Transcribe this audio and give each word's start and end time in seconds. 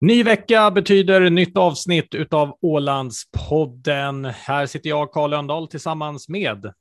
Ny 0.00 0.22
vecka 0.22 0.70
betyder 0.70 1.30
nytt 1.30 1.56
avsnitt 1.56 2.14
utav 2.14 2.58
Ålandspodden. 2.60 4.24
Här 4.24 4.66
sitter 4.66 4.88
jag, 4.88 5.12
Karl 5.12 5.30
Lönndahl, 5.30 5.68
tillsammans 5.68 6.28
med 6.28 6.72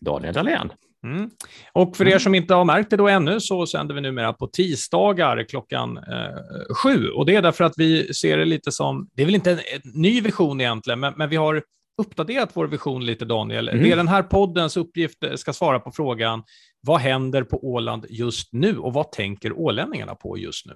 Daniel 0.00 0.34
Dahlén. 0.34 0.72
Mm. 1.04 1.30
Och 1.72 1.96
för 1.96 2.08
er 2.08 2.18
som 2.18 2.34
inte 2.34 2.54
har 2.54 2.64
märkt 2.64 2.90
det 2.90 2.96
då 2.96 3.08
ännu 3.08 3.40
så 3.40 3.66
sänder 3.66 3.94
vi 3.94 4.00
numera 4.00 4.32
på 4.32 4.46
tisdagar 4.46 5.44
klockan 5.48 5.96
eh, 5.96 6.74
sju. 6.74 7.08
Och 7.08 7.26
det 7.26 7.36
är 7.36 7.42
därför 7.42 7.64
att 7.64 7.74
vi 7.76 8.14
ser 8.14 8.38
det 8.38 8.44
lite 8.44 8.72
som, 8.72 9.08
det 9.14 9.22
är 9.22 9.26
väl 9.26 9.34
inte 9.34 9.50
en, 9.50 9.58
en 9.58 9.92
ny 9.94 10.20
vision 10.20 10.60
egentligen, 10.60 11.00
men, 11.00 11.14
men 11.16 11.28
vi 11.28 11.36
har 11.36 11.62
uppdaterat 11.98 12.50
vår 12.54 12.66
vision 12.66 13.06
lite, 13.06 13.24
Daniel. 13.24 13.68
Mm. 13.68 13.82
Det 13.82 13.92
är 13.92 13.96
den 13.96 14.08
här 14.08 14.22
poddens 14.22 14.76
uppgift 14.76 15.24
eh, 15.24 15.34
ska 15.34 15.52
svara 15.52 15.80
på 15.80 15.92
frågan, 15.92 16.42
vad 16.80 17.00
händer 17.00 17.42
på 17.42 17.64
Åland 17.64 18.06
just 18.10 18.52
nu 18.52 18.78
och 18.78 18.92
vad 18.92 19.12
tänker 19.12 19.58
ålänningarna 19.58 20.14
på 20.14 20.38
just 20.38 20.66
nu? 20.66 20.74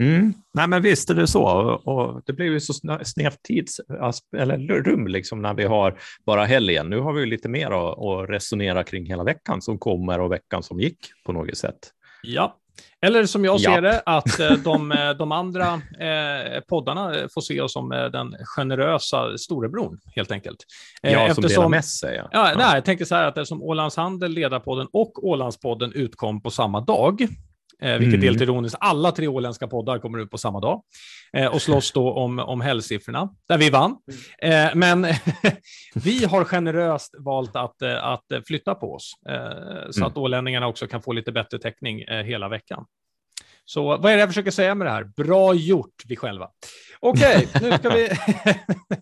Mm. 0.00 0.32
Nej, 0.54 0.68
men 0.68 0.82
visst 0.82 1.10
är 1.10 1.14
det 1.14 1.26
så. 1.26 1.44
Och 1.84 2.22
det 2.26 2.32
blir 2.32 2.46
ju 2.46 2.60
så 2.60 2.72
snävt 3.04 3.42
tids 3.42 3.80
eller 4.36 4.58
rum 4.58 5.06
liksom 5.06 5.42
när 5.42 5.54
vi 5.54 5.64
har 5.64 5.98
bara 6.26 6.44
helgen. 6.44 6.90
Nu 6.90 7.00
har 7.00 7.12
vi 7.12 7.26
lite 7.26 7.48
mer 7.48 7.70
att, 7.70 8.30
resonera 8.30 8.84
kring 8.84 9.06
hela 9.06 9.24
veckan 9.24 9.62
som 9.62 9.78
kommer 9.78 10.20
och 10.20 10.32
veckan 10.32 10.62
som 10.62 10.80
gick 10.80 10.98
på 11.26 11.32
något 11.32 11.56
sätt. 11.56 11.78
Ja, 12.22 12.56
eller 13.06 13.26
som 13.26 13.44
jag 13.44 13.60
ser 13.60 13.82
det, 13.82 14.02
att 14.06 14.40
eh, 14.40 14.52
de, 14.64 14.92
eh, 14.92 15.10
de 15.10 15.32
andra 15.32 15.72
eh, 15.74 16.60
poddarna 16.68 17.28
får 17.34 17.40
se 17.40 17.60
oss 17.60 17.72
som 17.72 17.88
den 17.88 18.36
generösa 18.44 19.38
storebror, 19.38 19.98
helt 20.16 20.30
enkelt. 20.30 20.58
Ja, 21.02 21.10
eftersom, 21.10 21.42
som 21.42 21.48
delar 21.48 21.68
med 21.68 21.84
sig. 21.84 22.16
Ja. 22.16 22.28
Ja, 22.32 22.54
nej, 22.56 22.74
jag 22.74 22.84
tänker 22.84 23.04
så 23.04 23.14
här 23.14 23.24
att 23.24 23.38
eftersom 23.38 23.62
Ålands 23.62 23.96
Handel, 23.96 24.32
Ledarpodden 24.32 24.88
och 24.92 25.28
Ålandspodden 25.28 25.92
utkom 25.92 26.42
på 26.42 26.50
samma 26.50 26.80
dag, 26.80 27.28
eh, 27.82 27.98
vilket 27.98 28.14
mm. 28.14 28.22
är 28.22 28.26
helt 28.26 28.40
ironiskt. 28.40 28.76
Alla 28.80 29.12
tre 29.12 29.28
åländska 29.28 29.68
poddar 29.68 29.98
kommer 29.98 30.18
ut 30.18 30.30
på 30.30 30.38
samma 30.38 30.60
dag 30.60 30.82
eh, 31.32 31.46
och 31.46 31.62
slåss 31.62 31.92
då 31.92 32.12
om, 32.12 32.38
om 32.38 32.60
helgsiffrorna, 32.60 33.28
där 33.48 33.58
vi 33.58 33.70
vann. 33.70 33.96
Eh, 34.42 34.68
men 34.74 35.06
vi 35.94 36.24
har 36.24 36.44
generöst 36.44 37.14
valt 37.18 37.56
att, 37.56 37.82
eh, 37.82 38.04
att 38.04 38.24
flytta 38.46 38.74
på 38.74 38.94
oss 38.94 39.12
eh, 39.28 39.90
så 39.90 40.00
mm. 40.00 40.08
att 40.08 40.16
ålänningarna 40.16 40.66
också 40.66 40.86
kan 40.86 41.02
få 41.02 41.12
lite 41.12 41.32
bättre 41.32 41.58
täckning 41.58 42.02
eh, 42.02 42.24
hela 42.24 42.48
veckan. 42.48 42.84
Så 43.64 43.82
vad 43.82 44.04
är 44.04 44.16
det 44.16 44.20
jag 44.20 44.28
försöker 44.28 44.50
säga 44.50 44.74
med 44.74 44.86
det 44.86 44.90
här? 44.90 45.04
Bra 45.04 45.54
gjort, 45.54 46.02
vi 46.06 46.16
själva. 46.16 46.48
Okej, 47.00 47.48
okay, 47.54 47.70
nu 47.70 47.78
ska 47.78 47.90
vi... 47.90 48.08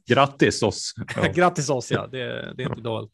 Grattis 0.14 0.62
oss. 0.62 0.94
Grattis 1.34 1.70
oss, 1.70 1.90
ja. 1.90 2.06
Det, 2.06 2.52
det 2.56 2.62
är 2.62 2.68
inte 2.68 2.80
dåligt. 2.80 3.10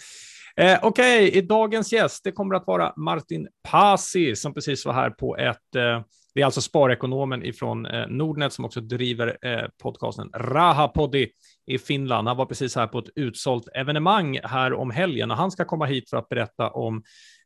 Eh, 0.56 0.78
Okej, 0.83 1.28
okay. 1.28 1.41
dagens 1.41 1.92
gäst 1.92 2.24
det 2.24 2.33
kommer 2.33 2.55
att 2.55 2.66
vara 2.66 2.92
Martin 2.97 3.48
Pasi 3.62 4.36
som 4.36 4.55
precis 4.55 4.86
var 4.86 4.92
här 4.92 5.10
på 5.10 5.36
ett 5.36 5.74
eh, 5.77 6.00
det 6.34 6.41
är 6.41 6.44
alltså 6.44 6.60
sparekonomen 6.60 7.44
ifrån 7.44 7.86
eh, 7.86 8.06
Nordnet 8.08 8.52
som 8.52 8.64
också 8.64 8.80
driver 8.80 9.38
eh, 9.42 9.69
podcasten 9.82 10.30
Rahapoddi 10.34 11.28
i 11.66 11.78
Finland. 11.78 12.28
Han 12.28 12.36
var 12.36 12.47
precis 12.47 12.77
här 12.77 12.86
på 12.86 12.98
ett 12.98 13.08
utsålt 13.14 13.69
evenemang 13.75 14.38
här 14.44 14.72
om 14.72 14.91
helgen 14.91 15.30
och 15.30 15.36
han 15.36 15.50
ska 15.50 15.64
komma 15.64 15.86
hit 15.86 16.10
för 16.10 16.16
att 16.16 16.28
berätta 16.28 16.70
om 16.70 17.02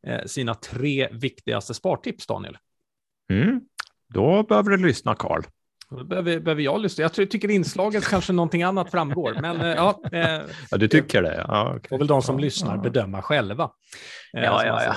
eh, 0.07 0.25
sina 0.25 0.55
tre 0.55 1.09
viktigaste 1.13 1.75
spartips, 1.75 2.27
Daniel. 2.27 2.59
Mm. 3.33 3.61
Då 4.15 4.43
behöver 4.43 4.71
du 4.71 4.87
lyssna, 4.87 5.15
Karl. 5.15 5.43
Behöver, 5.91 6.41
behöver 6.41 6.63
jag 6.63 6.81
lyssna. 6.81 7.03
Jag 7.03 7.13
tycker 7.13 7.51
inslaget 7.51 8.05
kanske 8.05 8.33
någonting 8.33 8.63
annat 8.63 8.91
framgår. 8.91 9.37
Men, 9.41 9.61
eh, 9.61 9.67
ja, 9.69 10.01
eh, 10.13 10.41
ja, 10.71 10.77
du 10.77 10.89
tycker 10.89 11.23
det? 11.23 11.45
Ja, 11.49 11.77
okay. 11.77 11.89
får 11.89 11.99
väl 11.99 12.07
de 12.07 12.23
som 12.23 12.37
ja, 12.37 12.41
lyssnar 12.41 12.77
ja. 12.77 12.83
bedöma 12.83 13.23
själva. 13.23 13.71
Eh, 14.37 14.45
ja, 14.45 14.67
ja, 14.67 14.85
ja. 14.85 14.95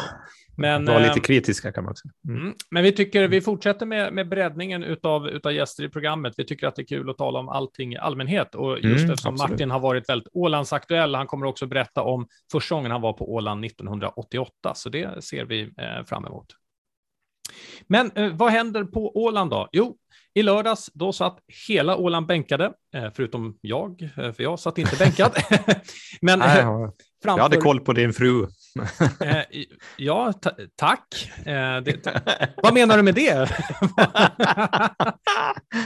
Men, 0.58 0.86
Var 0.86 1.00
lite 1.00 1.19
kritiska 1.19 1.72
kan 1.72 1.84
man 1.84 1.95
säga. 1.95 2.12
Mm. 2.28 2.42
Mm. 2.42 2.53
Men 2.72 2.84
vi 2.84 2.92
tycker 2.92 3.28
vi 3.28 3.42
fortsätter 3.42 3.86
med, 3.86 4.14
med 4.14 4.30
breddningen 4.30 4.84
utav, 4.84 5.28
utav 5.28 5.53
gäster 5.53 5.84
i 5.84 5.89
programmet. 5.89 6.34
Vi 6.38 6.45
tycker 6.45 6.67
att 6.67 6.75
det 6.75 6.81
är 6.81 6.86
kul 6.86 7.09
att 7.09 7.17
tala 7.17 7.39
om 7.39 7.50
allting 7.50 7.94
i 7.94 7.97
allmänhet 7.97 8.56
och 8.56 8.80
just 8.80 8.86
mm, 8.86 9.12
eftersom 9.12 9.34
absolut. 9.34 9.52
Martin 9.52 9.72
har 9.72 9.80
varit 9.80 10.09
väldigt 10.09 10.28
Ålandsaktuell. 10.34 11.16
Han 11.16 11.28
kommer 11.28 11.45
också 11.45 11.66
berätta 11.67 12.02
om 12.02 12.28
första 12.52 12.75
gången 12.75 12.92
han 12.92 13.02
var 13.02 13.14
på 13.14 13.34
Åland 13.34 13.66
1988, 13.66 14.74
så 14.75 14.90
det 14.90 15.24
ser 15.24 15.46
vi 15.46 15.62
eh, 15.62 16.06
fram 16.06 16.25
emot. 16.25 16.47
Men 17.88 18.11
eh, 18.16 18.33
vad 18.33 18.51
händer 18.51 18.83
på 18.83 19.17
Åland 19.17 19.51
då? 19.51 19.69
Jo, 19.72 19.97
i 20.33 20.44
lördags, 20.44 20.89
då 20.94 21.13
satt 21.13 21.39
hela 21.67 21.95
Åland 21.95 22.25
bänkade, 22.25 22.72
eh, 22.95 23.07
förutom 23.16 23.57
jag, 23.61 24.01
eh, 24.01 24.33
för 24.33 24.44
jag 24.44 24.59
satt 24.59 24.77
inte 24.77 24.95
bänkad. 24.95 25.31
Men 26.21 26.39
Nej, 26.39 26.59
eh, 26.59 26.66
framför... 27.23 27.39
Jag 27.39 27.44
hade 27.44 27.57
koll 27.57 27.79
på 27.79 27.94
din 27.94 28.13
fru. 28.13 28.47
ja, 29.97 30.33
tack. 30.75 31.31
Det, 31.85 32.07
vad 32.63 32.73
menar 32.73 32.97
du 32.97 33.03
med 33.03 33.16
det? 33.16 33.50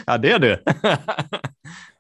ja, 0.06 0.18
det 0.18 0.32
är 0.32 0.40
du. 0.40 0.64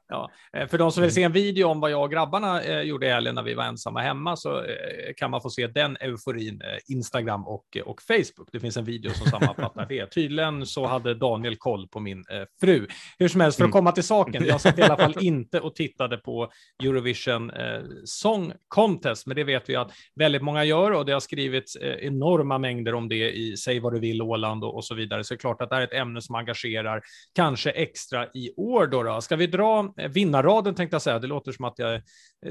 Ja. 0.07 0.31
Eh, 0.57 0.67
för 0.67 0.77
de 0.77 0.91
som 0.91 1.03
vill 1.03 1.13
se 1.13 1.23
en 1.23 1.31
video 1.31 1.67
om 1.67 1.79
vad 1.79 1.91
jag 1.91 2.03
och 2.03 2.11
grabbarna 2.11 2.63
eh, 2.63 2.81
gjorde 2.81 3.05
i 3.07 3.09
helgen 3.09 3.35
när 3.35 3.43
vi 3.43 3.53
var 3.53 3.63
ensamma 3.63 4.01
hemma 4.01 4.35
så 4.35 4.57
eh, 4.57 5.13
kan 5.17 5.31
man 5.31 5.41
få 5.41 5.49
se 5.49 5.67
den 5.67 5.97
euforin 5.97 6.61
eh, 6.61 6.95
Instagram 6.95 7.47
och, 7.47 7.77
och 7.85 8.01
Facebook. 8.01 8.49
Det 8.51 8.59
finns 8.59 8.77
en 8.77 8.85
video 8.85 9.11
som 9.11 9.27
sammanfattar 9.27 9.85
det. 9.89 10.05
Tydligen 10.05 10.65
så 10.65 10.85
hade 10.85 11.13
Daniel 11.13 11.55
koll 11.55 11.87
på 11.87 11.99
min 11.99 12.23
eh, 12.31 12.43
fru. 12.61 12.87
Hur 13.19 13.27
som 13.27 13.41
helst, 13.41 13.57
för 13.57 13.63
att 13.63 13.67
mm. 13.67 13.71
komma 13.71 13.91
till 13.91 14.03
saken. 14.03 14.45
Jag 14.45 14.61
satt 14.61 14.79
i 14.79 14.81
alla 14.81 14.97
fall 14.97 15.15
inte 15.21 15.59
och 15.59 15.75
tittade 15.75 16.17
på 16.17 16.51
Eurovision 16.83 17.49
eh, 17.49 17.81
Song 18.05 18.53
Contest, 18.67 19.27
men 19.27 19.35
det 19.35 19.43
vet 19.43 19.69
vi 19.69 19.75
att 19.75 19.91
väldigt 20.15 20.41
många 20.41 20.63
gör 20.63 20.91
och 20.91 21.05
det 21.05 21.13
har 21.13 21.19
skrivits 21.19 21.77
enorma 21.81 22.57
mängder 22.57 22.93
om 22.93 23.09
det 23.09 23.31
i 23.31 23.57
Säg 23.57 23.79
vad 23.79 23.93
du 23.93 23.99
vill 23.99 24.21
Åland 24.21 24.63
och, 24.63 24.75
och 24.75 24.85
så 24.85 24.95
vidare. 24.95 25.23
Så 25.23 25.33
det 25.33 25.37
är 25.37 25.39
klart 25.39 25.61
att 25.61 25.69
det 25.69 25.75
är 25.75 25.81
ett 25.81 25.93
ämne 25.93 26.21
som 26.21 26.35
engagerar, 26.35 27.01
kanske 27.35 27.69
extra 27.69 28.27
i 28.33 28.53
år. 28.57 28.87
Då, 28.87 29.03
då. 29.03 29.21
Ska 29.21 29.35
vi 29.35 29.47
dra 29.47 29.93
vinnarraden 30.09 30.75
tänkte 30.75 30.95
jag 30.95 31.01
säga, 31.01 31.19
det 31.19 31.27
låter 31.27 31.51
som 31.51 31.65
att 31.65 31.79
jag 31.79 31.93
eh, 31.93 32.01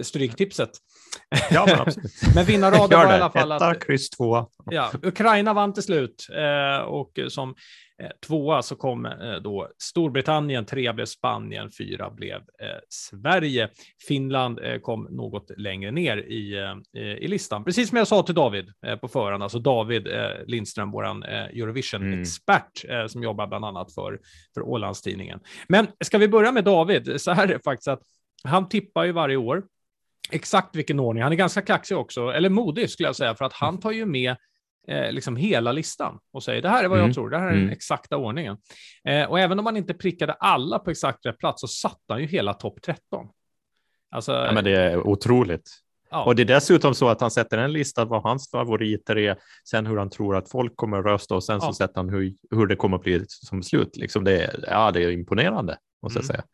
stryktipset. 0.03 0.71
Ja, 1.51 1.67
men 1.67 1.81
absolut. 1.81 2.13
men 2.35 2.45
vinnarraden 2.45 2.99
var 2.99 3.13
i 3.13 3.15
alla 3.15 3.31
fall 3.31 3.53
Etta, 3.53 3.67
att... 3.67 3.85
kryss 3.87 4.11
två. 4.11 4.47
Ja, 4.71 4.91
Ukraina 5.03 5.55
vann 5.55 5.73
till 5.73 5.83
slut 5.83 6.27
eh, 6.37 6.85
och 6.85 7.19
som 7.29 7.49
eh, 7.51 7.55
tvåa 8.27 8.63
så 8.63 8.77
kom 8.77 9.09
då 9.43 9.69
Storbritannien, 9.79 10.65
trea 10.65 10.93
blev 10.93 11.07
Spanien, 11.07 11.71
fyra 11.79 12.11
blev 12.11 12.41
Sverige. 12.89 13.69
Finland 14.09 14.61
kom 14.83 15.09
något 15.11 15.51
längre 15.57 15.91
ner 15.91 16.17
i, 16.17 16.75
i 17.21 17.29
listan. 17.29 17.65
Precis 17.65 17.89
som 17.89 17.99
jag 17.99 18.09
sa 18.09 18.23
till 18.23 18.35
David 18.35 18.73
på 19.01 19.09
förhand, 19.09 19.43
alltså 19.43 19.59
David 19.59 20.09
Lindström, 20.47 20.91
våran 20.91 21.23
Eurovision-expert 21.23 22.85
mm. 22.89 23.09
som 23.09 23.23
jobbar 23.23 23.47
bland 23.47 23.65
annat 23.65 23.95
för, 23.95 24.21
för 24.55 24.63
Ålandstidningen. 24.63 25.41
Men 25.69 25.87
ska 26.05 26.19
vi 26.19 26.29
börja 26.29 26.53
med 26.53 26.65
David? 26.65 27.21
Så 27.21 27.33
här 27.33 27.45
är 27.45 27.53
det 27.53 27.65
faktiskt 27.65 27.89
att 27.89 28.03
han 28.45 28.69
tippar 28.69 29.05
ju 29.05 29.13
varje 29.13 29.37
år 29.37 29.65
exakt 30.31 30.77
vilken 30.77 31.01
ordning. 31.01 31.23
Han 31.23 31.33
är 31.33 31.37
ganska 31.37 31.63
kaxig 31.63 31.97
också, 31.97 32.29
eller 32.29 32.49
modig 32.49 32.91
skulle 32.91 33.09
jag 33.09 33.17
säga, 33.17 33.35
för 33.35 33.45
att 33.45 33.53
han 33.53 33.81
tar 33.81 33.93
ju 33.93 34.07
med 34.07 34.37
eh, 34.89 35.13
liksom 35.13 35.37
hela 35.37 35.73
listan 35.73 36.19
och 36.33 36.43
säger 36.43 36.63
det 36.63 36.69
här 36.69 36.85
är 36.85 36.89
vad 36.89 36.99
jag 36.99 37.05
mm. 37.05 37.15
tror, 37.15 37.31
det 37.31 37.39
här 37.39 37.47
är 37.47 37.51
den 37.51 37.61
mm. 37.61 37.73
exakta 37.73 38.17
ordningen. 38.17 38.57
Eh, 39.09 39.25
och 39.25 39.41
även 39.41 39.59
om 39.59 39.65
man 39.65 39.77
inte 39.77 39.95
prickade 39.95 40.33
alla 40.33 40.79
på 40.79 40.91
exakt 40.91 41.27
rätt 41.27 41.39
plats 41.39 41.61
så 41.61 41.69
satte 41.69 42.13
han 42.13 42.21
ju 42.21 42.27
hela 42.27 42.55
topp 42.55 42.79
13. 42.83 43.27
Alltså, 44.11 44.33
ja, 44.33 44.53
men 44.53 44.65
det 44.65 44.77
är 44.77 45.07
otroligt. 45.07 45.71
Ja. 46.11 46.25
Och 46.25 46.37
det 46.37 46.43
är 46.43 46.47
dessutom 46.47 46.95
så 46.95 47.09
att 47.09 47.21
han 47.21 47.31
sätter 47.31 47.59
en 47.59 47.73
lista 47.73 48.05
vad 48.05 48.23
hans 48.23 48.51
favoriter 48.51 49.19
är, 49.19 49.37
sen 49.69 49.87
hur 49.87 49.97
han 49.97 50.11
tror 50.11 50.37
att 50.37 50.51
folk 50.51 50.77
kommer 50.77 50.99
att 50.99 51.05
rösta 51.05 51.35
och 51.35 51.45
sen 51.45 51.59
ja. 51.63 51.67
så 51.67 51.73
sätter 51.73 51.97
han 51.97 52.09
hur, 52.09 52.35
hur 52.51 52.67
det 52.67 52.77
kommer 52.77 52.97
att 52.97 53.03
bli 53.03 53.25
som 53.29 53.63
slut. 53.63 53.97
Liksom 53.97 54.25
det, 54.25 54.45
är, 54.45 54.65
ja, 54.69 54.91
det 54.91 55.05
är 55.05 55.11
imponerande, 55.11 55.77
måste 56.03 56.19
mm. 56.19 56.27
jag 56.27 56.37
säga. 56.37 56.45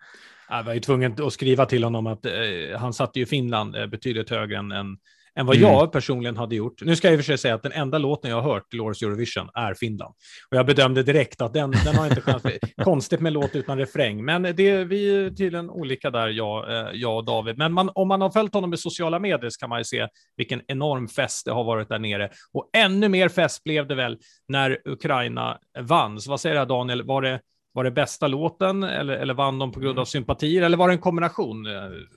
Jag 0.48 0.62
var 0.62 0.74
ju 0.74 0.80
tvungen 0.80 1.22
att 1.22 1.32
skriva 1.32 1.66
till 1.66 1.84
honom 1.84 2.06
att 2.06 2.26
eh, 2.26 2.32
han 2.78 2.92
satte 2.92 3.18
ju 3.18 3.26
Finland 3.26 3.76
eh, 3.76 3.86
betydligt 3.86 4.30
högre 4.30 4.56
än, 4.56 4.72
än, 4.72 4.96
än 5.34 5.46
vad 5.46 5.56
mm. 5.56 5.70
jag 5.70 5.92
personligen 5.92 6.36
hade 6.36 6.56
gjort. 6.56 6.82
Nu 6.82 6.96
ska 6.96 7.08
jag 7.08 7.12
i 7.12 7.16
och 7.16 7.20
för 7.20 7.24
sig 7.24 7.38
säga 7.38 7.54
att 7.54 7.62
den 7.62 7.72
enda 7.72 7.98
låten 7.98 8.30
jag 8.30 8.40
har 8.40 8.52
hört 8.54 8.70
till 8.70 8.80
årets 8.80 9.02
Eurovision 9.02 9.48
är 9.54 9.74
Finland. 9.74 10.14
Och 10.50 10.56
jag 10.56 10.66
bedömde 10.66 11.02
direkt 11.02 11.40
att 11.40 11.54
den, 11.54 11.70
den 11.84 11.96
har 11.96 12.06
inte 12.06 12.20
chans. 12.20 12.42
Konstigt 12.84 13.20
med 13.20 13.32
låt 13.32 13.56
utan 13.56 13.78
refräng, 13.78 14.24
men 14.24 14.42
det, 14.42 14.84
vi 14.84 15.26
är 15.26 15.30
tydligen 15.30 15.70
olika 15.70 16.10
där, 16.10 16.28
jag, 16.28 16.72
eh, 16.72 16.88
jag 16.92 17.16
och 17.16 17.24
David. 17.24 17.58
Men 17.58 17.72
man, 17.72 17.90
om 17.94 18.08
man 18.08 18.20
har 18.20 18.30
följt 18.30 18.54
honom 18.54 18.74
i 18.74 18.76
sociala 18.76 19.18
medier 19.18 19.50
så 19.50 19.58
kan 19.58 19.68
man 19.68 19.78
ju 19.80 19.84
se 19.84 20.08
vilken 20.36 20.62
enorm 20.68 21.08
fest 21.08 21.44
det 21.44 21.52
har 21.52 21.64
varit 21.64 21.88
där 21.88 21.98
nere. 21.98 22.30
Och 22.52 22.70
ännu 22.76 23.08
mer 23.08 23.28
fest 23.28 23.64
blev 23.64 23.86
det 23.86 23.94
väl 23.94 24.18
när 24.48 24.78
Ukraina 24.88 25.58
vann. 25.78 26.20
Så 26.20 26.30
vad 26.30 26.40
säger 26.40 26.60
du 26.60 26.66
Daniel? 26.66 27.02
Var 27.02 27.22
det 27.22 27.40
var 27.72 27.84
det 27.84 27.90
bästa 27.90 28.28
låten 28.28 28.82
eller, 28.82 29.14
eller 29.14 29.34
vann 29.34 29.58
de 29.58 29.72
på 29.72 29.80
grund 29.80 29.98
av 29.98 30.02
mm. 30.02 30.06
sympatier 30.06 30.62
eller 30.62 30.76
var 30.76 30.88
det 30.88 30.94
en 30.94 31.00
kombination? 31.00 31.66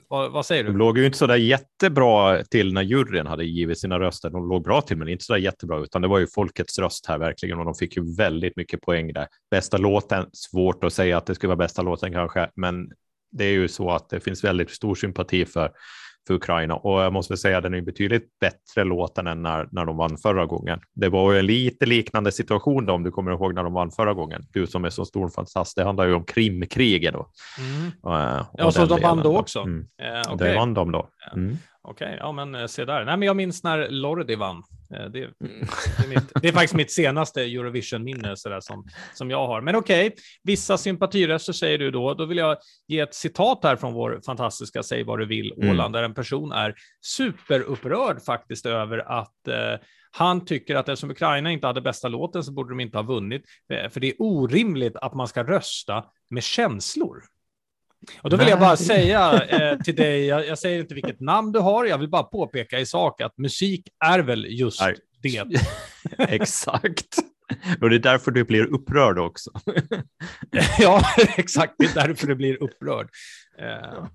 Vad, 0.07 0.31
vad 0.31 0.45
säger 0.45 0.63
du? 0.63 0.69
De 0.69 0.77
låg 0.77 0.97
ju 0.97 1.05
inte 1.05 1.17
så 1.17 1.27
där 1.27 1.35
jättebra 1.35 2.43
till 2.43 2.73
när 2.73 2.81
juryn 2.81 3.27
hade 3.27 3.45
givit 3.45 3.79
sina 3.79 3.99
röster. 3.99 4.29
De 4.29 4.49
låg 4.49 4.63
bra 4.63 4.81
till, 4.81 4.97
men 4.97 5.07
inte 5.07 5.23
så 5.23 5.33
där 5.33 5.39
jättebra, 5.39 5.79
utan 5.79 6.01
det 6.01 6.07
var 6.07 6.19
ju 6.19 6.27
folkets 6.27 6.79
röst 6.79 7.05
här 7.07 7.17
verkligen 7.17 7.59
och 7.59 7.65
de 7.65 7.75
fick 7.75 7.97
ju 7.97 8.15
väldigt 8.15 8.55
mycket 8.55 8.81
poäng 8.81 9.13
där. 9.13 9.27
Bästa 9.51 9.77
låten, 9.77 10.25
svårt 10.33 10.83
att 10.83 10.93
säga 10.93 11.17
att 11.17 11.25
det 11.25 11.35
skulle 11.35 11.47
vara 11.47 11.57
bästa 11.57 11.81
låten 11.81 12.11
kanske, 12.11 12.49
men 12.55 12.91
det 13.31 13.43
är 13.43 13.51
ju 13.51 13.67
så 13.67 13.89
att 13.89 14.09
det 14.09 14.19
finns 14.19 14.43
väldigt 14.43 14.71
stor 14.71 14.95
sympati 14.95 15.45
för 15.45 15.71
för 16.27 16.33
Ukraina 16.33 16.75
och 16.75 17.01
jag 17.01 17.13
måste 17.13 17.37
säga 17.37 17.57
att 17.57 17.63
den 17.63 17.73
är 17.73 17.81
betydligt 17.81 18.39
bättre 18.39 18.83
låten 18.83 19.27
än 19.27 19.41
när, 19.41 19.67
när 19.71 19.85
de 19.85 19.97
vann 19.97 20.17
förra 20.17 20.45
gången. 20.45 20.79
Det 20.95 21.09
var 21.09 21.33
ju 21.33 21.39
en 21.39 21.45
lite 21.45 21.85
liknande 21.85 22.31
situation 22.31 22.85
då, 22.85 22.93
om 22.93 23.03
du 23.03 23.11
kommer 23.11 23.31
ihåg 23.31 23.53
när 23.53 23.63
de 23.63 23.73
vann 23.73 23.91
förra 23.91 24.13
gången. 24.13 24.45
Du 24.53 24.67
som 24.67 24.85
är 24.85 24.89
så 24.89 25.05
stor 25.05 25.29
fantast, 25.29 25.75
det 25.75 25.83
handlar 25.83 26.05
ju 26.05 26.13
om 26.13 26.25
Krimkriget 26.25 27.13
då. 27.13 27.27
Mm. 27.59 27.91
Och, 28.01 28.11
och 28.53 28.59
ja, 28.59 28.71
så 28.71 28.85
de 28.85 29.01
vann 29.01 29.23
då 29.23 29.37
också? 29.37 29.59
Mm. 29.59 29.87
Eh, 30.01 30.33
okay. 30.33 30.49
Det 30.49 30.55
vann 30.55 30.73
de 30.73 30.91
då. 30.91 31.09
Mm. 31.35 31.57
Okej, 31.81 32.07
okay, 32.07 32.17
ja 32.17 32.31
men 32.31 32.55
eh, 32.55 32.65
se 32.65 32.85
där. 32.85 33.05
Nej, 33.05 33.17
men 33.17 33.25
jag 33.25 33.35
minns 33.35 33.63
när 33.63 33.89
Lordi 33.89 34.35
vann. 34.35 34.63
Eh, 34.93 35.05
det, 35.05 35.19
mm. 35.19 35.33
det, 35.97 36.03
är, 36.03 36.07
mitt, 36.07 36.31
det 36.41 36.47
är 36.47 36.51
faktiskt 36.51 36.73
mitt 36.73 36.91
senaste 36.91 37.41
Eurovision-minne 37.41 38.35
som, 38.61 38.85
som 39.13 39.29
jag 39.29 39.47
har. 39.47 39.61
Men 39.61 39.75
okej, 39.75 40.07
okay, 40.07 40.17
vissa 40.43 40.77
sympatiröster 40.77 41.53
säger 41.53 41.77
du 41.77 41.91
då. 41.91 42.13
Då 42.13 42.25
vill 42.25 42.37
jag 42.37 42.57
ge 42.87 42.99
ett 42.99 43.15
citat 43.15 43.59
här 43.63 43.75
från 43.75 43.93
vår 43.93 44.21
fantastiska 44.25 44.83
Säg 44.83 45.03
vad 45.03 45.19
du 45.19 45.25
vill 45.25 45.53
mm. 45.57 45.69
Åland, 45.69 45.93
där 45.93 46.03
en 46.03 46.13
person 46.13 46.51
är 46.51 46.75
superupprörd 47.01 48.21
faktiskt 48.25 48.65
över 48.65 48.97
att 48.97 49.47
eh, 49.47 49.85
han 50.11 50.45
tycker 50.45 50.75
att 50.75 50.89
eftersom 50.89 51.11
Ukraina 51.11 51.51
inte 51.51 51.67
hade 51.67 51.81
bästa 51.81 52.07
låten 52.07 52.43
så 52.43 52.51
borde 52.51 52.69
de 52.69 52.79
inte 52.79 52.97
ha 52.97 53.03
vunnit, 53.03 53.45
eh, 53.73 53.89
för 53.89 53.99
det 53.99 54.07
är 54.07 54.15
orimligt 54.19 54.95
att 54.95 55.13
man 55.13 55.27
ska 55.27 55.43
rösta 55.43 56.05
med 56.29 56.43
känslor. 56.43 57.23
Och 58.21 58.29
då 58.29 58.37
vill 58.37 58.47
jag 58.47 58.59
bara 58.59 58.77
säga 58.77 59.43
eh, 59.49 59.77
till 59.77 59.95
dig, 59.95 60.25
jag, 60.25 60.47
jag, 60.47 60.59
säger 60.59 60.79
inte 60.79 60.93
vilket 60.93 61.19
namn 61.19 61.51
du 61.51 61.59
har, 61.59 61.85
jag 61.85 61.97
vill 61.97 62.09
bara 62.09 62.23
påpeka 62.23 62.79
i 62.79 62.85
sak 62.85 63.21
att 63.21 63.37
musik 63.37 63.89
är 64.05 64.19
väl 64.19 64.45
just 64.49 64.81
Nej. 64.81 64.95
det. 65.21 65.45
Exakt. 66.17 67.19
Och 67.81 67.89
det 67.89 67.95
är 67.95 67.99
därför 67.99 68.31
du 68.31 68.43
blir 68.43 68.73
upprörd 68.73 69.19
också. 69.19 69.51
ja, 70.79 71.01
exakt, 71.37 71.73
det 71.77 71.85
är 71.85 72.07
därför 72.07 72.27
du 72.27 72.35
blir 72.35 72.63
upprörd. 72.63 73.09
Eh, 73.59 74.07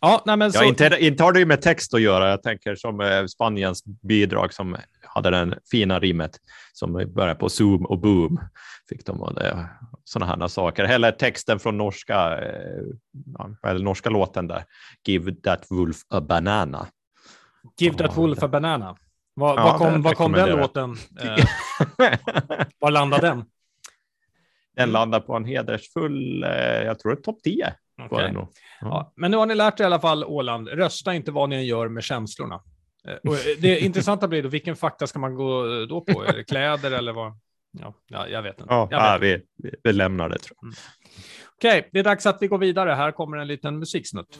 ja, 0.00 0.22
nej, 0.26 0.36
men 0.36 0.52
så... 0.52 0.58
ja, 0.58 0.64
inte, 0.64 0.96
inte 1.00 1.22
har 1.22 1.32
det 1.32 1.38
ju 1.38 1.46
med 1.46 1.62
text 1.62 1.94
att 1.94 2.00
göra, 2.00 2.30
jag 2.30 2.42
tänker 2.42 2.74
som 2.74 3.00
eh, 3.00 3.26
Spaniens 3.26 3.84
bidrag 3.84 4.54
som 4.54 4.76
hade 5.18 5.30
den 5.30 5.54
fina 5.70 5.98
rimmet 6.00 6.36
som 6.72 6.92
börjar 6.92 7.34
på 7.34 7.48
zoom 7.48 7.86
och 7.86 7.98
boom. 7.98 8.40
Fick 8.88 9.06
de 9.06 9.34
det, 9.34 9.68
sådana 10.04 10.36
här 10.36 10.48
saker. 10.48 10.84
Eller 10.84 11.12
texten 11.12 11.58
från 11.58 11.78
norska, 11.78 12.38
eh, 12.38 13.70
eller 13.70 13.84
norska 13.84 14.10
låten 14.10 14.48
där. 14.48 14.64
Give 15.06 15.34
that 15.34 15.66
wolf 15.70 15.96
a 16.08 16.20
banana. 16.20 16.86
Give 17.80 17.96
that 17.98 18.16
wolf 18.16 18.42
a 18.42 18.48
banana. 18.48 18.96
Var, 19.34 19.56
ja, 19.56 19.64
var 19.64 19.78
kom, 19.78 20.02
var 20.02 20.14
kom 20.14 20.32
den 20.32 20.50
låten? 20.50 20.96
Eh, 21.20 21.44
var 22.78 22.90
landade 22.90 23.26
den? 23.26 23.44
Den 24.76 24.92
landar 24.92 25.20
på 25.20 25.36
en 25.36 25.44
hedersfull, 25.44 26.44
eh, 26.44 26.50
jag 26.60 26.98
tror 26.98 27.12
det 27.12 27.20
är 27.20 27.22
topp 27.22 27.42
10. 27.44 27.74
Okay. 28.06 28.32
Ja. 28.32 28.48
Ja, 28.80 29.12
men 29.16 29.30
nu 29.30 29.36
har 29.36 29.46
ni 29.46 29.54
lärt 29.54 29.80
er 29.80 29.84
i 29.84 29.86
alla 29.86 30.00
fall 30.00 30.24
Åland, 30.24 30.68
rösta 30.68 31.14
inte 31.14 31.30
vad 31.30 31.48
ni 31.48 31.56
än 31.56 31.66
gör 31.66 31.88
med 31.88 32.04
känslorna. 32.04 32.62
Eh, 33.08 33.30
och 33.30 33.36
det 33.60 33.78
intressanta 33.78 34.28
blir 34.28 34.42
då, 34.42 34.48
vilken 34.48 34.76
fakta 34.76 35.06
ska 35.06 35.18
man 35.18 35.34
gå 35.34 35.64
då 35.88 36.00
på? 36.00 36.24
Är 36.24 36.32
det 36.32 36.44
kläder 36.44 36.90
eller 36.90 37.12
vad? 37.12 37.38
Ja, 37.78 37.94
ja 38.06 38.28
jag 38.28 38.42
vet 38.42 38.60
inte. 38.60 38.74
Ja, 38.74 38.88
ja 38.90 39.18
vi, 39.20 39.42
vi, 39.82 39.92
lämnar 39.92 40.28
det 40.28 40.38
tror 40.38 40.56
jag. 40.60 40.66
Mm. 40.66 40.74
Okej, 41.56 41.78
okay, 41.78 41.90
det 41.92 41.98
är 41.98 42.04
dags 42.04 42.26
att 42.26 42.38
vi 42.40 42.46
går 42.46 42.58
vidare. 42.58 42.90
Här 42.90 43.12
kommer 43.12 43.36
en 43.36 43.46
liten 43.46 43.78
musiksnutt. 43.78 44.38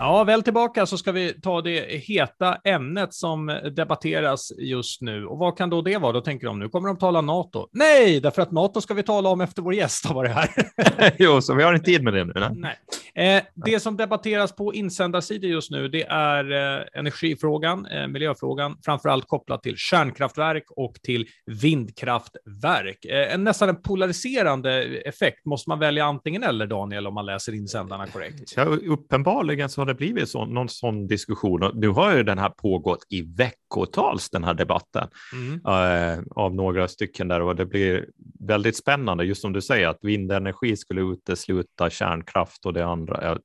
Ja, 0.00 0.24
väl 0.24 0.42
tillbaka 0.42 0.86
så 0.86 0.98
ska 0.98 1.12
vi 1.12 1.40
ta 1.40 1.60
det 1.60 2.02
heta 2.06 2.54
ämnet 2.64 3.14
som 3.14 3.60
debatteras 3.76 4.52
just 4.58 5.00
nu. 5.00 5.26
Och 5.26 5.38
vad 5.38 5.58
kan 5.58 5.70
då 5.70 5.82
det 5.82 5.98
vara? 5.98 6.12
Då 6.12 6.20
tänker 6.20 6.46
de, 6.46 6.58
nu 6.58 6.68
kommer 6.68 6.88
de 6.88 6.98
tala 6.98 7.20
NATO. 7.20 7.68
Nej, 7.72 8.20
därför 8.20 8.42
att 8.42 8.50
NATO 8.50 8.80
ska 8.80 8.94
vi 8.94 9.02
tala 9.02 9.28
om 9.28 9.40
efter 9.40 9.62
vår 9.62 9.74
gäst 9.74 10.06
har 10.06 10.14
varit 10.14 10.32
här. 10.32 10.48
jo, 11.18 11.40
så 11.40 11.54
vi 11.54 11.62
har 11.62 11.74
inte 11.74 11.86
tid 11.86 12.02
med 12.04 12.12
det 12.12 12.24
nu. 12.24 12.32
Nej. 12.36 12.50
nej. 12.52 12.76
Eh, 13.14 13.42
det 13.54 13.80
som 13.80 13.96
debatteras 13.96 14.56
på 14.56 14.74
insändarsidor 14.74 15.50
just 15.50 15.70
nu, 15.70 15.88
det 15.88 16.02
är 16.02 16.52
eh, 16.52 16.86
energifrågan, 16.92 17.86
eh, 17.86 18.06
miljöfrågan, 18.06 18.76
framför 18.84 19.08
allt 19.08 19.28
kopplat 19.28 19.62
till 19.62 19.76
kärnkraftverk 19.76 20.64
och 20.70 20.94
till 21.02 21.26
vindkraftverk. 21.46 23.04
Eh, 23.04 23.34
en 23.34 23.44
nästan 23.44 23.68
en 23.68 23.82
polariserande 23.82 24.82
effekt. 24.84 25.44
Måste 25.44 25.70
man 25.70 25.78
välja 25.78 26.04
antingen 26.04 26.42
eller, 26.42 26.66
Daniel, 26.66 27.06
om 27.06 27.14
man 27.14 27.26
läser 27.26 27.54
insändarna 27.54 28.06
korrekt? 28.06 28.52
Ja, 28.56 28.64
uppenbarligen 28.64 29.68
så 29.68 29.80
har 29.80 29.86
det 29.86 29.94
blivit 29.94 30.28
så, 30.28 30.44
någon 30.44 30.68
sån 30.68 31.06
diskussion. 31.06 31.70
Nu 31.74 31.88
har 31.88 32.16
ju 32.16 32.22
den 32.22 32.38
här 32.38 32.50
pågått 32.50 33.06
i 33.08 33.22
veckotals, 33.22 34.30
den 34.30 34.44
här 34.44 34.54
debatten 34.54 35.08
mm. 35.32 35.60
äh, 35.66 36.24
av 36.30 36.54
några 36.54 36.88
stycken 36.88 37.28
där 37.28 37.42
och 37.42 37.56
det 37.56 37.66
blir 37.66 38.06
väldigt 38.40 38.76
spännande, 38.76 39.24
just 39.24 39.40
som 39.40 39.52
du 39.52 39.62
säger, 39.62 39.88
att 39.88 39.98
vindenergi 40.02 40.76
skulle 40.76 41.00
utesluta 41.00 41.90
kärnkraft 41.90 42.66
och 42.66 42.72
det 42.72 42.86
andra. 42.86 43.09
Ja, 43.22 43.38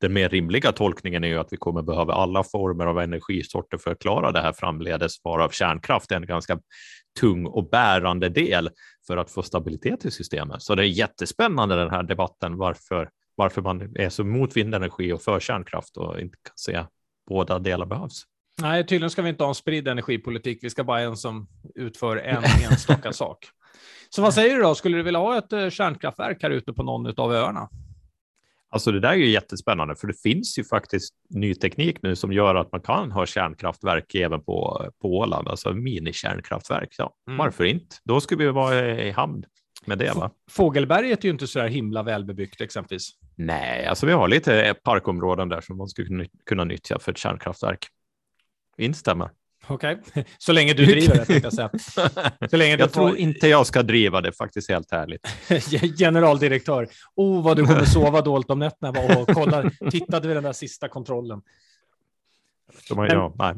den 0.00 0.12
mer 0.12 0.28
rimliga 0.28 0.72
tolkningen 0.72 1.24
är 1.24 1.28
ju 1.28 1.38
att 1.38 1.52
vi 1.52 1.56
kommer 1.56 1.82
behöva 1.82 2.14
alla 2.14 2.44
former 2.44 2.86
av 2.86 3.00
energisorter 3.00 3.78
för 3.78 3.90
att 3.90 3.98
klara 3.98 4.32
det 4.32 4.40
här 4.40 4.52
framledes, 4.52 5.24
varav 5.24 5.48
kärnkraft 5.50 6.12
är 6.12 6.16
en 6.16 6.26
ganska 6.26 6.58
tung 7.20 7.46
och 7.46 7.70
bärande 7.70 8.28
del 8.28 8.70
för 9.06 9.16
att 9.16 9.30
få 9.30 9.42
stabilitet 9.42 10.04
i 10.04 10.10
systemet. 10.10 10.62
Så 10.62 10.74
det 10.74 10.82
är 10.82 10.86
jättespännande 10.86 11.76
den 11.76 11.90
här 11.90 12.02
debatten, 12.02 12.56
varför 12.56 13.08
varför 13.36 13.62
man 13.62 13.96
är 13.96 14.08
så 14.08 14.22
emot 14.22 14.56
vindenergi 14.56 15.12
och 15.12 15.22
för 15.22 15.40
kärnkraft 15.40 15.96
och 15.96 16.20
inte 16.20 16.38
kan 16.42 16.52
se 16.56 16.84
båda 17.28 17.58
delar 17.58 17.86
behövs. 17.86 18.22
Nej, 18.62 18.86
tydligen 18.86 19.10
ska 19.10 19.22
vi 19.22 19.28
inte 19.28 19.44
ha 19.44 19.48
en 19.48 19.54
spridd 19.54 19.88
energipolitik. 19.88 20.58
Vi 20.62 20.70
ska 20.70 20.84
bara 20.84 20.98
ha 20.98 21.04
en 21.04 21.16
som 21.16 21.48
utför 21.74 22.16
en 22.16 22.44
enstaka 22.70 23.12
sak. 23.12 23.46
Så 24.10 24.22
vad 24.22 24.34
säger 24.34 24.56
du 24.56 24.62
då? 24.62 24.74
Skulle 24.74 24.96
du 24.96 25.02
vilja 25.02 25.20
ha 25.20 25.38
ett 25.38 25.52
eh, 25.52 25.70
kärnkraftverk 25.70 26.42
här 26.42 26.50
ute 26.50 26.72
på 26.72 26.82
någon 26.82 27.20
av 27.20 27.32
öarna? 27.32 27.68
Alltså 28.74 28.92
det 28.92 29.00
där 29.00 29.08
är 29.08 29.14
ju 29.14 29.30
jättespännande, 29.30 29.96
för 29.96 30.06
det 30.06 30.22
finns 30.22 30.58
ju 30.58 30.64
faktiskt 30.64 31.14
ny 31.30 31.54
teknik 31.54 32.02
nu 32.02 32.16
som 32.16 32.32
gör 32.32 32.54
att 32.54 32.72
man 32.72 32.80
kan 32.80 33.12
ha 33.12 33.26
kärnkraftverk 33.26 34.14
även 34.14 34.44
på, 34.44 34.88
på 35.02 35.08
Åland, 35.08 35.48
alltså 35.48 35.72
minikärnkraftverk. 35.72 36.94
Ja, 36.98 37.14
mm. 37.28 37.38
Varför 37.38 37.64
inte? 37.64 37.96
Då 38.04 38.20
skulle 38.20 38.44
vi 38.44 38.50
vara 38.50 39.02
i 39.02 39.10
hamn 39.10 39.44
med 39.86 39.98
det. 39.98 40.14
Va? 40.16 40.30
Fågelberget 40.50 41.18
är 41.18 41.24
ju 41.24 41.30
inte 41.30 41.46
så 41.46 41.58
där 41.58 41.68
himla 41.68 42.02
välbebyggt 42.02 42.60
exempelvis. 42.60 43.10
Nej, 43.36 43.86
alltså 43.86 44.06
vi 44.06 44.12
har 44.12 44.28
lite 44.28 44.74
parkområden 44.84 45.48
där 45.48 45.60
som 45.60 45.76
man 45.76 45.88
skulle 45.88 46.26
kunna 46.46 46.64
nyttja 46.64 46.98
för 46.98 47.12
ett 47.12 47.18
kärnkraftverk. 47.18 47.86
Instämmer. 48.78 49.30
Okej, 49.66 49.98
okay. 50.10 50.24
så 50.38 50.52
länge 50.52 50.72
du 50.72 50.86
driver 50.86 51.24
det, 51.28 51.42
jag 51.42 51.52
säga. 51.52 51.70
Så 52.50 52.56
länge 52.56 52.76
jag 52.76 52.92
tror 52.92 53.16
inte 53.16 53.48
jag 53.48 53.66
ska 53.66 53.82
driva 53.82 54.20
det, 54.20 54.32
faktiskt 54.32 54.70
helt 54.70 54.92
ärligt. 54.92 55.26
Generaldirektör, 55.98 56.88
oh 57.14 57.42
vad 57.42 57.56
du 57.56 57.66
kommer 57.66 57.84
sova 57.84 58.20
dåligt 58.20 58.50
om 58.50 58.58
nätterna 58.58 58.90
och 59.20 59.28
kolla, 59.28 59.70
tittade 59.90 60.28
vi 60.28 60.34
den 60.34 60.42
där 60.42 60.52
sista 60.52 60.88
kontrollen. 60.88 61.42
Nej. 63.38 63.54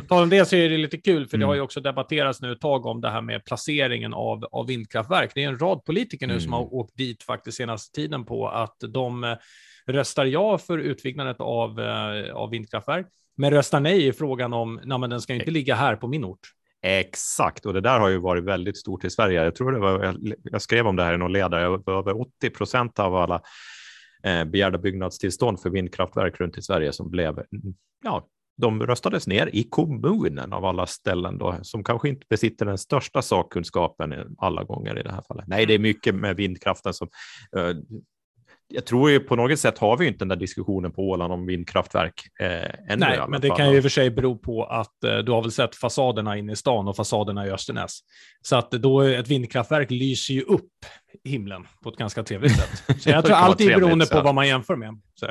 tal 0.08 0.22
om 0.22 0.28
det 0.28 0.44
så 0.44 0.56
är 0.56 0.68
det 0.70 0.76
lite 0.76 0.96
kul, 0.96 1.26
för 1.26 1.36
mm. 1.36 1.40
det 1.40 1.46
har 1.46 1.54
ju 1.54 1.60
också 1.60 1.80
debatterats 1.80 2.42
nu 2.42 2.52
ett 2.52 2.60
tag 2.60 2.86
om 2.86 3.00
det 3.00 3.10
här 3.10 3.22
med 3.22 3.44
placeringen 3.44 4.14
av, 4.14 4.44
av 4.52 4.66
vindkraftverk. 4.66 5.32
Det 5.34 5.44
är 5.44 5.48
en 5.48 5.58
rad 5.58 5.84
politiker 5.84 6.26
nu 6.26 6.32
mm. 6.32 6.42
som 6.42 6.52
har 6.52 6.74
åkt 6.74 6.96
dit 6.96 7.22
faktiskt 7.22 7.56
senaste 7.56 7.94
tiden 7.94 8.24
på 8.24 8.48
att 8.48 8.76
de 8.88 9.24
eh, 9.24 9.36
röstar 9.86 10.24
ja 10.24 10.58
för 10.58 10.78
utbyggnaden 10.78 11.34
av, 11.38 11.80
eh, 11.80 12.34
av 12.34 12.50
vindkraftverk, 12.50 13.06
men 13.36 13.50
röstar 13.50 13.80
nej 13.80 14.06
i 14.06 14.12
frågan 14.12 14.52
om, 14.52 14.80
nej 14.84 14.98
men 14.98 15.10
den 15.10 15.20
ska 15.20 15.34
inte 15.34 15.50
ligga 15.50 15.74
här 15.74 15.96
på 15.96 16.08
min 16.08 16.24
ort. 16.24 16.40
Exakt, 16.82 17.66
och 17.66 17.74
det 17.74 17.80
där 17.80 18.00
har 18.00 18.08
ju 18.08 18.18
varit 18.18 18.44
väldigt 18.44 18.78
stort 18.78 19.04
i 19.04 19.10
Sverige. 19.10 19.44
Jag 19.44 19.54
tror 19.54 19.72
det 19.72 19.78
var, 19.78 20.16
jag, 20.42 20.62
skrev 20.62 20.86
om 20.86 20.96
det 20.96 21.04
här 21.04 21.14
i 21.14 21.18
någon 21.18 21.32
ledare, 21.32 21.62
över 21.98 22.20
80 22.20 22.50
procent 22.50 22.98
av 22.98 23.16
alla 23.16 23.42
eh, 24.22 24.44
begärda 24.44 24.78
byggnadstillstånd 24.78 25.60
för 25.60 25.70
vindkraftverk 25.70 26.40
runt 26.40 26.58
i 26.58 26.62
Sverige 26.62 26.92
som 26.92 27.10
blev 27.10 27.42
ja, 28.04 28.26
de 28.56 28.86
röstades 28.86 29.26
ner 29.26 29.50
i 29.52 29.62
kommunen 29.62 30.52
av 30.52 30.64
alla 30.64 30.86
ställen 30.86 31.38
då, 31.38 31.58
som 31.62 31.84
kanske 31.84 32.08
inte 32.08 32.26
besitter 32.30 32.66
den 32.66 32.78
största 32.78 33.22
sakkunskapen 33.22 34.36
alla 34.38 34.64
gånger 34.64 34.98
i 34.98 35.02
det 35.02 35.12
här 35.12 35.22
fallet. 35.28 35.44
Nej, 35.48 35.66
det 35.66 35.74
är 35.74 35.78
mycket 35.78 36.14
med 36.14 36.36
vindkraften 36.36 36.94
som 36.94 37.08
uh, 37.56 37.76
jag 38.72 38.86
tror 38.86 39.10
ju 39.10 39.20
på 39.20 39.36
något 39.36 39.58
sätt 39.58 39.78
har 39.78 39.96
vi 39.96 40.06
inte 40.06 40.18
den 40.18 40.28
där 40.28 40.36
diskussionen 40.36 40.92
på 40.92 41.02
Åland 41.02 41.32
om 41.32 41.46
vindkraftverk. 41.46 42.22
Eh, 42.40 42.48
ännu 42.48 42.96
Nej, 42.96 43.20
men 43.28 43.40
det 43.40 43.48
fall. 43.48 43.56
kan 43.56 43.70
ju 43.70 43.76
i 43.76 43.78
och 43.78 43.82
för 43.82 43.88
sig 43.88 44.10
bero 44.10 44.38
på 44.38 44.64
att 44.64 45.04
eh, 45.04 45.16
du 45.16 45.32
har 45.32 45.42
väl 45.42 45.52
sett 45.52 45.76
fasaderna 45.76 46.36
inne 46.36 46.52
i 46.52 46.56
stan 46.56 46.88
och 46.88 46.96
fasaderna 46.96 47.46
i 47.46 47.50
Östernäs. 47.50 48.00
Så 48.42 48.56
att 48.56 48.70
då 48.70 49.00
ett 49.00 49.28
vindkraftverk 49.28 49.90
lyser 49.90 50.34
ju 50.34 50.42
upp 50.42 50.70
himlen 51.24 51.66
på 51.82 51.88
ett 51.88 51.96
ganska 51.96 52.22
trevligt 52.22 52.56
sätt. 52.56 52.84
Så 53.02 53.10
jag 53.10 53.24
tror 53.24 53.36
alltid 53.36 53.68
beroende 53.68 54.06
på 54.06 54.20
vad 54.20 54.34
man 54.34 54.48
jämför 54.48 54.76
med. 54.76 55.00
Så 55.14 55.26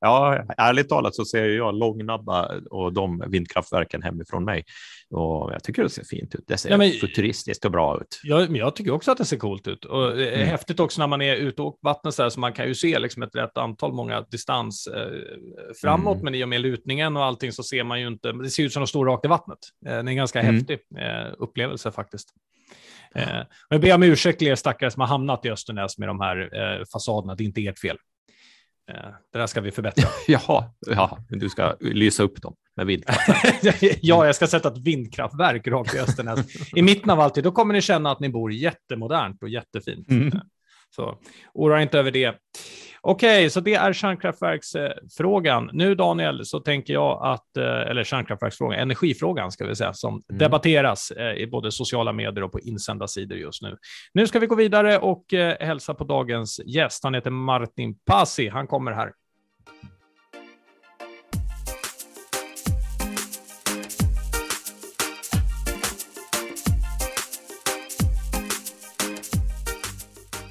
Ja, 0.00 0.44
ärligt 0.56 0.88
talat 0.88 1.14
så 1.14 1.24
ser 1.24 1.44
jag 1.44 1.74
Långnabba 1.74 2.50
och 2.70 2.92
de 2.92 3.24
vindkraftverken 3.26 4.02
hemifrån 4.02 4.44
mig 4.44 4.64
och 5.10 5.52
jag 5.52 5.62
tycker 5.64 5.82
det 5.82 5.90
ser 5.90 6.04
fint 6.04 6.34
ut. 6.34 6.44
Det 6.46 6.56
ser 6.56 6.70
ja, 6.70 6.76
men, 6.76 6.92
futuristiskt 6.92 7.64
och 7.64 7.70
bra 7.70 8.00
ut. 8.00 8.20
Ja, 8.22 8.38
men 8.38 8.54
jag 8.54 8.76
tycker 8.76 8.90
också 8.90 9.10
att 9.10 9.18
det 9.18 9.24
ser 9.24 9.36
coolt 9.36 9.68
ut 9.68 9.84
och 9.84 10.16
det 10.16 10.30
är 10.30 10.36
mm. 10.36 10.48
häftigt 10.48 10.80
också 10.80 11.00
när 11.00 11.06
man 11.06 11.22
är 11.22 11.36
ute 11.36 11.62
och 11.62 11.68
åker 11.68 11.78
vattnet 11.82 12.14
så 12.14 12.22
här 12.22 12.30
så 12.30 12.40
man 12.40 12.52
kan 12.52 12.68
ju 12.68 12.74
se 12.74 12.98
liksom 12.98 13.22
ett 13.22 13.36
rätt 13.36 13.58
antal, 13.58 13.92
många 13.92 14.20
distans 14.20 14.86
eh, 14.86 15.10
framåt, 15.80 16.14
mm. 16.14 16.24
men 16.24 16.34
i 16.34 16.44
och 16.44 16.48
med 16.48 16.60
lutningen 16.60 17.16
och 17.16 17.24
allting 17.24 17.52
så 17.52 17.62
ser 17.62 17.84
man 17.84 18.00
ju 18.00 18.06
inte. 18.06 18.32
Det 18.32 18.50
ser 18.50 18.62
ut 18.62 18.72
som 18.72 18.82
att 18.82 18.88
stå 18.88 19.04
rakt 19.04 19.24
i 19.24 19.28
vattnet. 19.28 19.58
Eh, 19.86 19.90
det 19.90 19.96
är 19.96 20.08
en 20.08 20.16
ganska 20.16 20.40
mm. 20.40 20.54
häftig 20.54 20.78
eh, 20.98 21.32
upplevelse 21.38 21.92
faktiskt. 21.92 22.28
Eh, 23.14 23.42
jag 23.68 23.80
ber 23.80 23.94
om 23.94 24.02
ursäkt 24.02 24.38
till 24.38 24.48
er 24.48 24.54
stackare 24.54 24.90
som 24.90 25.00
har 25.00 25.08
hamnat 25.08 25.44
i 25.44 25.50
Östernäs 25.50 25.98
med 25.98 26.08
de 26.08 26.20
här 26.20 26.50
eh, 26.52 26.84
fasaderna. 26.92 27.34
Det 27.34 27.44
är 27.44 27.46
inte 27.46 27.66
ert 27.66 27.78
fel. 27.78 27.96
Eh, 28.88 29.10
det 29.32 29.38
där 29.38 29.46
ska 29.46 29.60
vi 29.60 29.70
förbättra. 29.70 30.08
Jaha, 30.28 30.70
ja, 30.86 31.18
du 31.28 31.48
ska 31.48 31.76
lysa 31.80 32.22
upp 32.22 32.42
dem 32.42 32.54
med 32.76 32.86
vindkraftverk. 32.86 33.98
ja, 34.02 34.26
jag 34.26 34.34
ska 34.34 34.46
sätta 34.46 34.68
ett 34.68 34.78
vindkraftverk 34.78 35.68
rakt 35.68 35.94
i 35.94 35.98
Östernäs. 35.98 36.46
I 36.76 36.82
mitten 36.82 37.10
av 37.10 37.20
allt 37.20 37.34
det, 37.34 37.42
då 37.42 37.52
kommer 37.52 37.74
ni 37.74 37.82
känna 37.82 38.10
att 38.10 38.20
ni 38.20 38.28
bor 38.28 38.52
jättemodernt 38.52 39.42
och 39.42 39.48
jättefint. 39.48 40.10
Mm. 40.10 40.32
Så 40.90 41.18
oroa 41.54 41.82
inte 41.82 41.98
över 41.98 42.10
det. 42.10 42.34
Okej, 43.00 43.38
okay, 43.38 43.50
så 43.50 43.60
det 43.60 43.74
är 43.74 43.92
kärnkraftverksfrågan. 43.92 45.70
Nu 45.72 45.94
Daniel, 45.94 46.46
så 46.46 46.60
tänker 46.60 46.92
jag 46.92 47.26
att, 47.26 47.56
eh, 47.56 47.64
eller 47.64 48.04
kärnkraftverksfrågan, 48.04 48.78
energifrågan 48.78 49.52
ska 49.52 49.66
vi 49.66 49.76
säga, 49.76 49.92
som 49.92 50.12
mm. 50.12 50.38
debatteras 50.38 51.10
eh, 51.10 51.32
i 51.32 51.46
både 51.46 51.72
sociala 51.72 52.12
medier 52.12 52.44
och 52.44 52.52
på 52.52 52.60
insändarsidor 52.60 53.38
just 53.38 53.62
nu. 53.62 53.76
Nu 54.14 54.26
ska 54.26 54.38
vi 54.38 54.46
gå 54.46 54.54
vidare 54.54 54.98
och 54.98 55.34
eh, 55.34 55.56
hälsa 55.60 55.94
på 55.94 56.04
dagens 56.04 56.60
gäst. 56.66 57.04
Han 57.04 57.14
heter 57.14 57.30
Martin 57.30 57.98
Pasi. 58.06 58.48
Han 58.48 58.66
kommer 58.66 58.92
här. 58.92 59.12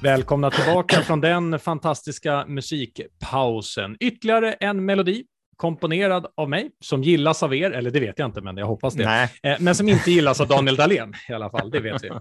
Välkomna 0.08 0.50
tillbaka 0.50 1.00
från 1.00 1.20
den 1.20 1.58
fantastiska 1.58 2.44
musikpausen. 2.46 3.96
Ytterligare 4.00 4.52
en 4.52 4.84
melodi 4.84 5.24
komponerad 5.58 6.26
av 6.34 6.48
mig, 6.48 6.70
som 6.80 7.02
gillas 7.02 7.42
av 7.42 7.54
er, 7.54 7.70
eller 7.70 7.90
det 7.90 8.00
vet 8.00 8.18
jag 8.18 8.26
inte, 8.28 8.40
men 8.40 8.56
jag 8.56 8.66
hoppas 8.66 8.94
det. 8.94 9.04
Nej. 9.04 9.28
Eh, 9.42 9.56
men 9.60 9.74
som 9.74 9.88
inte 9.88 10.10
gillas 10.10 10.40
av 10.40 10.48
Daniel 10.48 10.76
Dahlén 10.76 11.14
i 11.28 11.32
alla 11.32 11.50
fall, 11.50 11.70
det 11.70 11.80
vet 11.80 12.04
vi. 12.04 12.10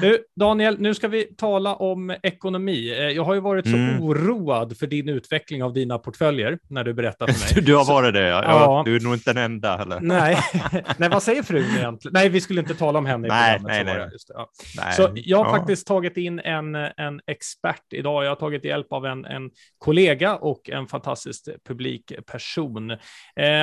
Nu, 0.00 0.18
Daniel, 0.36 0.76
nu 0.80 0.94
ska 0.94 1.08
vi 1.08 1.24
tala 1.24 1.74
om 1.74 2.16
ekonomi. 2.22 2.90
Eh, 2.98 2.98
jag 2.98 3.24
har 3.24 3.34
ju 3.34 3.40
varit 3.40 3.64
så 3.64 3.76
mm. 3.76 4.02
oroad 4.02 4.76
för 4.78 4.86
din 4.86 5.08
utveckling 5.08 5.62
av 5.62 5.72
dina 5.72 5.98
portföljer 5.98 6.58
när 6.68 6.84
du 6.84 6.94
berättar 6.94 7.26
för 7.26 7.54
mig. 7.54 7.64
Du 7.66 7.74
har 7.76 7.84
varit 7.84 8.14
det, 8.14 8.28
ja. 8.28 8.42
ja. 8.44 8.82
Du 8.84 8.96
är 8.96 9.00
nog 9.00 9.14
inte 9.14 9.32
den 9.32 9.44
enda 9.44 9.76
heller. 9.76 10.00
Nej, 10.00 10.38
nej 10.98 11.08
vad 11.08 11.22
säger 11.22 11.42
frun 11.42 11.64
egentligen? 11.78 12.12
Nej, 12.12 12.28
vi 12.28 12.40
skulle 12.40 12.60
inte 12.60 12.74
tala 12.74 12.98
om 12.98 13.06
henne 13.06 13.26
i 13.26 13.30
nej, 13.30 13.58
programmet. 13.58 13.86
Nej, 13.86 13.96
nej. 13.98 14.08
Just 14.12 14.30
ja. 14.34 14.50
nej. 14.76 14.92
Så 14.92 15.10
jag 15.14 15.38
har 15.38 15.44
ja. 15.44 15.58
faktiskt 15.58 15.86
tagit 15.86 16.16
in 16.16 16.40
en, 16.40 16.74
en 16.74 17.20
expert 17.26 17.92
idag. 17.92 18.24
Jag 18.24 18.30
har 18.30 18.36
tagit 18.36 18.64
hjälp 18.64 18.92
av 18.92 19.06
en, 19.06 19.24
en 19.24 19.50
kollega 19.78 20.36
och 20.36 20.70
en 20.70 20.86
fantastisk 20.86 21.48
publik 21.68 22.05
person. 22.26 22.90
Eh, 22.90 22.98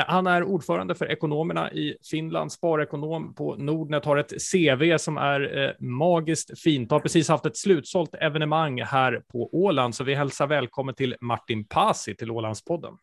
han 0.07 0.27
är 0.27 0.43
ordförande 0.43 0.95
för 0.95 1.11
ekonomerna 1.11 1.71
i 1.71 1.97
Finland, 2.11 2.51
sparekonom 2.51 3.35
på 3.35 3.55
Nordnet, 3.55 4.05
har 4.05 4.17
ett 4.17 4.33
CV 4.51 4.97
som 4.97 5.17
är 5.17 5.63
eh, 5.63 5.71
magiskt 5.79 6.59
fint, 6.59 6.91
har 6.91 6.99
precis 6.99 7.29
haft 7.29 7.45
ett 7.45 7.57
slutsålt 7.57 8.15
evenemang 8.15 8.81
här 8.81 9.21
på 9.31 9.49
Åland, 9.53 9.95
så 9.95 10.03
vi 10.03 10.15
hälsar 10.15 10.47
välkommen 10.47 10.95
till 10.95 11.15
Martin 11.21 11.65
Pasi 11.65 12.15
till 12.15 12.31
Ålandspodden. 12.31 12.93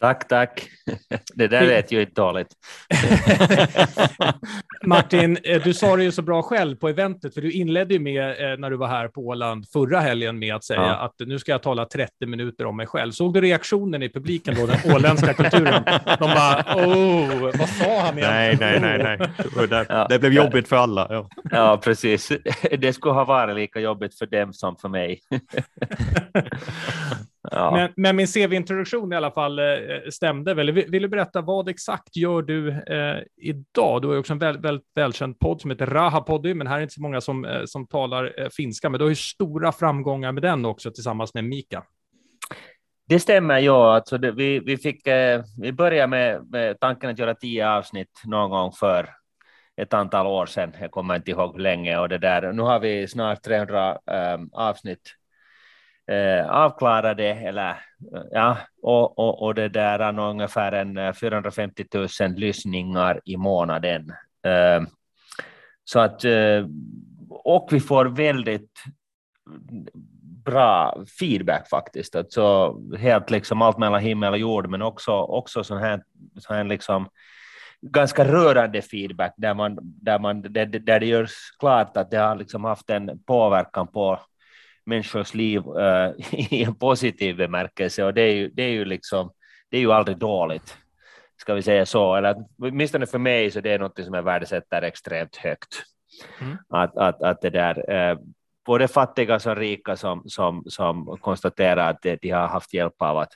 Tack, 0.00 0.28
tack. 0.28 0.68
Det 1.34 1.48
där 1.48 1.66
lät 1.66 1.92
ju 1.92 2.00
inte 2.00 2.20
dåligt. 2.20 2.48
Martin, 4.86 5.38
eh, 5.44 5.62
du 5.62 5.74
sa 5.74 5.96
det 5.96 6.04
ju 6.04 6.12
så 6.12 6.22
bra 6.22 6.42
själv 6.42 6.76
på 6.76 6.88
eventet, 6.88 7.34
för 7.34 7.40
du 7.40 7.52
inledde 7.52 7.94
ju 7.94 8.00
med 8.00 8.30
eh, 8.30 8.58
när 8.58 8.70
du 8.70 8.76
var 8.76 8.88
här 8.88 9.08
på 9.08 9.20
Åland 9.20 9.68
förra 9.68 10.00
helgen 10.00 10.38
med 10.38 10.54
att 10.54 10.64
säga 10.64 10.80
ja. 10.80 10.96
att 10.96 11.14
nu 11.18 11.38
ska 11.38 11.52
jag 11.52 11.62
tala 11.62 11.84
30 11.84 12.26
minuter 12.26 12.66
om 12.66 12.76
mig 12.76 12.86
själv. 12.86 13.12
Såg 13.12 13.34
du 13.34 13.40
reaktionen 13.40 14.02
i 14.02 14.08
publiken 14.08 14.54
då, 14.54 14.66
den 14.66 14.94
åländska 14.94 15.34
kulturen? 15.34 15.82
De 16.18 16.30
bara, 16.34 16.64
oh, 16.76 17.58
vad 17.58 17.68
sa 17.68 18.00
han 18.00 18.18
egentligen? 18.18 18.58
Nej, 18.60 18.80
nej, 18.80 18.98
nej, 18.98 19.18
nej. 19.18 19.68
Det, 19.68 19.86
ja. 19.88 20.06
det 20.08 20.18
blev 20.18 20.32
jobbigt 20.32 20.68
för 20.68 20.76
alla. 20.76 21.06
Ja. 21.10 21.28
ja, 21.50 21.80
precis. 21.84 22.32
Det 22.78 22.92
skulle 22.92 23.14
ha 23.14 23.24
varit 23.24 23.56
lika 23.56 23.80
jobbigt 23.80 24.18
för 24.18 24.26
dem 24.26 24.52
som 24.52 24.76
för 24.76 24.88
mig. 24.88 25.20
Ja. 27.50 27.70
Men, 27.70 27.92
men, 27.96 28.16
min 28.16 28.26
CV-introduktion 28.26 29.12
i 29.12 29.16
alla 29.16 29.30
fall 29.30 29.58
eh, 29.58 29.64
stämde 30.10 30.54
väl. 30.54 30.70
Vill, 30.70 30.90
vill, 30.90 31.02
du 31.02 31.08
berätta 31.08 31.40
vad 31.40 31.68
exakt 31.68 32.16
gör 32.16 32.42
du 32.42 32.68
eh, 32.68 33.22
idag? 33.36 34.02
Du 34.02 34.08
har 34.08 34.14
ju 34.14 34.20
också 34.20 34.32
en 34.32 34.38
väldigt, 34.38 34.64
väldigt 34.64 34.86
välkänd 34.94 35.38
podd 35.38 35.60
som 35.60 35.70
heter 35.70 35.86
Rahapoddy, 35.86 36.54
men 36.54 36.66
här 36.66 36.78
är 36.78 36.82
inte 36.82 36.94
så 36.94 37.02
många 37.02 37.20
som, 37.20 37.44
eh, 37.44 37.62
som 37.66 37.86
talar 37.86 38.40
eh, 38.40 38.48
finska, 38.48 38.90
men 38.90 38.98
du 38.98 39.04
har 39.04 39.10
ju 39.10 39.16
stora 39.16 39.72
framgångar 39.72 40.32
med 40.32 40.42
den 40.42 40.64
också 40.64 40.90
tillsammans 40.90 41.34
med 41.34 41.44
Mika. 41.44 41.82
Det 43.08 43.20
stämmer, 43.20 43.58
ja. 43.58 43.94
Alltså 43.94 44.18
det, 44.18 44.32
vi, 44.32 44.58
vi, 44.58 44.76
fick, 44.76 45.06
eh, 45.06 45.42
vi 45.60 45.72
började 45.72 46.06
med, 46.06 46.50
med 46.50 46.80
tanken 46.80 47.10
att 47.10 47.18
göra 47.18 47.34
tio 47.34 47.70
avsnitt 47.70 48.22
någon 48.24 48.50
gång 48.50 48.72
för 48.72 49.10
ett 49.76 49.94
antal 49.94 50.26
år 50.26 50.46
sedan. 50.46 50.72
Jag 50.80 50.90
kommer 50.90 51.16
inte 51.16 51.30
ihåg 51.30 51.52
hur 51.52 51.62
länge 51.62 51.98
och 51.98 52.08
det 52.08 52.18
där. 52.18 52.52
Nu 52.52 52.62
har 52.62 52.80
vi 52.80 53.08
snart 53.08 53.42
300 53.42 53.90
eh, 53.90 54.38
avsnitt 54.52 55.12
eh, 56.08 56.50
avklarade 56.50 57.24
eller 57.24 57.76
ja, 58.30 58.58
och, 58.82 59.18
och, 59.18 59.42
och 59.42 59.54
det 59.54 59.68
där 59.68 59.98
är 59.98 60.18
ungefär 60.18 60.72
en 60.72 60.96
eh, 60.96 61.12
450 61.12 61.84
000 61.94 62.08
lyssningar 62.36 63.20
i 63.24 63.36
månaden. 63.36 64.12
Eh, 64.42 64.82
så 65.84 66.00
att 66.00 66.24
eh, 66.24 66.66
och 67.28 67.68
vi 67.70 67.80
får 67.80 68.04
väldigt 68.04 68.70
bra 70.44 71.04
feedback 71.18 71.68
faktiskt. 71.68 72.16
Alltså 72.16 72.76
helt 72.98 73.30
liksom 73.30 73.62
allt 73.62 73.78
mellan 73.78 74.00
himmel 74.00 74.32
och 74.32 74.38
jord, 74.38 74.68
men 74.70 74.82
också, 74.82 75.12
också 75.12 75.64
sån 75.64 75.78
här, 75.78 76.02
sån 76.38 76.56
här 76.56 76.64
liksom 76.64 77.08
ganska 77.80 78.24
rörande 78.24 78.82
feedback 78.82 79.34
där, 79.36 79.54
man, 79.54 79.78
där, 79.80 80.18
man, 80.18 80.42
där, 80.42 80.66
där 80.66 81.00
det 81.00 81.06
görs 81.06 81.32
klart 81.58 81.96
att 81.96 82.10
det 82.10 82.16
har 82.16 82.36
liksom 82.36 82.64
haft 82.64 82.90
en 82.90 83.18
påverkan 83.26 83.86
på 83.86 84.20
människors 84.86 85.34
liv 85.34 85.58
uh, 85.58 86.12
i 86.32 86.64
en 86.64 86.74
positiv 86.74 87.36
bemärkelse 87.36 88.04
och 88.04 88.14
det 88.14 88.22
är 88.22 88.34
ju, 88.34 88.48
det 88.48 88.62
är 88.62 88.70
ju 88.70 88.84
liksom, 88.84 89.30
det 89.70 89.76
är 89.76 89.80
ju 89.80 89.92
aldrig 89.92 90.18
dåligt, 90.18 90.76
ska 91.36 91.54
vi 91.54 91.62
säga 91.62 91.86
så, 91.86 92.14
eller 92.14 92.36
åtminstone 92.58 93.06
för 93.06 93.18
mig 93.18 93.50
så 93.50 93.60
det 93.60 93.72
är 93.72 93.78
något 93.78 94.04
som 94.04 94.14
jag 94.14 94.22
värdesätter 94.22 94.82
extremt 94.82 95.36
högt. 95.36 95.82
Mm. 96.40 96.56
Att, 96.68 96.96
att, 96.96 97.22
att 97.22 97.40
det 97.40 97.50
där, 97.50 98.10
uh, 98.12 98.18
både 98.66 98.88
fattiga 98.88 99.38
som 99.38 99.54
rika 99.54 99.96
som, 99.96 100.22
som, 100.26 100.64
som 100.66 101.16
konstaterar 101.20 101.90
att 101.90 102.02
de 102.20 102.30
har 102.30 102.46
haft 102.46 102.74
hjälp 102.74 103.02
av 103.02 103.18
att 103.18 103.32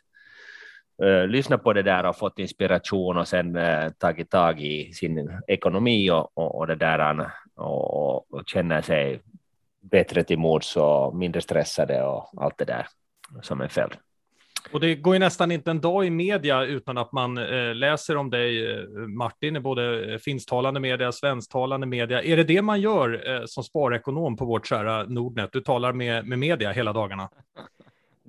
uh, 1.04 1.26
lyssna 1.26 1.58
på 1.58 1.72
det 1.72 1.82
där 1.82 2.06
och 2.06 2.18
fått 2.18 2.38
inspiration 2.38 3.18
och 3.18 3.28
sen 3.28 3.58
tagit 3.98 4.30
tag 4.30 4.60
i 4.60 4.92
sin 4.92 5.40
ekonomi 5.48 6.10
och, 6.10 6.38
och, 6.38 6.58
och 6.58 6.66
det 6.66 6.76
där 6.76 7.30
och, 7.56 8.34
och 8.34 8.42
känner 8.46 8.82
sig 8.82 9.20
bättre 9.80 10.24
till 10.24 10.38
mods 10.38 10.76
och 10.76 11.16
mindre 11.16 11.40
stressade 11.40 12.02
och 12.02 12.30
allt 12.36 12.58
det 12.58 12.64
där 12.64 12.86
som 13.42 13.60
en 13.60 13.68
följd. 13.68 13.96
Och 14.72 14.80
det 14.80 14.94
går 14.94 15.14
ju 15.14 15.18
nästan 15.18 15.50
inte 15.50 15.70
en 15.70 15.80
dag 15.80 16.06
i 16.06 16.10
media 16.10 16.62
utan 16.62 16.98
att 16.98 17.12
man 17.12 17.38
eh, 17.38 17.74
läser 17.74 18.16
om 18.16 18.30
dig, 18.30 18.72
eh, 18.72 18.84
Martin, 19.08 19.56
i 19.56 19.60
både 19.60 20.12
eh, 20.12 20.18
finsktalande 20.18 20.80
media, 20.80 21.12
svensktalande 21.12 21.86
media. 21.86 22.22
Är 22.22 22.36
det 22.36 22.44
det 22.44 22.62
man 22.62 22.80
gör 22.80 23.30
eh, 23.30 23.42
som 23.46 23.64
sparekonom 23.64 24.36
på 24.36 24.44
vårt 24.44 24.66
kära 24.66 25.04
Nordnet? 25.04 25.50
Du 25.52 25.60
talar 25.60 25.92
med, 25.92 26.26
med 26.26 26.38
media 26.38 26.70
hela 26.70 26.92
dagarna. 26.92 27.28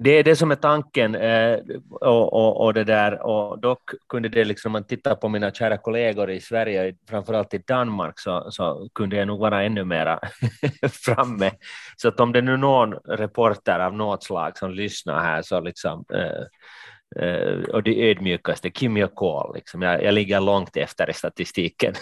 Det 0.03 0.09
är 0.09 0.23
det 0.23 0.35
som 0.35 0.51
är 0.51 0.55
tanken 0.55 1.15
eh, 1.15 1.59
och, 1.89 2.33
och, 2.33 2.65
och, 2.65 2.73
det 2.73 2.83
där 2.83 3.21
och 3.25 3.59
dock 3.59 3.91
kunde 4.09 4.29
det 4.29 4.45
liksom, 4.45 4.69
om 4.69 4.73
man 4.73 4.83
tittar 4.83 5.15
på 5.15 5.29
mina 5.29 5.51
kära 5.51 5.77
kollegor 5.77 6.31
i 6.31 6.41
Sverige, 6.41 6.95
framförallt 7.09 7.53
i 7.53 7.57
Danmark, 7.57 8.19
så, 8.19 8.51
så 8.51 8.89
kunde 8.95 9.15
jag 9.15 9.27
nog 9.27 9.39
vara 9.39 9.63
ännu 9.63 9.85
mera 9.85 10.19
framme. 11.05 11.51
Så 11.97 12.07
att 12.07 12.19
om 12.19 12.31
det 12.31 12.41
nu 12.41 12.53
är 12.53 12.57
någon 12.57 12.93
reporter 12.93 13.79
av 13.79 13.93
något 13.93 14.23
slag 14.23 14.57
som 14.57 14.71
lyssnar 14.71 15.19
här 15.19 15.41
så 15.41 15.59
liksom 15.59 16.05
eh, 16.13 17.25
eh, 17.25 17.63
och 17.63 17.83
det 17.83 18.09
ödmjukaste, 18.11 18.69
Kim 18.69 19.07
call. 19.15 19.55
liksom. 19.55 19.81
jag, 19.81 20.03
jag 20.03 20.13
ligger 20.13 20.39
långt 20.39 20.77
efter 20.77 21.09
i 21.09 21.13
statistiken. 21.13 21.93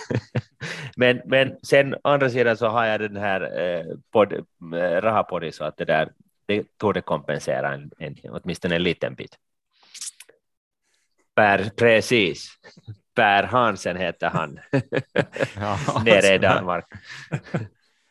men, 0.96 1.22
men 1.26 1.56
sen 1.64 1.96
andra 2.04 2.30
sidan 2.30 2.58
så 2.58 2.68
har 2.68 2.86
jag 2.86 3.00
den 3.00 3.18
här 3.18 3.42
eh, 3.62 3.86
pod, 4.12 4.34
eh, 4.34 5.02
Rahapoddy 5.02 5.52
så 5.52 5.64
att 5.64 5.78
det 5.78 5.86
där 5.86 6.10
det 6.50 6.78
torde 6.78 7.02
kompensera 7.02 7.74
en, 7.74 7.92
en, 7.98 8.16
åtminstone 8.30 8.76
en 8.76 8.84
liten 8.84 9.16
bit. 9.16 9.38
Per, 11.36 11.70
precis. 11.70 12.50
Per 13.16 13.44
Hansen 13.44 13.98
heter 13.98 14.30
han, 14.30 14.60
ja, 15.56 15.78
nere 16.06 16.34
i 16.34 16.38
Danmark. 16.38 16.86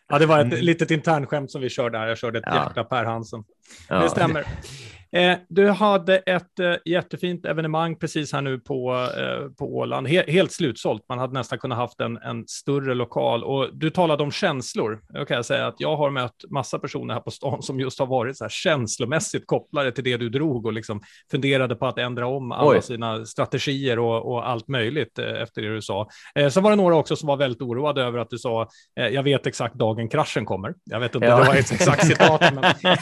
Ja, 0.08 0.18
det 0.18 0.26
var 0.26 0.38
ett 0.40 0.62
litet 0.62 0.90
internskämt 0.90 1.50
som 1.50 1.60
vi 1.60 1.68
körde 1.68 1.98
här. 1.98 2.06
Jag 2.06 2.18
körde 2.18 2.38
ett 2.38 2.44
ja. 2.46 2.54
hjärta 2.54 2.84
Per 2.84 3.04
Hansen. 3.04 3.44
Ja. 3.88 4.00
Det 4.02 4.10
stämmer. 4.10 4.46
Eh, 5.12 5.38
du 5.48 5.68
hade 5.68 6.16
ett 6.16 6.58
eh, 6.58 6.74
jättefint 6.84 7.46
evenemang 7.46 7.96
precis 7.96 8.32
här 8.32 8.42
nu 8.42 8.58
på, 8.58 9.08
eh, 9.18 9.50
på 9.58 9.76
Åland, 9.76 10.08
He 10.08 10.24
helt 10.28 10.52
slutsålt. 10.52 11.02
Man 11.08 11.18
hade 11.18 11.32
nästan 11.32 11.58
kunnat 11.58 11.78
haft 11.78 12.00
en, 12.00 12.16
en 12.16 12.44
större 12.48 12.94
lokal 12.94 13.44
och 13.44 13.68
du 13.72 13.90
talade 13.90 14.22
om 14.22 14.30
känslor. 14.30 15.00
Jag 15.12 15.28
kan 15.28 15.44
säga 15.44 15.66
att 15.66 15.74
jag 15.78 15.96
har 15.96 16.10
mött 16.10 16.44
massa 16.50 16.78
personer 16.78 17.14
här 17.14 17.20
på 17.20 17.30
stan 17.30 17.62
som 17.62 17.80
just 17.80 17.98
har 17.98 18.06
varit 18.06 18.36
så 18.36 18.44
här 18.44 18.48
känslomässigt 18.48 19.46
kopplade 19.46 19.92
till 19.92 20.04
det 20.04 20.16
du 20.16 20.28
drog 20.28 20.66
och 20.66 20.72
liksom 20.72 21.00
funderade 21.30 21.74
på 21.74 21.86
att 21.86 21.98
ändra 21.98 22.26
om 22.26 22.52
alla 22.52 22.70
Oj. 22.70 22.82
sina 22.82 23.26
strategier 23.26 23.98
och, 23.98 24.32
och, 24.32 24.48
allt 24.48 24.68
möjligt 24.68 25.18
eh, 25.18 25.42
efter 25.42 25.62
det 25.62 25.74
du 25.74 25.82
sa. 25.82 26.08
Eh, 26.34 26.48
så 26.48 26.60
var 26.60 26.70
det 26.70 26.76
några 26.76 26.96
också 26.96 27.16
som 27.16 27.26
var 27.26 27.36
väldigt 27.36 27.62
oroade 27.62 28.02
över 28.02 28.18
att 28.18 28.30
du 28.30 28.38
sa, 28.38 28.68
eh, 29.00 29.06
jag 29.06 29.22
vet 29.22 29.46
exakt 29.46 29.74
dagen 29.74 30.08
kraschen 30.08 30.44
kommer. 30.44 30.74
Jag 30.84 31.00
vet 31.00 31.14
inte 31.14 31.26
ja. 31.26 31.34
om 31.34 31.40
det 31.40 31.48
var 31.48 31.54
ett 31.54 31.72
exakt 31.72 32.06
citat. 32.06 32.40
Men... 32.54 32.64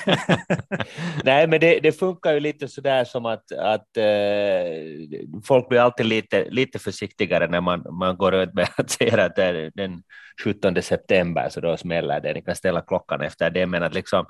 Nej, 1.24 1.46
men 1.48 1.60
det, 1.60 1.80
det 1.80 1.92
funkar 1.98 2.32
ju 2.32 2.40
lite 2.40 2.68
så 2.68 2.80
där 2.80 3.04
som 3.04 3.26
att, 3.26 3.52
att 3.52 3.96
eh, 3.96 5.40
folk 5.44 5.68
blir 5.68 5.80
alltid 5.80 6.06
lite, 6.06 6.50
lite 6.50 6.78
försiktigare 6.78 7.46
när 7.46 7.60
man, 7.60 7.84
man 7.98 8.16
går 8.16 8.34
ut 8.34 8.54
med 8.54 8.68
att 8.76 8.90
säga 8.90 9.24
att 9.24 9.36
det 9.36 9.44
är 9.44 9.70
den 9.74 10.02
17 10.44 10.82
september, 10.82 11.48
så 11.48 11.60
då 11.60 11.76
smäller 11.76 12.20
det. 12.20 12.34
Ni 12.34 12.42
kan 12.42 12.56
ställa 12.56 12.80
klockan 12.80 13.20
efter 13.20 13.50
det, 13.50 13.66
men 13.66 13.82
att 13.82 13.94
liksom 13.94 14.26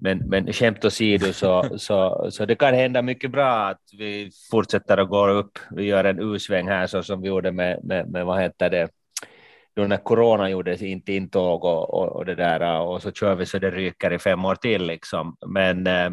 men, 0.00 0.18
men 0.18 0.52
skämt 0.52 0.84
åsido 0.84 1.32
så, 1.32 1.66
så, 1.78 2.28
så 2.30 2.46
det 2.46 2.54
kan 2.54 2.74
hända 2.74 3.02
mycket 3.02 3.30
bra 3.30 3.68
att 3.68 3.82
vi 3.98 4.30
fortsätter 4.50 4.98
att 4.98 5.08
gå 5.08 5.28
upp. 5.28 5.58
Vi 5.70 5.84
gör 5.84 6.04
en 6.04 6.20
U-sväng 6.20 6.68
här 6.68 6.86
så 6.86 7.02
som 7.02 7.22
vi 7.22 7.28
gjorde 7.28 7.52
med, 7.52 7.80
med, 7.84 8.10
med 8.10 8.26
vad 8.26 8.40
heter 8.40 8.70
det, 8.70 8.88
då 9.78 9.86
när 9.86 9.96
corona 9.96 10.50
gjorde 10.50 10.86
inte 10.86 11.12
intåg 11.12 11.64
och, 11.64 11.94
och, 11.94 12.16
och, 12.16 12.26
det 12.26 12.34
där 12.34 12.80
och 12.80 13.02
så 13.02 13.12
kör 13.12 13.34
vi 13.34 13.46
så 13.46 13.58
det 13.58 13.70
ryker 13.70 14.12
i 14.12 14.18
fem 14.18 14.44
år 14.44 14.54
till 14.54 14.86
liksom. 14.86 15.36
Men 15.46 15.86
eh, 15.86 16.10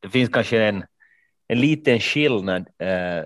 det 0.00 0.08
finns 0.08 0.30
kanske 0.30 0.62
en, 0.62 0.84
en 1.48 1.60
liten 1.60 2.00
skillnad 2.00 2.68
eh, 2.78 3.24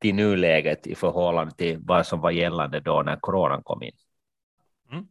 till 0.00 0.14
nuläget 0.14 0.86
i 0.86 0.94
förhållande 0.94 1.54
till 1.54 1.78
vad 1.80 2.06
som 2.06 2.20
var 2.20 2.30
gällande 2.30 2.80
då 2.80 3.02
när 3.02 3.16
coronan 3.16 3.62
kom 3.62 3.82
in. 3.82 3.92
Mm. 4.92 5.04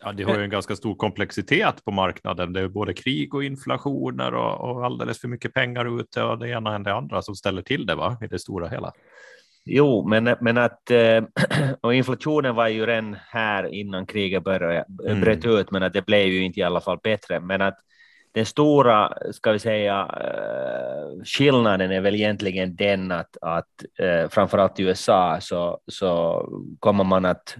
Ja, 0.00 0.12
det 0.12 0.22
har 0.22 0.38
ju 0.38 0.44
en 0.44 0.50
ganska 0.50 0.76
stor 0.76 0.94
komplexitet 0.94 1.84
på 1.84 1.90
marknaden. 1.90 2.52
Det 2.52 2.60
är 2.60 2.68
både 2.68 2.94
krig 2.94 3.34
och 3.34 3.44
inflationer 3.44 4.34
och, 4.34 4.70
och 4.70 4.84
alldeles 4.84 5.20
för 5.20 5.28
mycket 5.28 5.54
pengar 5.54 6.00
ute 6.00 6.22
och 6.22 6.38
det 6.38 6.48
ena 6.48 6.74
än 6.74 6.82
det 6.82 6.94
andra 6.94 7.22
som 7.22 7.34
ställer 7.34 7.62
till 7.62 7.86
det 7.86 7.94
va? 7.94 8.18
i 8.22 8.26
det 8.26 8.38
stora 8.38 8.68
hela. 8.68 8.92
Jo, 9.64 10.08
men, 10.08 10.36
men 10.40 10.58
att 10.58 10.90
eh, 10.90 11.24
och 11.80 11.94
inflationen 11.94 12.54
var 12.54 12.68
ju 12.68 12.86
redan 12.86 13.16
här 13.28 13.74
innan 13.74 14.06
kriget 14.06 14.44
började, 14.44 14.84
mm. 15.06 15.20
bröt 15.20 15.44
ut, 15.44 15.70
men 15.70 15.82
att 15.82 15.92
det 15.92 16.06
blev 16.06 16.26
ju 16.26 16.44
inte 16.44 16.60
i 16.60 16.62
alla 16.62 16.80
fall 16.80 16.98
bättre. 17.02 17.40
Men 17.40 17.62
att 17.62 17.78
den 18.32 18.46
stora, 18.46 19.12
ska 19.32 19.52
vi 19.52 19.58
säga, 19.58 20.08
eh, 20.20 21.24
skillnaden 21.24 21.92
är 21.92 22.00
väl 22.00 22.14
egentligen 22.14 22.76
den 22.76 23.12
att, 23.12 23.36
att 23.40 23.84
eh, 23.98 24.28
framförallt 24.28 24.80
i 24.80 24.82
USA 24.82 25.38
så, 25.40 25.80
så 25.86 26.46
kommer 26.78 27.04
man 27.04 27.24
att 27.24 27.56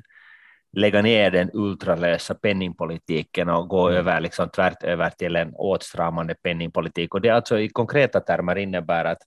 lägga 0.76 1.02
ner 1.02 1.30
den 1.30 1.50
ultralösa 1.52 2.34
penningpolitiken 2.34 3.48
och 3.48 3.68
gå 3.68 3.88
mm. 3.88 3.98
över 3.98 4.20
liksom 4.20 4.48
tvärt 4.48 4.82
över 4.82 5.10
till 5.10 5.36
en 5.36 5.54
åtstramande 5.54 6.34
penningpolitik. 6.34 7.14
Och 7.14 7.20
det 7.20 7.30
alltså 7.30 7.58
i 7.58 7.68
konkreta 7.68 8.20
termer 8.20 8.56
innebär 8.56 9.04
att 9.04 9.18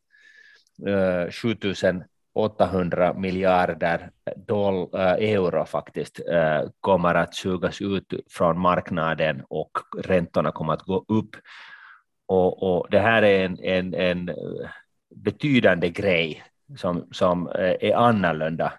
uh, 0.88 1.32
7000 1.32 2.04
800 2.36 3.14
miljarder 3.14 4.10
doll, 4.36 4.90
äh, 4.94 5.34
euro 5.34 5.66
faktiskt 5.66 6.20
äh, 6.20 6.70
kommer 6.80 7.16
att 7.16 7.36
sugas 7.36 7.82
ut 7.82 8.14
från 8.32 8.60
marknaden 8.60 9.44
och 9.50 9.72
räntorna 9.98 10.52
kommer 10.52 10.74
att 10.74 10.82
gå 10.82 11.06
upp. 11.08 11.36
Och, 12.28 12.64
och 12.64 12.88
det 12.90 13.00
här 13.00 13.22
är 13.22 13.46
en, 13.46 13.60
en, 13.64 13.94
en 13.94 14.30
eh, 14.30 14.36
betydande 15.16 15.90
grej 15.90 16.44
som, 16.78 17.08
som 17.12 17.48
är 17.56 17.96
annorlunda 17.96 18.74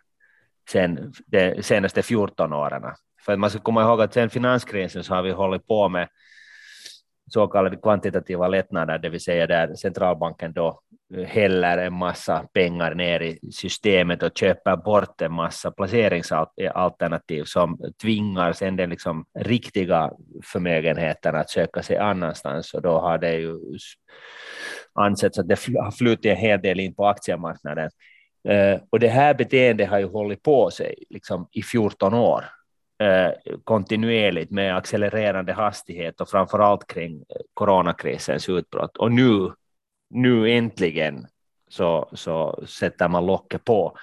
sen 0.70 1.12
de 1.26 1.62
senaste 1.62 2.02
14 2.02 2.52
åren. 2.52 2.82
För 3.20 3.36
man 3.36 3.50
ska 3.50 3.58
komma 3.58 3.82
ihåg 3.82 4.00
att 4.00 4.14
sen 4.14 4.30
finanskrisen 4.30 5.04
så 5.04 5.14
har 5.14 5.22
vi 5.22 5.30
hållit 5.30 5.66
på 5.66 5.88
med 5.88 6.08
så 7.30 7.46
kallade 7.46 7.76
kvantitativa 7.76 8.48
lättnader, 8.48 8.98
det 8.98 9.08
vill 9.08 9.20
säga 9.20 9.46
där 9.46 9.74
centralbanken 9.74 10.52
då 10.52 10.80
häller 11.26 11.78
en 11.78 11.94
massa 11.94 12.46
pengar 12.52 12.94
ner 12.94 13.22
i 13.22 13.38
systemet 13.52 14.22
och 14.22 14.38
köper 14.38 14.76
bort 14.76 15.20
en 15.20 15.32
massa 15.32 15.70
placeringsalternativ 15.70 17.44
som 17.44 17.78
tvingar 18.02 18.52
sen 18.52 18.76
den 18.76 18.90
liksom 18.90 19.24
riktiga 19.38 20.10
förmögenheten 20.44 21.34
att 21.34 21.50
söka 21.50 21.82
sig 21.82 21.96
annanstans 21.96 22.74
och 22.74 22.82
då 22.82 22.98
har 22.98 23.18
det 23.18 23.34
ju 23.34 23.58
ansetts 24.94 25.38
att 25.38 25.48
det 25.48 25.58
har 25.78 25.90
flutit 25.90 26.26
en 26.26 26.36
hel 26.36 26.60
del 26.60 26.80
in 26.80 26.94
på 26.94 27.06
aktiemarknaden. 27.06 27.90
Eh, 28.48 28.80
och 28.90 29.00
det 29.00 29.08
här 29.08 29.34
beteendet 29.34 29.88
har 29.88 29.98
ju 29.98 30.06
hållit 30.06 30.42
på 30.42 30.70
sig 30.70 30.94
liksom 31.10 31.48
i 31.52 31.62
14 31.62 32.14
år 32.14 32.44
eh, 33.02 33.32
kontinuerligt 33.64 34.50
med 34.50 34.76
accelererande 34.76 35.52
hastighet 35.52 36.20
och 36.20 36.28
framför 36.28 36.58
allt 36.58 36.86
kring 36.86 37.16
eh, 37.16 37.36
coronakrisens 37.54 38.48
utbrott. 38.48 38.96
Och 38.96 39.12
nu 39.12 39.52
nu 40.10 40.50
äntligen 40.50 41.26
så, 41.68 42.08
så 42.12 42.64
sätter 42.66 43.08
man 43.08 43.26
locket 43.26 43.64
på. 43.64 43.98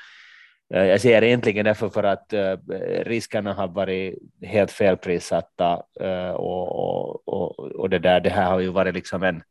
Eh, 0.74 0.86
jag 0.86 1.02
ser 1.02 1.22
äntligen 1.22 1.66
därför 1.66 1.90
för 1.90 2.04
att 2.04 2.34
uh, 2.34 2.58
riskerna 3.06 3.54
har 3.54 3.68
varit 3.68 4.16
helt 4.42 4.72
felprissatta 4.72 5.84
uh, 6.02 6.32
och, 6.32 7.28
och, 7.28 7.60
och, 7.60 7.90
det, 7.90 8.00
där, 8.00 8.20
det 8.20 8.30
här 8.30 8.52
har 8.52 8.60
ju 8.60 8.68
varit 8.68 8.94
liksom 8.94 9.24
en 9.24 9.44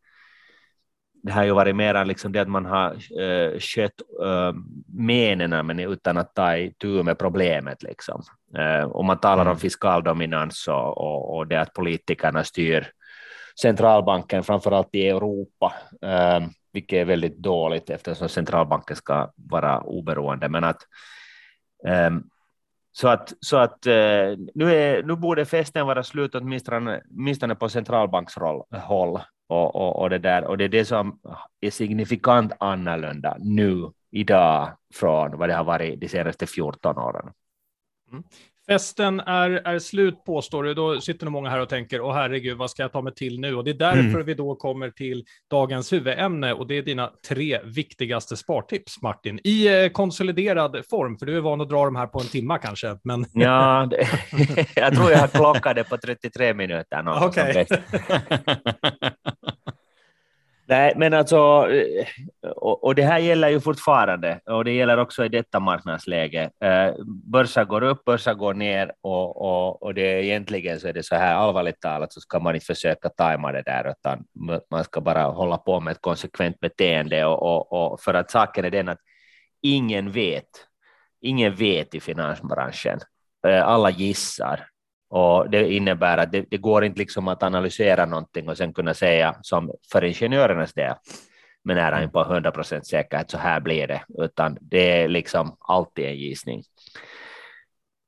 det 1.22 1.32
har 1.32 1.44
ju 1.44 1.52
varit 1.52 1.76
mer 1.76 2.04
liksom 2.04 2.32
det 2.32 2.40
att 2.40 2.48
man 2.48 2.66
har 2.66 2.92
uh, 3.20 3.58
skött 3.58 4.02
uh, 4.22 4.52
menerna 4.86 5.62
men 5.62 5.78
utan 5.78 6.18
att 6.18 6.34
ta 6.34 6.56
itu 6.56 7.02
med 7.02 7.18
problemet. 7.18 7.82
Liksom. 7.82 8.22
Uh, 8.58 8.84
och 8.84 9.04
man 9.04 9.20
talar 9.20 9.42
mm. 9.42 9.52
om 9.52 9.58
fiskaldominans 9.58 10.68
och, 10.68 10.98
och, 10.98 11.36
och 11.36 11.46
det 11.46 11.60
att 11.60 11.72
politikerna 11.72 12.44
styr 12.44 12.86
centralbanken, 13.60 14.44
framförallt 14.44 14.94
i 14.94 15.08
Europa, 15.08 15.72
eh, 16.02 16.48
vilket 16.72 16.96
är 16.96 17.04
väldigt 17.04 17.36
dåligt 17.36 17.90
eftersom 17.90 18.28
centralbanken 18.28 18.96
ska 18.96 19.32
vara 19.36 19.80
oberoende. 19.80 20.48
Men 20.48 20.64
att, 20.64 20.82
eh, 21.86 22.10
så 22.92 23.08
att, 23.08 23.32
så 23.40 23.56
att 23.56 23.86
eh, 23.86 24.36
nu, 24.54 24.74
är, 24.74 25.02
nu 25.02 25.16
borde 25.16 25.44
festen 25.44 25.86
vara 25.86 26.02
slut 26.02 26.34
åtminstone, 26.34 27.02
åtminstone 27.10 27.54
på 27.54 27.68
centralbankshåll, 27.68 28.62
och, 29.48 29.76
och, 29.76 30.02
och, 30.02 30.10
det 30.10 30.18
där, 30.18 30.44
och 30.44 30.58
det 30.58 30.64
är 30.64 30.68
det 30.68 30.84
som 30.84 31.20
är 31.60 31.70
signifikant 31.70 32.52
annorlunda 32.60 33.36
nu 33.40 33.90
idag 34.10 34.76
från 34.94 35.38
vad 35.38 35.48
det 35.48 35.54
har 35.54 35.64
varit 35.64 36.00
de 36.00 36.08
senaste 36.08 36.46
14 36.46 36.98
åren. 36.98 37.32
Mm. 38.12 38.24
Festen 38.68 39.20
är, 39.20 39.50
är 39.50 39.78
slut 39.78 40.24
påstår 40.24 40.64
du, 40.64 40.74
då 40.74 41.00
sitter 41.00 41.24
nog 41.24 41.32
många 41.32 41.50
här 41.50 41.60
och 41.60 41.68
tänker, 41.68 42.00
åh 42.00 42.14
herregud, 42.14 42.58
vad 42.58 42.70
ska 42.70 42.82
jag 42.82 42.92
ta 42.92 43.02
mig 43.02 43.14
till 43.14 43.40
nu? 43.40 43.54
Och 43.54 43.64
det 43.64 43.70
är 43.70 43.74
därför 43.74 43.98
mm. 43.98 44.24
vi 44.24 44.34
då 44.34 44.54
kommer 44.54 44.90
till 44.90 45.24
dagens 45.50 45.92
huvudämne 45.92 46.52
och 46.52 46.66
det 46.66 46.78
är 46.78 46.82
dina 46.82 47.10
tre 47.28 47.60
viktigaste 47.64 48.36
spartips, 48.36 49.02
Martin, 49.02 49.40
i 49.44 49.84
eh, 49.84 49.88
konsoliderad 49.88 50.82
form, 50.90 51.18
för 51.18 51.26
du 51.26 51.36
är 51.36 51.40
van 51.40 51.60
att 51.60 51.68
dra 51.68 51.84
de 51.84 51.96
här 51.96 52.06
på 52.06 52.20
en 52.20 52.26
timma 52.26 52.58
kanske. 52.58 52.98
Men... 53.04 53.26
Ja, 53.34 53.88
det, 53.90 54.08
jag 54.76 54.94
tror 54.94 55.10
jag 55.10 55.18
har 55.18 55.28
klockat 55.28 55.76
det 55.76 55.84
på 55.84 55.96
33 55.96 56.54
minuter. 56.54 57.04
Okej. 57.06 57.50
Okay. 57.50 57.78
Nej, 60.72 60.92
men 60.96 61.14
alltså, 61.14 61.68
eh, 61.70 62.06
och, 62.50 62.84
och, 62.84 62.94
det 62.94 63.02
här 63.02 63.18
gäller 63.18 63.48
ju 63.48 63.60
fortfarande, 63.60 64.40
och 64.46 64.64
det 64.64 64.72
gäller 64.72 64.98
också 64.98 65.24
i 65.24 65.28
detta 65.28 65.60
marknadsläge. 65.60 66.50
Eh, 66.64 66.94
börsen 67.06 67.68
går 67.68 67.82
upp, 67.82 68.04
börsen 68.04 68.38
går 68.38 68.54
ner, 68.54 68.92
och, 69.00 69.36
och, 69.36 69.82
och 69.82 69.94
det 69.94 70.02
är 70.02 70.22
egentligen 70.22 70.80
så 70.80 70.88
är 70.88 70.92
det 70.92 71.02
så 71.02 71.14
här 71.14 71.34
allvarligt 71.34 71.80
talat 71.80 72.12
så 72.12 72.20
ska 72.20 72.40
man 72.40 72.54
inte 72.54 72.66
försöka 72.66 73.08
tajma 73.08 73.52
det 73.52 73.62
där, 73.62 73.90
utan 73.90 74.24
man 74.70 74.84
ska 74.84 75.00
bara 75.00 75.22
hålla 75.22 75.58
på 75.58 75.80
med 75.80 75.92
ett 75.92 76.00
konsekvent 76.00 76.60
beteende, 76.60 77.24
och, 77.24 77.42
och, 77.42 77.92
och 77.92 78.00
för 78.00 78.14
att 78.14 78.30
saken 78.30 78.64
är 78.64 78.70
den 78.70 78.88
att 78.88 79.00
ingen 79.62 80.12
vet, 80.12 80.50
ingen 81.20 81.54
vet 81.54 81.94
i 81.94 82.00
finansbranschen. 82.00 83.00
Eh, 83.46 83.68
alla 83.68 83.90
gissar 83.90 84.66
och 85.12 85.50
det 85.50 85.72
innebär 85.72 86.18
att 86.18 86.32
det, 86.32 86.44
det, 86.50 86.56
går 86.56 86.84
inte 86.84 86.98
liksom 86.98 87.28
att 87.28 87.42
analysera 87.42 88.06
någonting 88.06 88.48
och 88.48 88.56
sen 88.56 88.72
kunna 88.72 88.94
säga 88.94 89.36
som 89.42 89.70
för 89.92 90.04
ingenjörernas 90.04 90.72
del 90.72 90.94
med 91.64 91.76
nära 91.76 92.02
in 92.02 92.10
på 92.10 92.20
100 92.20 92.50
procent 92.50 92.86
säkerhet 92.86 93.30
så 93.30 93.38
här 93.38 93.60
blir 93.60 93.86
det, 93.86 94.02
utan 94.18 94.58
det 94.60 95.02
är 95.02 95.08
liksom 95.08 95.56
alltid 95.60 96.04
en 96.04 96.16
gissning. 96.16 96.62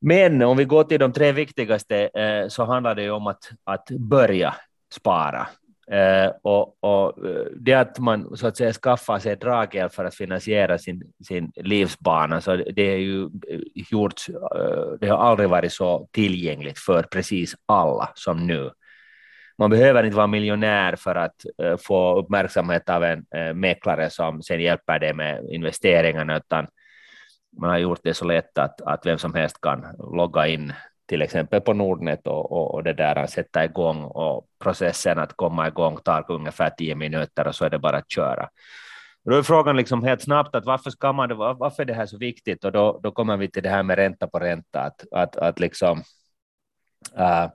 Men 0.00 0.42
om 0.42 0.56
vi 0.56 0.64
går 0.64 0.84
till 0.84 1.00
de 1.00 1.12
tre 1.12 1.32
viktigaste 1.32 2.10
eh, 2.14 2.48
så 2.48 2.64
handlar 2.64 2.94
det 2.94 3.10
om 3.10 3.26
att, 3.26 3.50
att 3.64 3.90
börja 3.90 4.54
spara. 4.92 5.46
Eh, 5.90 6.32
och, 6.42 6.76
och, 6.80 7.26
eh, 7.26 7.46
det 7.56 7.74
att 7.74 7.98
man 7.98 8.36
så 8.36 8.46
att 8.46 8.56
säga 8.56 8.72
skaffar 8.72 9.18
sig 9.18 9.36
draghjälp 9.36 9.92
för 9.92 10.04
att 10.04 10.14
finansiera 10.14 10.78
sin, 10.78 11.12
sin 11.26 11.52
livsbana, 11.56 12.40
så 12.40 12.56
det 12.56 12.82
är 12.82 12.96
ju 12.96 13.22
eh, 13.24 13.60
gjort, 13.90 14.28
eh, 14.28 14.98
det 15.00 15.08
har 15.08 15.18
aldrig 15.18 15.48
varit 15.48 15.72
så 15.72 16.08
tillgängligt 16.12 16.78
för 16.78 17.02
precis 17.02 17.54
alla 17.66 18.08
som 18.14 18.46
nu. 18.46 18.70
man 19.58 19.70
behöver 19.70 20.04
inte 20.04 20.16
vara 20.16 20.26
miljonär 20.26 20.96
för 20.96 21.14
att 21.14 21.34
få 21.78 22.18
uppmärksamhet 22.18 22.88
av 22.88 23.04
en 23.04 23.24
mäklare 23.60 24.10
som 24.10 24.42
sen 24.42 24.60
hjälper 24.60 24.98
dig 24.98 25.14
med 25.14 25.44
investeringarna, 25.50 26.36
utan 26.36 26.66
man 27.60 27.70
har 27.70 27.78
gjort 27.78 28.00
det 28.02 28.14
så 28.14 28.24
lätt 28.24 28.58
att, 28.58 28.80
att 28.80 29.06
vem 29.06 29.18
som 29.18 29.34
helst 29.34 29.60
kan 29.60 29.84
logga 30.16 30.46
in 30.46 30.72
till 31.06 31.22
exempel 31.22 31.60
på 31.60 31.72
Nordnet 31.72 32.26
och, 32.26 32.52
och, 32.52 32.74
och 32.74 32.84
det 32.84 32.92
där 32.92 33.26
sätta 33.26 33.64
igång 33.64 34.04
och 34.04 34.46
processen 34.62 35.18
att 35.18 35.36
komma 35.36 35.68
igång 35.68 35.98
tar 36.04 36.24
ungefär 36.28 36.70
tio 36.70 36.94
minuter 36.94 37.46
och 37.46 37.54
så 37.54 37.64
är 37.64 37.70
det 37.70 37.78
bara 37.78 37.96
att 37.96 38.10
köra. 38.10 38.48
Då 39.24 39.36
är 39.36 39.42
frågan 39.42 39.76
liksom 39.76 40.04
helt 40.04 40.22
snabbt 40.22 40.54
att 40.54 40.64
varför, 40.64 40.90
ska 40.90 41.12
man, 41.12 41.36
varför 41.36 41.82
är 41.82 41.86
det 41.86 41.94
här 41.94 42.06
så 42.06 42.18
viktigt? 42.18 42.64
Och 42.64 42.72
då, 42.72 43.00
då 43.02 43.10
kommer 43.10 43.36
vi 43.36 43.50
till 43.50 43.62
det 43.62 43.68
här 43.68 43.82
med 43.82 43.96
ränta 43.96 44.26
på 44.26 44.38
ränta. 44.38 44.80
Att, 44.80 45.12
att, 45.12 45.36
att 45.36 45.60
liksom, 45.60 46.02
äh, 47.18 47.46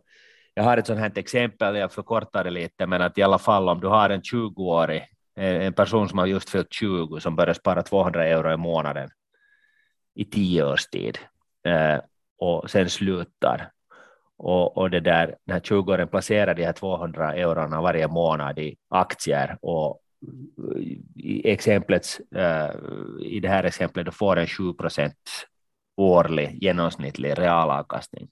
jag 0.54 0.64
har 0.64 0.78
ett 0.78 0.88
sånt 0.88 1.00
här 1.00 1.12
exempel, 1.16 1.76
jag 1.76 1.92
förkortar 1.92 2.44
det 2.44 2.50
lite, 2.50 2.88
men 2.88 3.02
att 3.02 3.18
i 3.18 3.24
alla 3.24 3.40
fall 3.40 3.70
om 3.70 3.80
du 3.80 3.88
har 3.88 4.10
en 4.10 4.22
20-årig, 4.22 5.06
eh, 5.38 5.66
en 5.66 5.74
person 5.74 6.10
som 6.10 6.20
har 6.20 6.26
just 6.26 6.50
fyllt 6.50 6.74
20, 6.74 7.20
som 7.20 7.36
börjar 7.36 7.54
spara 7.54 7.84
200 7.84 8.28
euro 8.28 8.54
i 8.54 8.58
månaden 8.58 9.10
i 10.16 10.26
tio 10.26 10.64
års 10.64 10.88
tid 10.88 11.18
eh, 11.66 12.00
och 12.40 12.70
sen 12.70 12.90
slutar. 12.90 13.72
Och, 14.38 14.78
och 14.78 14.90
det 14.90 15.00
där, 15.00 15.36
den 15.46 15.54
här 15.54 15.60
20-åringen 15.60 16.06
placerar 16.06 16.56
de 16.56 16.66
här 16.66 16.74
200 16.74 17.34
eurona 17.34 17.82
varje 17.82 18.08
månad 18.08 18.60
i 18.60 18.76
aktier 18.90 19.58
och 19.62 20.00
i, 21.16 21.52
exemplet, 21.52 22.20
uh, 22.36 22.42
eh, 22.42 22.72
i 23.22 23.40
det 23.40 23.50
här 23.50 23.64
exemplet 23.64 24.06
då 24.06 24.12
får 24.12 24.38
en 24.38 24.48
7 24.48 24.74
procent 24.74 25.48
årlig 25.98 26.58
genomsnittlig 26.64 27.40
realavkastning. 27.40 28.30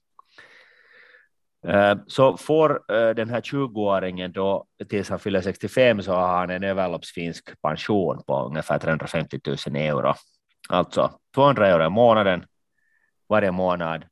Eh, 1.66 1.96
så 2.06 2.36
får 2.36 2.92
eh, 2.92 3.14
den 3.14 3.30
här 3.30 3.40
20-åringen 3.40 4.32
då 4.32 4.64
tills 4.88 5.10
han 5.10 5.18
fyller 5.18 5.40
65 5.40 6.02
så 6.02 6.12
har 6.12 6.28
han 6.28 6.50
en 6.50 6.64
överloppsfinsk 6.64 7.62
pension 7.62 8.22
på 8.26 8.46
ungefär 8.46 8.78
350 8.78 9.40
000 9.46 9.76
euro. 9.76 10.14
Alltså 10.68 11.10
200 11.34 11.68
euro 11.68 11.86
i 11.86 11.90
månaden 11.90 12.44
månad 13.50 14.04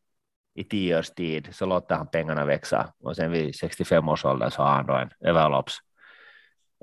i 0.55 0.64
tio 0.64 0.98
års 0.98 1.11
tid 1.11 1.48
så 1.52 1.66
låter 1.66 1.94
han 1.94 2.07
pengarna 2.07 2.44
växa 2.44 2.92
och 3.02 3.16
sen 3.16 3.31
vid 3.31 3.55
65 3.55 4.09
års 4.09 4.24
ålder 4.24 4.50
så 4.50 4.62
har 4.62 4.70
han 4.70 4.87
då 4.87 4.94
en 4.94 5.11
överlopps 5.20 5.79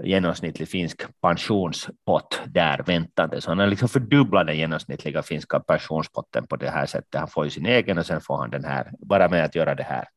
genomsnittlig 0.04 0.68
finsk 0.68 1.22
pensionspott 1.22 2.42
där 2.46 2.84
väntande. 2.84 3.42
Så 3.42 3.52
han 3.52 3.60
har 3.60 3.68
liksom 3.68 3.90
fördubblat 3.90 4.48
den 4.48 4.58
genomsnittliga 4.58 5.24
finska 5.24 5.60
pensionspotten 5.60 6.48
på 6.48 6.56
det 6.56 6.70
här 6.70 6.86
sättet. 6.86 7.20
Han 7.20 7.28
får 7.28 7.44
ju 7.44 7.50
sin 7.50 7.66
egen 7.66 7.98
och 7.98 8.06
sen 8.06 8.22
får 8.22 8.38
han 8.38 8.50
den 8.50 8.66
här, 8.66 8.92
bara 9.00 9.30
med 9.30 9.46
att 9.46 9.56
göra 9.56 9.76
det 9.76 9.84
här. 9.84 10.08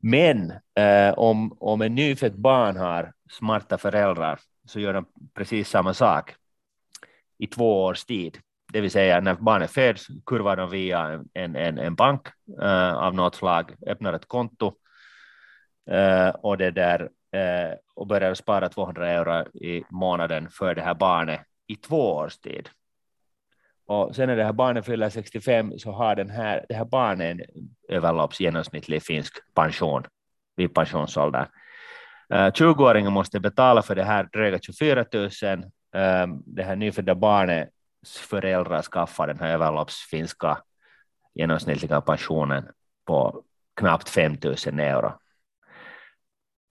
Men 0.00 0.52
eh, 0.78 1.14
om, 1.16 1.56
om 1.60 1.82
en 1.82 1.94
nyfött 1.94 2.34
barn 2.34 2.76
har 2.76 3.12
smarta 3.30 3.78
föräldrar 3.78 4.40
så 4.66 4.80
gör 4.80 4.92
de 4.92 5.06
precis 5.34 5.68
samma 5.68 5.94
sak 5.94 6.34
i 7.38 7.46
två 7.46 7.84
års 7.84 8.04
tid. 8.04 8.38
Det 8.74 8.80
vill 8.80 8.90
säga 8.90 9.20
när 9.20 9.34
barnet 9.34 9.70
föds 9.70 10.06
kurvar 10.26 10.56
de 10.56 10.70
via 10.70 11.24
en, 11.34 11.56
en, 11.56 11.78
en 11.78 11.94
bank 11.94 12.28
uh, 12.62 12.94
av 12.94 13.14
något 13.14 13.34
slag, 13.34 13.74
öppnar 13.86 14.12
ett 14.12 14.28
konto 14.28 14.66
uh, 15.90 16.28
och 16.28 16.58
det 16.58 16.70
där 16.70 17.00
uh, 17.02 17.74
och 17.94 18.06
börjar 18.06 18.34
spara 18.34 18.68
200 18.68 19.10
euro 19.10 19.58
i 19.58 19.84
månaden 19.90 20.48
för 20.50 20.74
det 20.74 20.82
här 20.82 20.94
barnet 20.94 21.40
i 21.66 21.76
två 21.76 22.14
års 22.14 22.38
tid. 22.38 22.68
Och 23.86 24.16
sen 24.16 24.28
när 24.28 24.36
det 24.36 24.44
här 24.44 24.52
barnet 24.52 24.86
fyller 24.86 25.10
65 25.10 25.78
så 25.78 25.92
har 25.92 26.16
den 26.16 26.30
här, 26.30 26.66
det 26.68 26.74
här 26.74 26.84
barnet 26.84 27.30
en 27.30 27.40
överloppsgenomsnittlig 27.88 29.02
finsk 29.02 29.34
pension 29.54 30.04
vid 30.56 30.74
pensionsålder. 30.74 31.48
Uh, 32.34 32.50
20-åringen 32.50 33.10
måste 33.10 33.40
betala 33.40 33.82
för 33.82 33.94
det 33.94 34.04
här 34.04 34.28
dryga 34.32 34.58
24 34.58 35.04
000. 35.12 35.24
Uh, 35.24 36.36
det 36.46 36.62
här 36.62 36.76
nyfödda 36.76 37.14
barnet 37.14 37.70
föräldrar 38.04 38.82
skaffar 38.82 39.26
den 39.26 39.38
här 39.38 39.48
överloppsfinska 39.48 40.58
genomsnittliga 41.34 42.00
pensionen 42.00 42.64
på 43.06 43.42
knappt 43.76 44.08
5 44.08 44.36
000 44.42 44.80
euro. 44.80 45.12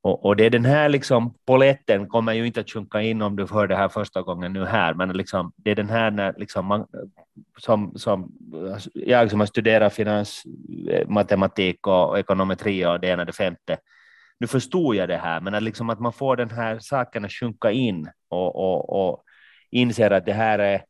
Och, 0.03 0.25
och, 0.25 0.35
det 0.35 0.45
är 0.45 0.49
den 0.49 0.65
här 0.65 0.89
liksom, 0.89 1.33
poletten 1.45 2.07
kommer 2.07 2.33
ju 2.33 2.47
inte 2.47 2.59
att 2.59 2.69
sjunka 2.69 3.01
in 3.01 3.21
om 3.21 3.35
du 3.35 3.45
hör 3.45 3.67
det 3.67 3.75
här 3.75 3.89
första 3.89 4.21
gången 4.21 4.53
nu 4.53 4.65
här, 4.65 4.93
men 4.93 5.09
liksom, 5.09 5.51
det 5.55 5.71
är 5.71 5.75
den 5.75 5.89
här 5.89 6.11
när 6.11 6.33
liksom 6.37 6.65
man, 6.65 6.87
som, 7.57 7.93
som 7.95 8.31
jag 8.93 9.29
som 9.29 9.39
har 9.39 9.47
studerat 9.47 9.93
finansmatematik 9.93 11.87
eh, 11.87 11.93
och 11.93 12.19
ekonometri 12.19 12.85
och 12.85 12.99
det 12.99 13.07
ena 13.07 13.25
det 13.25 13.33
femte, 13.33 13.77
nu 14.39 14.47
förstod 14.47 14.95
jag 14.95 15.09
det 15.09 15.17
här, 15.17 15.41
men 15.41 15.55
att, 15.55 15.63
liksom 15.63 15.89
att 15.89 15.99
man 15.99 16.13
får 16.13 16.35
den 16.35 16.49
här 16.49 16.79
saken 16.79 17.25
att 17.25 17.31
sjunka 17.31 17.71
in 17.71 18.09
och, 18.29 18.55
och, 18.55 19.09
och 19.09 19.23
inser 19.71 20.11
att 20.11 20.25
det 20.25 20.33
här 20.33 20.59
är 20.59 20.83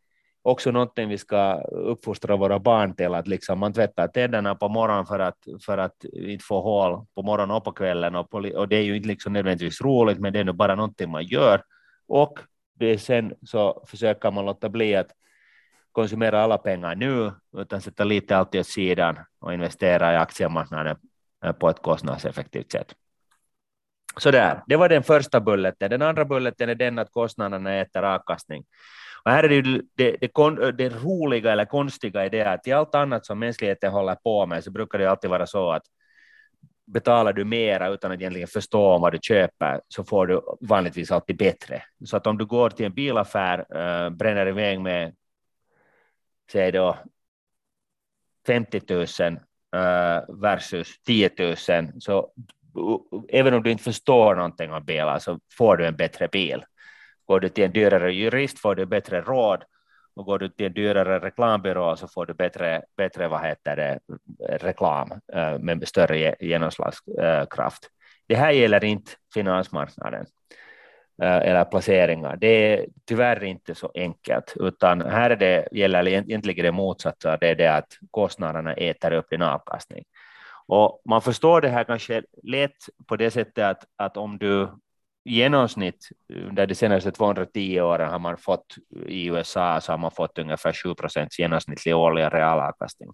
också 0.43 0.71
någonting 0.71 1.09
vi 1.09 1.17
ska 1.17 1.61
uppfostra 1.61 2.35
våra 2.35 2.59
barn 2.59 2.95
till, 2.95 3.13
att 3.13 3.27
liksom 3.27 3.59
man 3.59 3.73
tvättar 3.73 4.07
tänderna 4.07 4.55
på 4.55 4.69
morgonen 4.69 5.05
för 5.05 5.19
att, 5.19 5.37
för 5.65 5.77
att 5.77 6.03
inte 6.03 6.45
få 6.45 6.61
hål 6.61 7.05
på 7.15 7.21
morgonen 7.23 7.55
och 7.55 7.63
på 7.63 7.71
kvällen, 7.71 8.15
och, 8.15 8.29
på, 8.29 8.37
och 8.37 8.67
det 8.67 8.75
är 8.75 8.81
ju 8.81 8.95
inte 8.95 9.07
liksom 9.07 9.33
nödvändigtvis 9.33 9.81
roligt, 9.81 10.19
men 10.19 10.33
det 10.33 10.39
är 10.39 10.43
nu 10.43 10.51
bara 10.51 10.75
någonting 10.75 11.11
man 11.11 11.25
gör. 11.25 11.63
Och 12.07 12.39
det 12.73 12.97
sen 12.97 13.33
så 13.45 13.83
försöker 13.87 14.31
man 14.31 14.45
låta 14.45 14.69
bli 14.69 14.95
att 14.95 15.11
konsumera 15.91 16.43
alla 16.43 16.57
pengar 16.57 16.95
nu, 16.95 17.31
utan 17.57 17.81
sätta 17.81 18.03
lite 18.03 18.37
alltid 18.37 18.61
åt 18.61 18.67
sidan 18.67 19.19
och 19.39 19.53
investera 19.53 20.13
i 20.13 20.15
aktiemarknaden 20.15 20.97
på 21.59 21.69
ett 21.69 21.81
kostnadseffektivt 21.81 22.71
sätt. 22.71 22.95
Så 24.17 24.31
där, 24.31 24.63
det 24.67 24.75
var 24.75 24.89
den 24.89 25.03
första 25.03 25.39
bulleten. 25.39 25.89
Den 25.89 26.01
andra 26.01 26.25
bulleten 26.25 26.69
är 26.69 26.75
den 26.75 26.99
att 26.99 27.11
kostnaderna 27.11 27.73
äter 27.73 28.03
avkastning. 28.03 28.63
Och 29.25 29.31
här 29.31 29.43
är 29.43 29.49
det, 29.49 29.55
ju 29.55 29.61
det, 29.61 30.17
det, 30.21 30.71
det, 30.71 30.89
roliga 30.89 31.51
eller 31.51 31.65
konstiga 31.65 32.25
i 32.25 32.29
det 32.29 32.43
att 32.43 32.67
i 32.67 32.71
allt 32.71 32.95
annat 32.95 33.25
som 33.25 33.39
mänskligheten 33.39 33.91
håller 33.91 34.15
på 34.15 34.45
med 34.45 34.63
så 34.63 34.71
brukar 34.71 34.99
det 34.99 35.11
alltid 35.11 35.29
vara 35.29 35.47
så 35.47 35.71
att 35.71 35.83
betalar 36.85 37.33
du 37.33 37.45
mera 37.45 37.89
utan 37.89 38.11
att 38.11 38.19
egentligen 38.19 38.47
förstå 38.47 38.97
vad 38.97 39.11
du 39.11 39.19
köper 39.21 39.81
så 39.87 40.03
får 40.03 40.27
du 40.27 40.41
vanligtvis 40.61 41.11
alltid 41.11 41.37
bättre. 41.37 41.83
Så 42.05 42.17
att 42.17 42.27
om 42.27 42.37
du 42.37 42.45
går 42.45 42.69
till 42.69 42.85
en 42.85 42.93
bilaffär, 42.93 43.59
äh, 43.77 44.09
bränner 44.09 44.47
iväg 44.47 44.81
med 44.81 45.15
säg 46.51 46.71
då 46.71 46.97
50 48.47 48.81
000 48.89 49.01
äh, 49.75 50.41
versus 50.41 51.01
10 51.01 51.29
000 51.39 51.55
så 51.99 52.31
även 53.29 53.53
om 53.53 53.63
du 53.63 53.71
inte 53.71 53.83
förstår 53.83 54.35
någonting 54.35 54.71
om 54.71 54.85
bilar 54.85 55.19
så 55.19 55.39
får 55.57 55.77
du 55.77 55.85
en 55.85 55.95
bättre 55.95 56.27
bil. 56.27 56.63
Går 57.25 57.39
du 57.39 57.49
till 57.49 57.63
en 57.63 57.71
dyrare 57.71 58.13
jurist 58.13 58.59
får 58.59 58.75
du 58.75 58.85
bättre 58.85 59.21
råd 59.21 59.63
och 60.15 60.25
går 60.25 60.39
du 60.39 60.49
till 60.49 60.65
en 60.65 60.73
dyrare 60.73 61.19
reklambyrå 61.19 61.95
så 61.95 62.07
får 62.07 62.25
du 62.25 62.33
bättre, 62.33 62.81
bättre 62.97 63.27
vad 63.27 63.45
heter 63.45 63.75
det, 63.75 63.99
reklam 64.57 65.11
eh, 65.33 65.59
med 65.59 65.87
större 65.87 66.35
genomslagskraft. 66.39 67.89
Det 68.27 68.35
här 68.35 68.51
gäller 68.51 68.83
inte 68.83 69.11
finansmarknaden 69.33 70.25
eh, 71.21 71.37
eller 71.37 71.65
placeringar. 71.65 72.35
Det 72.35 72.47
är 72.47 72.85
tyvärr 73.05 73.43
inte 73.43 73.75
så 73.75 73.91
enkelt, 73.95 74.53
utan 74.59 75.01
här 75.01 75.29
är 75.29 75.35
det, 75.35 75.67
gäller 75.71 76.07
egentligen 76.07 76.65
det 76.65 76.71
motsatta, 76.71 77.37
det 77.37 77.49
är 77.49 77.55
det 77.55 77.67
att 77.67 77.97
kostnaderna 78.11 78.73
äter 78.73 79.11
upp 79.11 79.29
din 79.29 79.41
avkastning. 79.41 80.03
Och 80.67 81.01
man 81.05 81.21
förstår 81.21 81.61
det 81.61 81.69
här 81.69 81.83
kanske 81.83 82.23
lätt 82.43 82.89
på 83.07 83.15
det 83.15 83.31
sättet 83.31 83.65
att, 83.65 83.83
att 83.95 84.17
om 84.17 84.37
du 84.37 84.69
i 85.25 85.35
genomsnitt 85.35 86.09
under 86.29 86.67
de 86.67 86.75
senaste 86.75 87.11
210 87.11 87.79
åren 87.81 88.09
har 88.09 88.19
man 88.19 88.37
fått 88.37 88.75
i 89.07 89.25
USA 89.27 89.81
så 89.81 89.91
har 89.91 89.97
man 89.97 90.11
fått 90.11 90.37
ungefär 90.37 90.73
7 90.73 90.95
procents 90.95 91.39
genomsnittlig 91.39 91.95
årlig 91.95 92.23
realavkastning. 92.23 93.09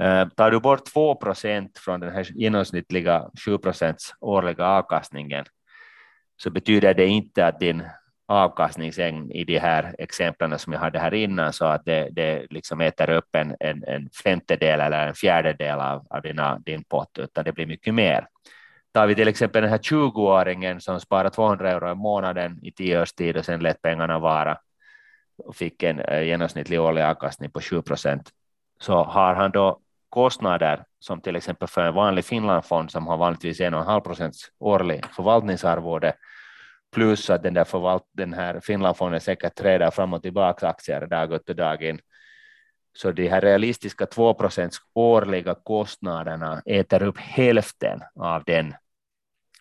Eh, 0.00 0.28
tar 0.28 0.50
du 0.50 0.60
bort 0.60 0.84
2 0.84 1.14
procent 1.14 1.78
från 1.78 2.00
den 2.00 2.12
här 2.12 2.26
genomsnittliga 2.34 3.30
7 3.44 3.58
procents 3.58 4.14
årliga 4.20 4.66
avkastningen 4.66 5.44
så 6.36 6.50
betyder 6.50 6.94
det 6.94 7.06
inte 7.06 7.46
att 7.46 7.60
din 7.60 7.82
avkastningsäng 8.30 9.30
i 9.30 9.44
de 9.44 9.58
här 9.58 9.94
exemplen 9.98 10.58
som 10.58 10.72
jag 10.72 10.80
hade 10.80 10.98
här 10.98 11.14
innan 11.14 11.52
så 11.52 11.64
att 11.64 11.84
det, 11.84 12.08
det 12.12 12.46
liksom 12.50 12.80
äter 12.80 13.10
upp 13.10 13.34
en, 13.34 13.56
en, 13.60 13.84
en 13.84 14.10
femtedel 14.24 14.80
eller 14.80 15.08
en 15.08 15.14
fjärdedel 15.14 15.80
av, 15.80 16.06
av 16.10 16.22
dina, 16.22 16.58
din 16.58 16.84
pott, 16.84 17.18
utan 17.18 17.44
det 17.44 17.52
blir 17.52 17.66
mycket 17.66 17.94
mer. 17.94 18.26
Tar 18.92 19.06
vi 19.06 19.14
till 19.14 19.28
exempel 19.28 19.62
den 19.62 19.70
här 19.70 19.78
20-åringen 19.78 20.78
som 20.78 21.00
sparar 21.00 21.30
200 21.30 21.70
euro 21.70 21.92
i 21.92 21.94
månaden 21.94 22.58
i 22.62 22.72
tio 22.72 23.02
års 23.02 23.12
tid 23.12 23.36
och 23.36 23.44
sen 23.44 23.60
lät 23.60 23.82
pengarna 23.82 24.18
vara 24.18 24.58
och 25.44 25.56
fick 25.56 25.82
en 25.82 26.00
eh, 26.00 26.22
genomsnittlig 26.22 26.80
årlig 26.80 27.02
avkastning 27.02 27.50
på 27.50 27.60
7 27.60 27.82
procent, 27.82 28.30
så 28.80 29.04
har 29.04 29.34
han 29.34 29.50
då 29.50 29.80
kostnader 30.08 30.84
som 31.00 31.20
till 31.20 31.36
exempel 31.36 31.68
för 31.68 31.84
en 31.84 31.94
vanlig 31.94 32.24
Finlandfond 32.24 32.90
som 32.90 33.06
har 33.06 33.16
vanligtvis 33.16 33.60
1,5 33.60 34.00
procents 34.00 34.50
årlig 34.58 35.04
förvaltningsarvode 35.16 36.14
plus 36.92 37.30
att 37.30 37.42
den, 37.42 37.54
där 37.54 37.64
förvalt, 37.64 38.04
den 38.12 38.32
här 38.32 38.60
Finlandfonden 38.60 39.20
säkert 39.20 39.54
träder 39.54 39.90
fram 39.90 40.12
och 40.12 40.22
tillbaka 40.22 40.68
aktier 40.68 41.06
dag 41.06 41.32
ut 41.32 41.48
och 41.48 41.56
dag 41.56 41.82
in. 41.82 42.00
Så 42.92 43.12
de 43.12 43.28
här 43.28 43.40
realistiska 43.40 44.06
2 44.06 44.34
procents 44.34 44.78
årliga 44.94 45.54
kostnaderna 45.54 46.62
äter 46.66 47.02
upp 47.02 47.18
hälften 47.18 48.00
av 48.14 48.44
den 48.44 48.74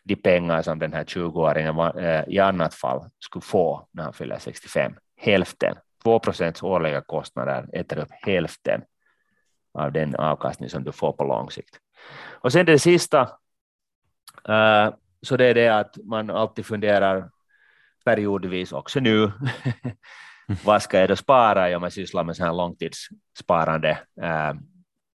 de 0.04 0.16
pengar 0.16 0.62
som 0.62 0.80
den 0.80 0.94
här 0.94 1.04
20-åringen 1.04 2.00
eh, 2.00 2.24
i 2.28 2.40
annat 2.40 2.74
fall 2.74 3.10
skulle 3.20 3.44
få 3.44 3.88
när 3.92 4.04
han 4.04 4.14
fyller 4.14 4.40
65. 4.40 4.96
Hälften. 5.18 5.76
2 6.04 6.20
procents 6.20 6.64
årliga 6.64 7.02
kostnader 7.02 7.70
äter 7.74 8.00
upp 8.00 8.10
hälften 8.12 8.82
av 9.74 9.92
den 9.92 10.16
avkastning 10.16 10.70
som 10.70 10.84
du 10.84 10.92
får 10.92 11.14
på 11.14 11.24
lång 11.24 11.52
sikt. 11.52 11.80
Och 12.42 12.52
sen 12.52 12.66
det 12.66 12.80
sista, 12.80 13.22
eh, 14.48 14.94
så 15.22 15.38
det 15.38 15.46
är 15.46 15.54
det 15.54 15.68
att 15.70 15.98
man 16.04 16.30
alltid 16.30 16.66
funderar 16.66 17.30
periodvis 18.06 18.72
också 18.72 19.00
nu, 19.00 19.32
vad 20.66 20.82
ska 20.82 21.00
jag 21.00 21.10
då 21.10 21.16
spara? 21.16 21.78
Om 21.78 21.84
jag 21.84 21.94
sysslar 21.94 22.24
med 22.24 22.36
så 22.36 22.44
här 22.44 22.54
långtidssparande, 22.54 23.92
uh, 24.22 24.54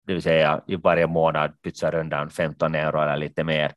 det 0.08 0.14
vill 0.14 0.22
säga 0.22 0.62
i 0.68 0.76
varje 0.76 1.08
månad 1.08 1.62
pytsar 1.62 1.96
undan 1.96 2.30
15 2.30 2.76
euro 2.76 3.02
eller 3.02 3.18
lite 3.18 3.44
mer 3.44 3.74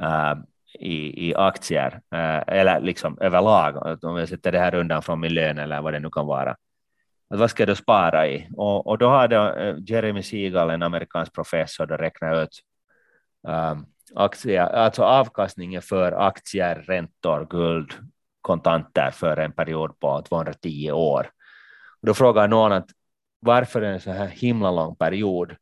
uh, 0.00 0.34
i, 0.74 1.28
i 1.28 1.34
aktier, 1.34 2.00
eller 2.46 2.80
liksom 2.80 3.18
överlag, 3.20 4.04
om 4.04 4.16
jag 4.16 4.28
sätter 4.28 4.52
det 4.52 4.58
här 4.58 4.74
undan 4.74 5.02
från 5.02 5.20
min 5.20 5.34
lön 5.34 5.58
eller 5.58 5.82
vad 5.82 5.92
det 5.92 6.00
nu 6.00 6.10
kan 6.10 6.26
vara. 6.26 6.56
Att 7.32 7.38
vad 7.38 7.50
ska 7.50 7.66
du 7.66 7.76
spara 7.76 8.28
i? 8.28 8.48
Och, 8.56 8.86
och 8.86 8.98
då 8.98 9.08
hade 9.08 9.36
eh, 9.36 9.76
Jeremy 9.86 10.22
Siegel, 10.22 10.70
en 10.70 10.82
amerikansk 10.82 11.34
professor, 11.34 11.86
då 11.86 11.96
räknat 11.96 12.36
ut 12.36 12.60
um, 13.48 13.86
aktier, 14.16 14.62
alltså 14.62 15.02
avkastningen 15.02 15.82
för 15.82 16.12
aktier, 16.12 16.74
räntor, 16.74 17.46
guld, 17.50 17.92
kontanter 18.40 19.10
för 19.10 19.36
en 19.36 19.52
period 19.52 20.00
på 20.00 20.22
210 20.22 20.90
år. 20.92 21.30
Och 22.00 22.06
då 22.06 22.14
frågar 22.14 22.48
någon 22.48 22.72
att 22.72 22.88
varför 23.40 23.82
är 23.82 23.92
en 23.92 24.00
så 24.00 24.10
här 24.10 24.26
himla 24.26 24.70
lång 24.70 24.96
period? 24.96 25.56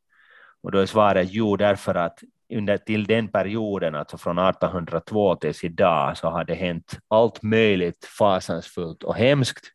Och 0.63 0.71
då 0.71 0.79
är 0.79 0.85
svaret 0.85 1.27
jo, 1.31 1.57
därför 1.57 1.95
att 1.95 2.19
under 2.53 2.77
till 2.77 3.05
den 3.05 3.27
perioden, 3.27 3.95
alltså 3.95 4.17
från 4.17 4.37
1802 4.37 5.35
tills 5.35 5.63
idag, 5.63 6.17
så 6.17 6.29
har 6.29 6.43
det 6.43 6.53
hänt 6.53 6.99
allt 7.07 7.43
möjligt 7.43 8.05
fasansfullt 8.05 9.03
och 9.03 9.15
hemskt 9.15 9.71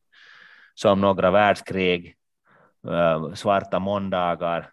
som 0.75 1.01
några 1.01 1.31
världskrig, 1.31 2.15
eh, 2.89 3.33
svarta 3.35 3.79
måndagar 3.79 4.71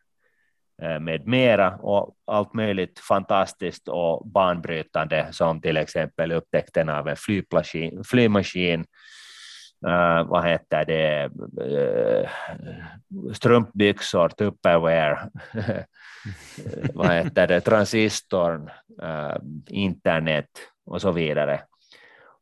Eh, 0.81 0.99
med 0.99 1.27
mera 1.27 1.75
och 1.75 2.15
allt 2.27 2.53
möjligt 2.53 2.99
fantastiskt 2.99 3.87
och 3.87 4.27
banbrytande 4.27 5.27
som 5.31 5.61
till 5.61 5.77
exempel 5.77 6.31
upptäckten 6.31 6.89
av 6.89 7.07
en 7.07 7.15
flygmaskin, 7.15 8.03
flygmaskin 8.03 8.85
Uh, 9.87 10.23
vad 10.23 10.45
heter 10.45 10.85
det, 10.85 11.29
uh, 11.63 12.29
strumpbyxor, 13.33 14.29
Tupperware, 14.29 15.29
vad 16.93 17.11
heter 17.11 17.47
det, 17.47 17.61
transistorn, 17.61 18.69
uh, 19.03 19.35
internet 19.67 20.49
och 20.85 21.01
så 21.01 21.11
vidare. 21.11 21.61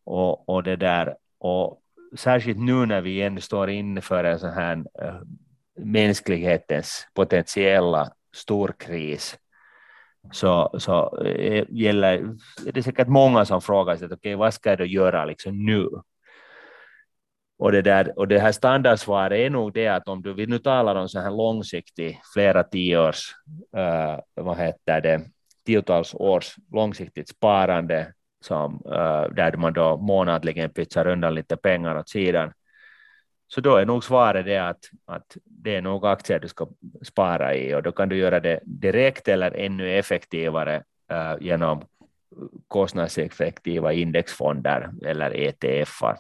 Och, 0.04 0.50
och 0.50 0.64
det 0.64 0.76
där, 0.76 1.16
och 1.40 1.82
särskilt 2.16 2.60
nu 2.60 2.86
när 2.86 3.02
vi 3.02 3.22
ändå 3.22 3.42
står 3.42 3.70
inför 3.70 4.24
en 4.24 4.40
sån 4.40 4.54
här 4.54 4.84
äh, 5.02 5.22
mänsklighetens 5.76 7.08
potentiella 7.14 8.12
stor 8.34 8.74
kris 8.80 9.38
så, 10.32 10.70
så 10.80 11.24
äh, 11.26 11.66
gäller, 11.70 12.14
är 12.68 12.72
det 12.72 12.84
säkert 12.84 13.08
många 13.08 13.46
som 13.46 13.62
frågar 13.62 13.96
sig, 13.98 14.14
okay, 14.14 14.36
vad 14.36 14.54
ska 14.54 14.70
jag 14.70 14.78
då 14.78 14.86
göra 14.86 15.26
liksom 15.26 15.66
nu? 15.66 15.90
Och 17.60 17.72
det, 17.72 17.82
där, 17.82 18.20
och 18.20 18.28
det 18.28 18.40
här 18.40 18.52
standardsvaret 18.52 19.38
är 19.38 19.50
nog 19.50 19.74
det 19.74 19.88
att 19.88 20.08
om 20.08 20.22
du 20.22 20.34
vill 20.34 20.50
nu 20.50 20.60
talar 20.60 20.96
om 20.96 21.10
så 21.10 21.20
här 21.20 21.32
långsiktig, 21.32 22.20
flera 22.34 22.64
tioårs, 22.64 23.36
äh, 23.78 24.14
eh, 24.14 24.20
vad 24.36 24.58
heter 24.58 25.02
det, 25.02 25.22
tiotals 25.66 26.14
års 26.14 26.56
långsiktigt 26.72 27.30
sparande 27.30 28.14
som, 28.44 28.82
äh, 28.86 29.34
där 29.36 29.58
man 29.58 29.74
då 29.74 29.98
månadligen 29.98 30.70
pytsar 30.70 31.08
undan 31.08 31.36
lite 31.36 31.58
pengar 31.58 31.98
åt 31.98 32.10
sidan. 32.10 32.54
Så 33.54 33.62
då 33.62 33.76
är 33.76 33.86
nog 33.86 34.04
svaret 34.04 34.46
det 34.46 34.58
att, 34.58 34.90
att 35.06 35.38
det 35.46 35.76
är 35.76 35.82
nog 35.82 36.06
aktier 36.06 36.40
du 36.40 36.48
ska 36.48 36.68
spara 37.02 37.56
i 37.56 37.76
och 37.76 37.84
då 37.84 37.92
kan 37.92 38.10
du 38.10 38.18
göra 38.18 38.40
det 38.40 38.60
direkt 38.64 39.28
eller 39.28 39.52
ännu 39.52 39.98
effektivare 40.00 40.84
uh, 41.12 41.36
genom 41.42 41.82
kostnadseffektiva 42.68 43.94
indexfonder 43.94 44.90
eller 45.06 45.32
ETFer. 45.36 46.16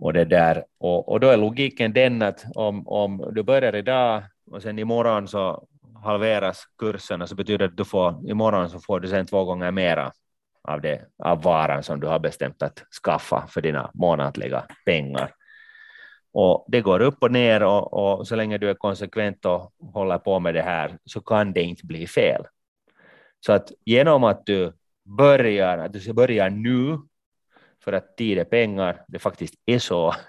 Och, 0.00 0.12
det 0.12 0.24
där, 0.24 0.64
och, 0.78 1.08
och 1.08 1.20
då 1.20 1.28
är 1.28 1.36
logiken 1.36 1.92
den 1.92 2.22
att 2.22 2.44
om, 2.54 2.88
om 2.88 3.30
du 3.34 3.42
börjar 3.42 3.74
idag 3.74 4.22
och 4.50 4.62
sen 4.62 4.78
imorgon 4.78 5.28
så 5.28 5.66
halveras 6.04 6.64
kursen 6.78 7.28
så 7.28 7.34
betyder 7.34 7.58
det 7.58 7.64
att 7.64 7.76
du 7.76 7.84
får 7.84 8.30
imorgon 8.30 8.70
så 8.70 8.80
får 8.80 9.00
du 9.00 9.08
sen 9.08 9.26
två 9.26 9.44
gånger 9.44 9.70
mera 9.70 10.12
av, 10.68 10.80
det, 10.80 11.00
av 11.18 11.42
varan 11.42 11.82
som 11.82 12.00
du 12.00 12.06
har 12.06 12.18
bestämt 12.18 12.62
att 12.62 12.82
skaffa 13.04 13.46
för 13.48 13.60
dina 13.60 13.90
månatliga 13.94 14.64
pengar. 14.84 15.34
Och 16.32 16.64
det 16.68 16.80
går 16.80 17.00
upp 17.00 17.22
och 17.22 17.32
ner 17.32 17.62
och, 17.62 17.92
och, 17.92 18.28
så 18.28 18.36
länge 18.36 18.58
du 18.58 18.70
är 18.70 18.74
konsekvent 18.74 19.44
och 19.44 19.72
håller 19.92 20.18
på 20.18 20.40
med 20.40 20.54
det 20.54 20.62
här 20.62 20.98
så 21.04 21.20
kan 21.20 21.52
det 21.52 21.62
inte 21.62 21.86
bli 21.86 22.06
fel. 22.06 22.44
Så 23.40 23.52
att 23.52 23.72
genom 23.84 24.24
att 24.24 24.46
du 24.46 24.72
börjar, 25.04 25.78
att 25.78 25.92
du 25.92 26.12
börjar 26.12 26.50
nu 26.50 26.98
för 27.84 27.92
att 27.92 28.16
tid 28.16 28.38
är 28.38 28.44
pengar, 28.44 29.04
det 29.08 29.18
faktiskt 29.18 29.54
är 29.66 29.78
så. 29.78 30.14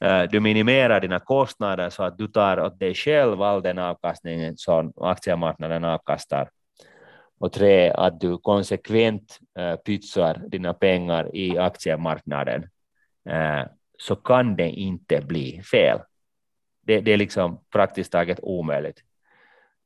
Eh, 0.00 0.22
du 0.22 0.40
minimerar 0.40 1.00
dina 1.00 1.18
kostnader 1.18 1.90
så 1.90 2.02
att 2.02 2.18
du 2.18 2.28
tar 2.28 2.60
åt 2.60 2.80
dig 2.80 2.94
själv 2.94 3.42
all 3.42 3.62
den 3.62 3.78
avkastningen 3.78 4.56
som 4.56 4.92
aktiemarknaden 4.96 5.84
avkastar. 5.84 6.50
Och 7.40 7.52
tre, 7.52 7.90
att 7.90 8.20
du 8.20 8.38
konsekvent 8.38 9.38
äh, 9.58 9.76
pytsar 9.76 10.42
dina 10.48 10.74
pengar 10.74 11.36
i 11.36 11.58
aktiemarknaden, 11.58 12.66
äh, 13.28 13.62
så 13.98 14.16
kan 14.16 14.56
det 14.56 14.70
inte 14.70 15.20
bli 15.20 15.62
fel. 15.62 15.98
Det, 16.82 17.00
det 17.00 17.12
är 17.12 17.16
liksom 17.16 17.60
praktiskt 17.72 18.12
taget 18.12 18.40
omöjligt. 18.42 19.02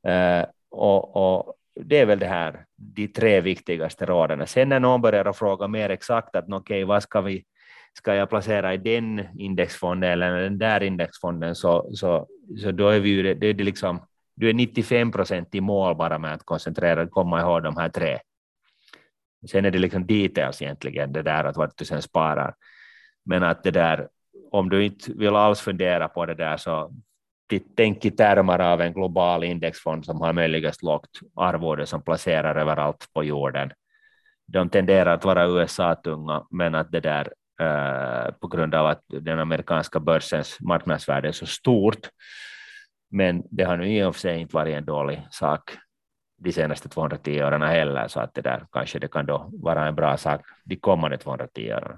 Äh, 0.07 0.45
och, 0.71 1.15
och 1.15 1.55
det 1.75 1.99
är 1.99 2.05
väl 2.05 2.19
det 2.19 2.27
här, 2.27 2.65
de 2.75 3.07
tre 3.07 3.41
viktigaste 3.41 4.05
råden. 4.05 4.47
Sen 4.47 4.69
när 4.69 4.79
någon 4.79 5.01
börjar 5.01 5.33
fråga 5.33 5.67
mer 5.67 5.89
exakt 5.89 6.35
att 6.35 6.45
okej, 6.45 6.57
okay, 6.57 6.83
vad 6.83 7.03
ska 7.03 7.21
vi, 7.21 7.43
ska 7.93 8.15
jag 8.15 8.29
placera 8.29 8.73
i 8.73 8.77
den 8.77 9.27
indexfonden 9.37 10.11
eller 10.11 10.41
den 10.41 10.57
där 10.57 10.83
indexfonden, 10.83 11.55
så, 11.55 11.89
så, 11.93 12.27
så 12.61 12.71
då 12.71 12.89
är 12.89 12.99
vi 12.99 13.09
ju, 13.09 13.23
det, 13.23 13.33
det 13.33 13.47
är 13.47 13.53
liksom, 13.53 13.99
du 14.35 14.49
är 14.49 14.53
95 14.53 15.11
procent 15.11 15.55
i 15.55 15.61
mål 15.61 15.95
bara 15.95 16.17
med 16.17 16.33
att 16.33 16.45
koncentrera, 16.45 17.07
komma 17.07 17.41
ihåg 17.41 17.63
de 17.63 17.77
här 17.77 17.89
tre. 17.89 18.19
Sen 19.51 19.65
är 19.65 19.71
det 19.71 19.79
liksom 19.79 20.05
details 20.07 20.61
egentligen, 20.61 21.13
det 21.13 21.21
där 21.21 21.43
att 21.43 21.57
vart 21.57 21.77
du 21.77 21.85
sen 21.85 22.01
sparar. 22.01 22.55
Men 23.25 23.43
att 23.43 23.63
det 23.63 23.71
där, 23.71 24.07
om 24.51 24.69
du 24.69 24.85
inte 24.85 25.13
vill 25.13 25.35
alls 25.35 25.61
fundera 25.61 26.07
på 26.07 26.25
det 26.25 26.35
där 26.35 26.57
så 26.57 26.91
tänk 27.75 28.05
i 28.05 28.11
termer 28.11 28.59
av 28.59 28.81
en 28.81 28.93
global 28.93 29.43
indexfond 29.43 30.05
som 30.05 30.21
har 30.21 30.33
möjligast 30.33 30.83
lågt 30.83 31.19
arvode 31.35 31.85
som 31.85 32.01
placerar 32.01 32.55
överallt 32.55 33.07
på 33.13 33.23
jorden. 33.23 33.71
De 34.47 34.69
tenderar 34.69 35.13
att 35.13 35.25
vara 35.25 35.47
USA-tunga, 35.47 36.47
men 36.51 36.75
att 36.75 36.91
det 36.91 36.99
där 36.99 37.33
eh, 37.61 38.31
på 38.33 38.47
grund 38.47 38.75
av 38.75 38.85
att 38.85 39.01
den 39.07 39.39
amerikanska 39.39 39.99
börsens 39.99 40.57
marknadsvärde 40.59 41.27
är 41.27 41.31
så 41.31 41.45
stort. 41.45 42.09
Men 43.13 43.43
det 43.51 43.63
har 43.63 43.77
nu 43.77 43.97
i 43.97 44.03
och 44.03 44.15
för 44.15 44.19
sig 44.19 44.39
inte 44.39 44.55
varit 44.55 44.75
en 44.75 44.85
dålig 44.85 45.27
sak 45.31 45.71
de 46.37 46.51
senaste 46.51 46.89
210 46.89 47.43
åren 47.43 47.61
heller, 47.61 48.07
så 48.07 48.19
att 48.19 48.33
det 48.33 48.41
där 48.41 48.65
kanske 48.71 48.99
det 48.99 49.07
kan 49.07 49.25
då 49.25 49.49
vara 49.53 49.87
en 49.87 49.95
bra 49.95 50.17
sak 50.17 50.41
de 50.65 50.75
kommande 50.75 51.17
210 51.17 51.73
åren. 51.73 51.97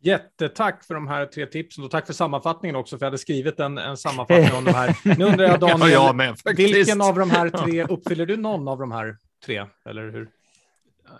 Jättetack 0.00 0.84
för 0.84 0.94
de 0.94 1.08
här 1.08 1.26
tre 1.26 1.46
tipsen 1.46 1.84
och 1.84 1.90
tack 1.90 2.06
för 2.06 2.12
sammanfattningen 2.12 2.76
också, 2.76 2.98
för 2.98 3.06
jag 3.06 3.10
hade 3.10 3.18
skrivit 3.18 3.60
en, 3.60 3.78
en 3.78 3.96
sammanfattning 3.96 4.58
om 4.58 4.64
de 4.64 4.74
här. 4.74 4.96
Nu 5.18 5.24
undrar 5.24 5.44
jag 5.44 5.60
Daniel, 5.60 5.80
ja, 5.80 6.06
jag 6.06 6.16
med, 6.16 6.36
vilken 6.56 7.00
av 7.00 7.18
de 7.18 7.30
här 7.30 7.48
tre, 7.64 7.84
uppfyller 7.84 8.26
du 8.26 8.36
någon 8.36 8.68
av 8.68 8.78
de 8.78 8.92
här 8.92 9.16
tre, 9.46 9.66
eller 9.88 10.10
hur? 10.10 10.28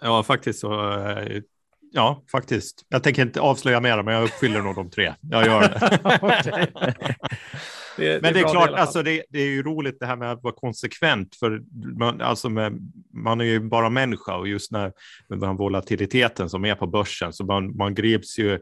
Ja, 0.01 0.23
faktiskt 0.23 0.59
så. 0.59 0.93
Eh, 1.01 1.43
ja, 1.93 2.23
faktiskt. 2.31 2.87
Jag 2.89 3.03
tänker 3.03 3.23
inte 3.23 3.41
avslöja 3.41 3.81
mer, 3.81 4.03
men 4.03 4.15
jag 4.15 4.25
uppfyller 4.25 4.61
nog 4.61 4.75
de 4.75 4.91
tre. 4.91 5.15
Jag 5.21 5.47
gör 5.47 5.61
det. 5.61 7.07
Det, 7.97 8.23
Men 8.23 8.35
det 8.35 8.41
är, 8.41 8.49
klart, 8.49 8.71
alltså 8.71 9.03
det, 9.03 9.23
det, 9.29 9.39
är 9.39 9.47
ju 9.47 9.63
roligt 9.63 9.97
det 10.01 10.07
här 10.07 10.17
med 10.17 10.33
att 10.33 10.43
vara 10.43 10.55
konsekvent, 10.55 11.37
för 11.37 11.63
man, 11.99 12.21
alltså 12.21 12.49
med, 12.49 12.91
man 13.15 13.41
är 13.41 13.45
ju 13.45 13.61
bara 13.61 13.91
människa 13.91 14.37
och 14.37 14.49
just 14.49 14.73
när 14.73 14.93
med 15.29 15.39
den 15.39 15.57
volatiliteten 15.57 16.51
som 16.51 16.65
är 16.65 16.75
på 16.75 16.87
börsen 16.87 17.33
så 17.33 17.45
man, 17.45 17.77
man 17.77 17.95
grips 17.95 18.39
ju 18.39 18.59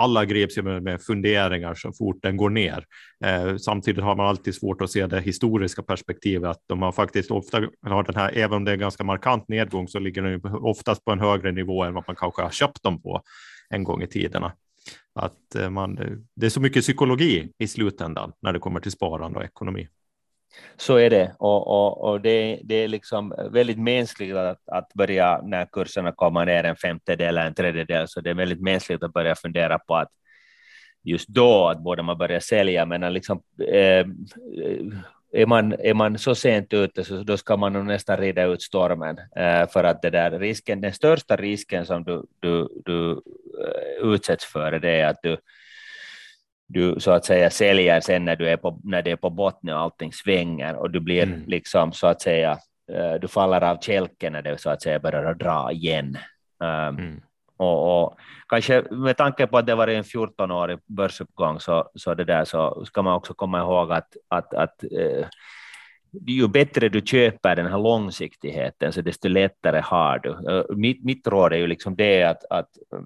alla 0.00 0.24
greps 0.24 0.58
ju 0.58 0.62
med, 0.62 0.82
med 0.82 1.02
funderingar 1.02 1.74
så 1.74 1.92
fort 1.92 2.22
den 2.22 2.36
går 2.36 2.50
ner. 2.50 2.84
Eh, 3.24 3.56
samtidigt 3.56 4.04
har 4.04 4.16
man 4.16 4.26
alltid 4.26 4.54
svårt 4.54 4.82
att 4.82 4.90
se 4.90 5.06
det 5.06 5.20
historiska 5.20 5.82
perspektivet, 5.82 6.50
att 6.50 6.62
de 6.66 6.82
har 6.82 6.92
faktiskt 6.92 7.30
ofta 7.30 7.60
har 7.82 8.02
den 8.02 8.14
här, 8.14 8.32
även 8.34 8.56
om 8.56 8.64
det 8.64 8.70
är 8.70 8.72
en 8.72 8.80
ganska 8.80 9.04
markant 9.04 9.48
nedgång, 9.48 9.88
så 9.88 9.98
ligger 9.98 10.22
den 10.22 10.32
ju 10.32 10.40
oftast 10.52 11.04
på 11.04 11.12
en 11.12 11.20
högre 11.20 11.52
nivå 11.52 11.84
än 11.84 11.94
vad 11.94 12.04
man 12.06 12.16
kanske 12.16 12.42
har 12.42 12.50
köpt 12.50 12.82
dem 12.82 13.02
på 13.02 13.22
en 13.70 13.84
gång 13.84 14.02
i 14.02 14.06
tiderna. 14.06 14.52
Att 15.14 15.54
eh, 15.54 15.70
man, 15.70 15.98
eh, 15.98 16.10
det 16.34 16.46
är 16.46 16.50
så 16.50 16.60
mycket 16.60 16.82
psykologi 16.82 17.52
i 17.58 17.68
slutändan 17.68 18.32
när 18.40 18.52
det 18.52 18.58
kommer 18.58 18.80
till 18.80 18.92
sparande 18.92 19.38
och 19.38 19.44
ekonomi. 19.44 19.88
Så 20.76 20.96
är 20.96 21.10
det, 21.10 21.34
och, 21.38 21.66
och, 21.66 22.10
och 22.10 22.20
det, 22.20 22.60
det, 22.64 22.74
är 22.74 22.88
liksom 22.88 23.34
väldigt 23.50 23.78
mänskligt 23.78 24.36
att, 24.36 24.68
att 24.68 24.92
börja 24.94 25.40
när 25.42 25.66
kurserna 25.66 26.12
kommer 26.12 26.46
ner 26.46 26.64
en 26.64 26.76
femtedel 26.76 27.28
eller 27.28 27.46
en 27.46 27.54
tredjedel, 27.54 28.08
så 28.08 28.20
det 28.20 28.30
är 28.30 28.34
väldigt 28.34 28.60
mänskligt 28.60 29.02
att 29.02 29.12
börja 29.12 29.34
fundera 29.34 29.78
på 29.78 29.96
att 29.96 30.08
just 31.02 31.28
då 31.28 31.68
att 31.68 31.82
borde 31.82 32.02
man 32.02 32.18
börja 32.18 32.40
sälja, 32.40 32.86
men 32.86 33.12
liksom, 33.12 33.42
eh, 33.72 34.06
är, 35.32 35.46
man, 35.46 35.72
är 35.72 35.94
man 35.94 36.18
så 36.18 36.34
sent 36.34 36.72
ute 36.72 37.04
så 37.04 37.22
då 37.22 37.36
ska 37.36 37.56
man 37.56 37.72
nog 37.72 37.86
nästan 37.86 38.16
rida 38.16 38.44
ut 38.44 38.62
stormen, 38.62 39.18
eh, 39.36 39.68
för 39.68 39.84
att 39.84 40.02
det 40.02 40.10
där 40.10 40.30
risken, 40.38 40.80
den 40.80 40.92
största 40.92 41.36
risken 41.36 41.86
som 41.86 42.04
du, 42.04 42.26
du, 42.40 42.68
du 42.84 43.10
uh, 43.10 44.12
utsätts 44.14 44.44
för 44.44 44.72
det 44.72 44.90
är 44.90 45.06
att 45.06 45.22
du 45.22 45.36
du 46.70 47.00
så 47.00 47.10
att 47.10 47.24
säga 47.24 47.50
säljer 47.50 48.00
sen 48.00 48.24
när, 48.24 48.36
du 48.36 48.48
är 48.48 48.56
på, 48.56 48.80
när 48.84 49.02
det 49.02 49.10
är 49.10 49.16
på 49.16 49.30
botten 49.30 49.70
och 49.70 49.80
allting 49.80 50.12
svänger 50.12 50.76
och 50.76 50.90
du 50.90 51.00
blir 51.00 51.22
mm. 51.22 51.44
liksom 51.46 51.92
så 51.92 52.06
att 52.06 52.22
säga, 52.22 52.58
uh, 52.92 53.14
du 53.20 53.28
faller 53.28 53.64
av 53.64 53.80
kälken 53.80 54.32
när 54.32 54.42
det 54.42 54.58
så 54.58 54.70
att 54.70 54.82
säga 54.82 54.98
börjar 54.98 55.34
dra 55.34 55.72
igen. 55.72 56.18
Um, 56.60 56.98
mm. 56.98 57.20
Och, 57.58 58.02
och, 58.02 58.18
kanske 58.48 58.84
med 58.90 59.16
tanke 59.16 59.46
på 59.46 59.58
att 59.58 59.66
det 59.66 59.74
var 59.74 59.88
en 59.88 60.02
14-årig 60.02 60.78
börsuppgång 60.86 61.60
så, 61.60 61.90
så, 61.94 62.14
det 62.14 62.24
där, 62.24 62.44
så 62.44 62.84
ska 62.84 63.02
man 63.02 63.14
också 63.14 63.34
komma 63.34 63.58
ihåg 63.58 63.92
att, 63.92 64.16
att, 64.28 64.54
att 64.54 64.84
eh, 64.84 65.26
ju 66.26 66.48
bättre 66.48 66.88
du 66.88 67.00
köper 67.00 67.56
den 67.56 67.66
här 67.66 67.78
långsiktigheten, 67.78 68.92
så 68.92 69.00
desto 69.00 69.28
lättare 69.28 69.80
har 69.80 70.18
du. 70.18 70.30
Eh, 70.30 70.76
mitt, 70.76 71.04
mitt 71.04 71.26
råd 71.26 71.52
är 71.52 71.56
ju 71.56 71.66
liksom 71.66 71.96
det 71.96 72.22
att, 72.22 72.44
att 72.50 72.68
eh, 72.92 73.00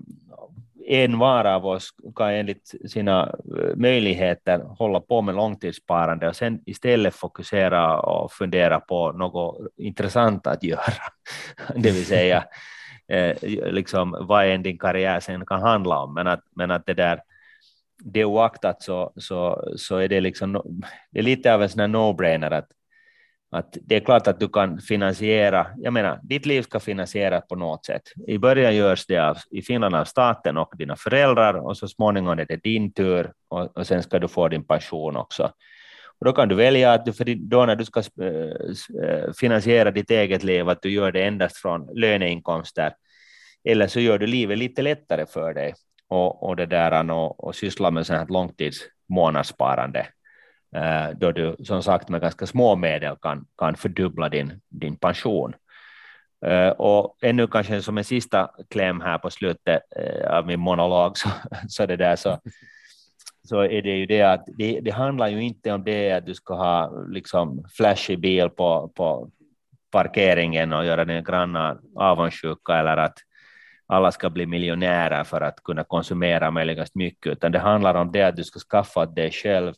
en 0.86 1.18
var 1.18 1.44
av 1.44 1.66
oss 1.66 1.90
kan 2.16 2.30
enligt 2.30 2.74
sina 2.90 3.22
eh, 3.58 3.76
möjligheter 3.76 4.58
hålla 4.58 5.00
på 5.00 5.22
med 5.22 5.34
långtidssparande 5.34 6.28
och 6.28 6.36
sen 6.36 6.60
istället 6.66 7.14
fokusera 7.14 8.00
och 8.00 8.32
fundera 8.32 8.80
på 8.80 9.12
något 9.12 9.66
intressant 9.76 10.46
att 10.46 10.62
göra, 10.62 10.92
det 11.76 11.90
vill 11.90 12.06
säga 12.06 12.44
eh, 13.12 13.36
liksom, 13.72 14.16
vad 14.20 14.46
än 14.46 14.62
din 14.62 14.78
karriär 14.78 15.20
sen 15.20 15.46
kan 15.46 15.60
handla 15.60 15.98
om, 15.98 16.14
men 16.14 16.26
att, 16.26 16.40
men 16.56 16.70
att 16.70 16.86
det 16.86 16.94
där 16.94 17.20
det 18.04 18.24
oaktat 18.24 18.82
så, 18.82 19.12
så, 19.16 19.72
så 19.76 19.96
är 19.96 20.08
det 20.08 20.20
liksom 20.20 20.52
det 21.10 21.18
är 21.18 21.22
lite 21.22 21.54
av 21.54 21.62
en 21.62 21.68
sån 21.68 21.96
no-brainer 21.96 22.50
att, 22.50 22.68
att 23.50 23.78
det 23.82 23.96
är 23.96 24.00
klart 24.00 24.26
att 24.26 24.40
du 24.40 24.48
kan 24.48 24.78
finansiera, 24.80 25.66
jag 25.76 25.92
menar, 25.92 26.20
ditt 26.22 26.46
liv 26.46 26.62
ska 26.62 26.80
finansieras 26.80 27.48
på 27.48 27.56
något 27.56 27.86
sätt. 27.86 28.02
I 28.26 28.38
början 28.38 28.76
görs 28.76 29.06
det 29.06 29.18
av, 29.18 29.38
i 29.50 29.62
Finland 29.62 29.94
av 29.94 30.04
staten 30.04 30.56
och 30.56 30.74
dina 30.78 30.96
föräldrar 30.96 31.54
och 31.54 31.76
så 31.76 31.88
småningom 31.88 32.38
är 32.38 32.44
det 32.44 32.62
din 32.62 32.92
tur 32.92 33.32
och, 33.48 33.76
och 33.76 33.86
sen 33.86 34.02
ska 34.02 34.18
du 34.18 34.28
få 34.28 34.48
din 34.48 34.64
pension 34.64 35.16
också. 35.16 35.52
Och 36.18 36.26
då 36.26 36.32
kan 36.32 36.48
du 36.48 36.54
välja 36.54 36.92
att 36.92 37.06
du, 37.06 37.12
för 37.12 37.48
då 37.48 37.66
när 37.66 37.76
du 37.76 37.84
ska 37.84 38.00
eh, 38.00 39.08
eh, 39.08 39.32
finansiera 39.40 39.90
ditt 39.90 40.10
eget 40.10 40.44
liv, 40.44 40.68
att 40.68 40.82
du 40.82 40.90
gör 40.90 41.12
det 41.12 41.22
endast 41.22 41.56
från 41.56 41.88
löneinkomster 41.94 42.92
eller 43.64 43.86
så 43.86 44.00
gör 44.00 44.18
du 44.18 44.26
livet 44.26 44.58
lite 44.58 44.82
lättare 44.82 45.26
för 45.26 45.54
dig 45.54 45.74
och, 46.08 46.42
och, 46.42 46.56
det 46.56 46.66
där, 46.66 47.10
och, 47.10 47.44
och 47.44 47.54
syssla 47.54 47.90
med 47.90 48.06
sånt 48.06 48.18
här 48.18 48.26
långtidsmånadssparande 48.26 50.06
eh, 50.76 51.10
då 51.16 51.32
du 51.32 51.56
som 51.64 51.82
sagt 51.82 52.08
med 52.08 52.20
ganska 52.20 52.46
små 52.46 52.76
medel 52.76 53.16
kan, 53.16 53.46
kan 53.58 53.76
fördubbla 53.76 54.28
din, 54.28 54.60
din 54.68 54.96
pension. 54.96 55.54
Eh, 56.46 56.68
och 56.68 57.16
ännu 57.22 57.46
kanske 57.46 57.82
som 57.82 57.98
en 57.98 58.04
sista 58.04 58.50
kläm 58.70 59.00
här 59.00 59.18
på 59.18 59.30
slutet 59.30 59.82
eh, 59.96 60.36
av 60.36 60.46
min 60.46 60.60
monolog 60.60 61.18
så, 61.18 61.28
så, 61.68 61.86
det 61.86 61.96
där, 61.96 62.16
så, 62.16 62.38
så 63.44 63.60
är 63.60 63.82
det 63.82 63.96
ju 63.96 64.06
det 64.06 64.22
att 64.22 64.44
det, 64.58 64.80
det, 64.80 64.90
handlar 64.90 65.28
ju 65.28 65.42
inte 65.42 65.72
om 65.72 65.84
det 65.84 66.12
att 66.12 66.26
du 66.26 66.34
ska 66.34 66.54
ha 66.54 67.04
liksom 67.08 67.64
flashig 67.76 68.20
bil 68.20 68.48
på, 68.48 68.92
på 68.94 69.30
parkeringen 69.90 70.72
och 70.72 70.84
göra 70.84 71.04
dina 71.04 71.20
grannar 71.20 71.78
avundsjuka 71.96 72.76
eller 72.76 72.96
att 72.96 73.18
alla 73.92 74.12
ska 74.12 74.30
bli 74.30 74.46
miljonärer 74.46 75.24
för 75.24 75.40
att 75.40 75.62
kunna 75.62 75.84
konsumera 75.84 76.50
möjligast 76.50 76.94
mycket, 76.94 77.32
utan 77.32 77.52
det 77.52 77.58
handlar 77.58 77.94
om 77.94 78.12
det 78.12 78.22
att 78.22 78.36
du 78.36 78.44
ska 78.44 78.58
skaffa 78.58 79.06
dig 79.06 79.30
själv 79.30 79.74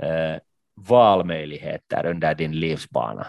eh, 0.00 0.36
valmöjligheter 0.88 2.06
under 2.06 2.34
din 2.34 2.52
livsbana. 2.52 3.26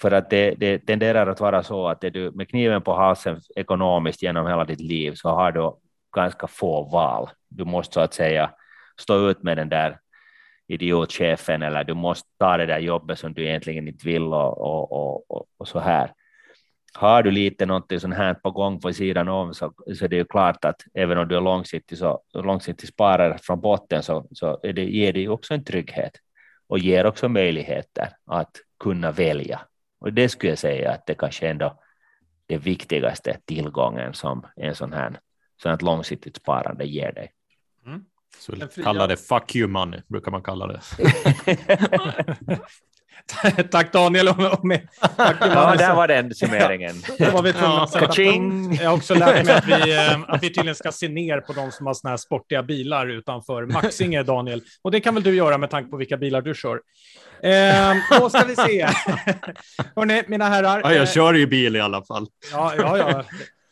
För 0.00 0.10
att 0.10 0.30
det, 0.30 0.54
det 0.54 0.78
tenderar 0.78 1.26
att 1.26 1.40
vara 1.40 1.62
så 1.62 1.88
att 1.88 2.04
är 2.04 2.10
du 2.10 2.30
med 2.30 2.48
kniven 2.48 2.82
på 2.82 2.94
halsen 2.94 3.40
ekonomiskt 3.56 4.22
genom 4.22 4.46
hela 4.46 4.64
ditt 4.64 4.80
liv 4.80 5.12
så 5.14 5.28
har 5.28 5.52
du 5.52 5.72
ganska 6.16 6.46
få 6.46 6.82
val. 6.82 7.28
Du 7.48 7.64
måste 7.64 7.94
så 7.94 8.00
att 8.00 8.14
säga 8.14 8.50
stå 9.00 9.30
ut 9.30 9.42
med 9.42 9.56
den 9.56 9.68
där 9.68 9.98
idiotchefen 10.66 11.62
eller 11.62 11.84
du 11.84 11.94
måste 11.94 12.28
ta 12.38 12.56
det 12.56 12.66
där 12.66 12.78
jobbet 12.78 13.18
som 13.18 13.34
du 13.34 13.46
egentligen 13.46 13.88
inte 13.88 14.06
vill 14.06 14.22
och, 14.22 14.58
och, 14.58 15.30
och, 15.30 15.46
och 15.56 15.68
så 15.68 15.78
här 15.78 16.12
har 16.96 17.22
du 17.22 17.30
lite 17.30 17.66
någonting 17.66 18.00
sånt 18.00 18.14
här 18.14 18.34
på 18.34 18.50
gång 18.50 18.80
på 18.80 18.92
sidan 18.92 19.28
om 19.28 19.54
så, 19.54 19.72
så 19.98 20.06
det 20.06 20.16
är 20.16 20.18
ju 20.18 20.24
klart 20.24 20.64
att 20.64 20.82
även 20.94 21.18
om 21.18 21.28
du 21.28 21.36
är 21.36 21.40
långsiktig, 21.40 21.98
så, 21.98 22.20
långsiktig 22.32 22.88
sparare 22.88 23.38
från 23.38 23.60
botten 23.60 24.02
så, 24.02 24.28
så 24.32 24.60
är 24.62 24.72
det, 24.72 24.84
ger 24.84 25.12
det 25.12 25.20
ju 25.20 25.28
också 25.28 25.54
en 25.54 25.64
trygghet 25.64 26.12
och 26.66 26.78
ger 26.78 27.06
också 27.06 27.28
möjligheter 27.28 28.08
att 28.26 28.56
kunna 28.80 29.12
välja. 29.12 29.60
Och 30.00 30.12
det 30.12 30.28
skulle 30.28 30.52
jag 30.52 30.58
säga 30.58 30.92
att 30.92 31.06
det 31.06 31.14
kanske 31.14 31.48
ändå 31.48 31.80
det 32.46 32.58
viktigaste 32.58 33.38
tillgången 33.44 34.14
som 34.14 34.46
en 34.56 34.74
sån 34.74 34.92
här 34.92 35.20
sånt 35.62 35.82
långsiktigt 35.82 36.36
sparande 36.36 36.84
ger 36.84 37.12
dig. 37.12 37.32
Mm. 37.86 38.04
Så 38.38 38.52
kalla 38.82 39.06
det 39.06 39.16
fuck 39.16 39.56
you 39.56 39.68
money, 39.68 40.00
brukar 40.08 40.30
man 40.30 40.42
kalla 40.42 40.66
det. 40.66 40.80
Tack 43.70 43.92
Daniel. 43.92 44.28
Och 44.28 44.64
med, 44.64 44.88
tack 45.16 45.36
ja, 45.40 45.74
där 45.78 45.94
var 45.94 46.08
den 46.08 46.34
summeringen. 46.34 46.94
var 47.32 47.42
vi 47.42 47.54
ja, 47.60 47.88
Jag 48.82 48.90
har 48.90 48.96
också 48.96 49.14
lärt 49.14 49.46
mig 49.46 49.54
att 49.54 49.66
vi, 49.66 49.72
eh, 49.96 50.20
att 50.28 50.42
vi 50.42 50.48
tydligen 50.48 50.74
ska 50.74 50.92
se 50.92 51.08
ner 51.08 51.40
på 51.40 51.52
de 51.52 51.72
som 51.72 51.86
har 51.86 51.94
såna 51.94 52.10
här 52.10 52.16
sportiga 52.16 52.62
bilar 52.62 53.06
utanför 53.06 53.66
Maxinge, 53.66 54.22
Daniel. 54.22 54.62
Och 54.82 54.90
det 54.90 55.00
kan 55.00 55.14
väl 55.14 55.22
du 55.22 55.34
göra 55.34 55.58
med 55.58 55.70
tanke 55.70 55.90
på 55.90 55.96
vilka 55.96 56.16
bilar 56.16 56.42
du 56.42 56.54
kör. 56.54 56.80
Eh, 57.42 58.20
då 58.20 58.30
ska 58.30 58.44
vi 58.44 58.56
se. 58.56 58.88
Hörrni, 59.96 60.22
mina 60.26 60.48
herrar. 60.48 60.80
Ja, 60.84 60.92
jag 60.92 61.02
eh, 61.02 61.12
kör 61.12 61.34
ju 61.34 61.46
bil 61.46 61.76
i 61.76 61.80
alla 61.80 62.04
fall. 62.04 62.26
Ja, 62.52 62.72
ja, 62.76 62.98
ja. 62.98 63.24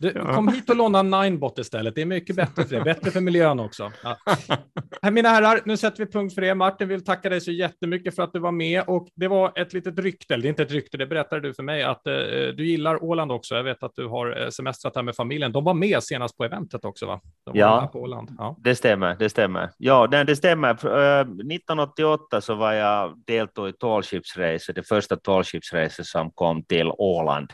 Du, 0.03 0.13
ja. 0.15 0.35
Kom 0.35 0.49
hit 0.49 0.71
och 0.71 0.77
låna 0.77 1.03
Ninebot 1.03 1.59
istället. 1.59 1.95
Det 1.95 2.03
är 2.03 2.07
mycket 2.07 2.37
bättre 2.37 2.65
för 2.65 2.77
det. 2.77 2.83
Bättre 2.85 3.11
för 3.11 3.21
miljön 3.21 3.61
också. 3.61 3.93
Ja. 4.03 5.11
Mina 5.11 5.29
herrar, 5.29 5.61
nu 5.65 5.77
sätter 5.77 6.05
vi 6.05 6.13
punkt 6.13 6.35
för 6.35 6.43
det. 6.43 6.55
Martin 6.55 6.89
vill 6.89 7.05
tacka 7.05 7.29
dig 7.29 7.41
så 7.41 7.51
jättemycket 7.51 8.17
för 8.17 8.23
att 8.23 8.33
du 8.33 8.39
var 8.39 8.53
med 8.53 8.85
och 8.87 9.09
det 9.15 9.29
var 9.29 9.53
ett 9.59 9.73
litet 9.73 9.99
rykte, 9.99 10.35
eller 10.35 10.43
det 10.43 10.49
är 10.49 10.51
inte 10.51 10.63
ett 10.63 10.71
rykte, 10.71 10.97
det 10.97 11.07
berättade 11.07 11.41
du 11.41 11.55
för 11.55 11.63
mig 11.63 11.83
att 11.83 12.07
eh, 12.07 12.15
du 12.57 12.67
gillar 12.67 13.05
Åland 13.05 13.33
också. 13.33 13.55
Jag 13.55 13.63
vet 13.63 13.83
att 13.83 13.93
du 13.95 14.07
har 14.07 14.43
eh, 14.43 14.49
semestrat 14.49 14.97
här 14.97 15.03
med 15.03 15.17
familjen. 15.17 15.53
De 15.53 15.65
var 15.65 15.75
med 15.75 16.03
senast 16.03 16.37
på 16.37 16.45
eventet 16.45 16.85
också, 16.85 17.07
va? 17.07 17.21
De 17.47 17.59
ja, 17.59 17.91
på 17.93 18.01
Åland. 18.01 18.31
ja, 18.39 18.57
det 18.61 18.75
stämmer. 18.75 19.17
Det 19.19 19.29
stämmer. 19.29 19.71
Ja, 19.79 20.07
det, 20.07 20.25
det 20.25 20.37
stämmer. 20.37 20.87
Uh, 20.87 21.21
1988 21.21 22.41
så 22.41 22.55
var 22.55 22.73
jag 22.73 23.23
deltog 23.27 23.69
i 23.69 23.73
tallshipsrace, 23.73 24.73
det 24.73 24.83
första 24.83 25.17
tallshipsracet 25.17 26.07
som 26.07 26.31
kom 26.31 26.65
till 26.65 26.93
Åland. 26.99 27.53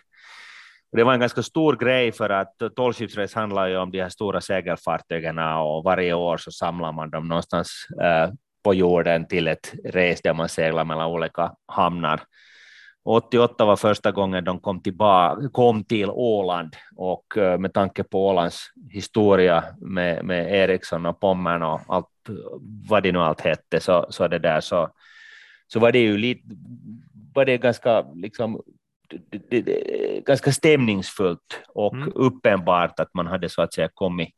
Det 0.93 1.05
var 1.05 1.15
en 1.15 1.21
ganska 1.21 1.43
stor 1.43 1.77
grej 1.77 2.13
för 2.13 2.31
att 2.31 2.55
tolvskipsrace 2.77 3.39
handlar 3.39 3.67
ju 3.67 3.77
om 3.77 3.91
de 3.91 4.03
här 4.03 4.09
stora 4.09 4.41
segelfartygen 4.41 5.39
och 5.39 5.85
varje 5.85 6.15
år 6.15 6.37
så 6.37 6.51
samlar 6.51 6.93
man 6.93 7.11
dem 7.11 7.29
någonstans 7.29 7.87
eh, 8.03 8.31
på 8.65 8.75
jorden 8.75 9.27
till 9.27 9.49
ett 9.49 9.75
race 9.85 10.21
där 10.23 10.35
man 10.35 10.49
seglar 10.49 10.85
mellan 10.85 11.07
olika 11.07 11.53
hamnar. 11.67 12.21
88 13.05 13.65
var 13.65 13.77
första 13.77 14.13
gången 14.13 14.45
de 14.45 14.61
kom, 14.61 14.83
tillbaka, 14.83 15.49
kom 15.49 15.85
till 15.85 16.11
Åland 16.11 16.77
och 16.97 17.37
eh, 17.37 17.59
med 17.59 17.73
tanke 17.73 18.03
på 18.05 18.27
Ålands 18.27 18.71
historia 18.91 19.65
med, 19.81 20.25
med 20.25 20.55
Ericsson 20.55 21.07
och 21.07 21.21
Pommern 21.21 21.63
och 21.63 21.81
allt 21.89 22.07
vad 22.89 23.03
det 23.03 23.13
nu 23.13 23.19
allt 23.19 23.41
hette 23.41 23.81
så, 23.81 24.07
så 24.11 24.29
det 24.29 24.39
där 24.39 24.61
så, 24.61 24.89
så 25.67 25.81
var 25.81 25.93
det 25.93 25.99
ju 25.99 26.19
lite 26.19 26.43
var 27.35 27.45
det 27.45 27.59
ganska 27.59 28.05
liksom 28.15 28.63
det, 29.09 29.61
det, 29.61 30.25
ganska 30.27 30.53
stämningsfullt 30.53 31.61
och 31.69 31.95
mm. 31.95 32.13
uppenbart 32.15 33.01
att 33.01 33.15
man 33.15 33.27
hade 33.27 33.49
så 33.49 33.63
att 33.63 33.75
säga 33.75 33.89
kommit, 33.95 34.35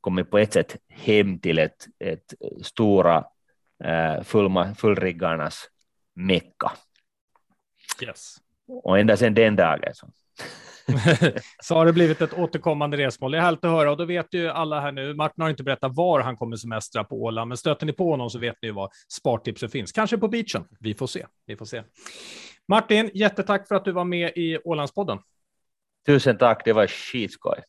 kommit 0.00 0.30
på 0.30 0.38
ett 0.38 0.52
sätt 0.52 0.76
hem 0.88 1.38
till 1.38 1.58
ett, 1.58 1.86
ett 2.04 2.34
stora 2.62 3.24
eh, 3.84 4.22
fullma, 4.22 4.74
fullriggarnas 4.74 5.68
mecka. 6.14 6.72
Yes. 8.02 8.36
Och 8.66 8.98
ända 8.98 9.16
sedan 9.16 9.34
den 9.34 9.56
dagen 9.56 9.94
så. 9.94 10.08
så 11.62 11.74
har 11.74 11.86
det 11.86 11.92
blivit 11.92 12.20
ett 12.20 12.38
återkommande 12.38 12.96
resmål. 12.96 13.32
Det 13.32 13.38
är 13.38 13.42
härligt 13.42 13.64
att 13.64 13.70
höra 13.70 13.90
och 13.90 13.96
då 13.96 14.04
vet 14.04 14.34
ju 14.34 14.48
alla 14.48 14.80
här 14.80 14.92
nu. 14.92 15.14
Martin 15.14 15.42
har 15.42 15.50
inte 15.50 15.62
berättat 15.62 15.94
var 15.94 16.20
han 16.20 16.36
kommer 16.36 16.56
semestra 16.56 17.04
på 17.04 17.22
Åland, 17.22 17.48
men 17.48 17.56
stöter 17.56 17.86
ni 17.86 17.92
på 17.92 18.10
honom 18.10 18.30
så 18.30 18.38
vet 18.38 18.56
ni 18.62 18.70
var 18.70 18.90
spartipset 19.08 19.72
finns. 19.72 19.92
Kanske 19.92 20.18
på 20.18 20.28
beachen. 20.28 20.64
Vi 20.80 20.94
får 20.94 21.06
se. 21.06 21.26
Vi 21.46 21.56
får 21.56 21.64
se. 21.64 21.82
Martin, 22.68 23.10
jättetack 23.14 23.68
för 23.68 23.74
att 23.74 23.84
du 23.84 23.92
var 23.92 24.04
med 24.04 24.32
i 24.36 24.58
Ålandspodden. 24.64 25.18
Tusen 26.06 26.38
tack, 26.38 26.64
det 26.64 26.72
var 26.72 26.86
skitskoj. 26.86 27.62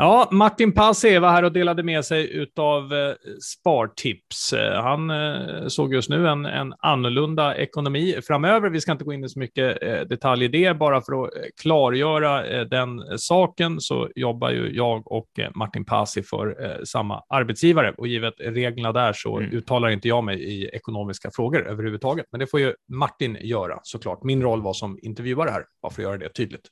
Ja, 0.00 0.28
Martin 0.30 0.72
Passi 0.72 1.18
var 1.18 1.28
här 1.28 1.42
och 1.42 1.52
delade 1.52 1.82
med 1.82 2.04
sig 2.04 2.46
av 2.56 2.94
eh, 2.94 3.14
spartips. 3.40 4.52
Eh, 4.52 4.82
han 4.82 5.10
eh, 5.10 5.66
såg 5.68 5.94
just 5.94 6.10
nu 6.10 6.28
en, 6.28 6.46
en 6.46 6.74
annorlunda 6.78 7.56
ekonomi 7.56 8.16
framöver. 8.26 8.70
Vi 8.70 8.80
ska 8.80 8.92
inte 8.92 9.04
gå 9.04 9.12
in 9.12 9.24
i 9.24 9.28
så 9.28 9.38
mycket 9.38 9.80
detalj 10.08 10.44
i 10.44 10.48
det, 10.48 10.74
bara 10.74 11.00
för 11.00 11.24
att 11.24 11.30
klargöra 11.62 12.64
den 12.64 13.18
saken 13.18 13.80
så 13.80 14.08
jobbar 14.14 14.50
ju 14.50 14.76
jag 14.76 15.12
och 15.12 15.28
Martin 15.54 15.84
Passi 15.84 16.22
för 16.22 16.80
samma 16.84 17.22
arbetsgivare 17.28 17.94
och 17.98 18.08
givet 18.08 18.34
reglerna 18.38 18.92
där 18.92 19.12
så 19.12 19.38
mm. 19.38 19.52
uttalar 19.52 19.88
inte 19.88 20.08
jag 20.08 20.24
mig 20.24 20.42
i 20.42 20.68
ekonomiska 20.68 21.30
frågor 21.34 21.68
överhuvudtaget. 21.68 22.26
Men 22.32 22.40
det 22.40 22.46
får 22.46 22.60
ju 22.60 22.74
Martin 22.92 23.38
göra 23.40 23.78
såklart. 23.82 24.22
Min 24.22 24.42
roll 24.42 24.62
var 24.62 24.72
som 24.72 24.98
intervjuare 25.02 25.50
här, 25.50 25.64
bara 25.82 25.92
för 25.92 26.02
att 26.02 26.08
göra 26.08 26.18
det 26.18 26.28
tydligt. 26.28 26.68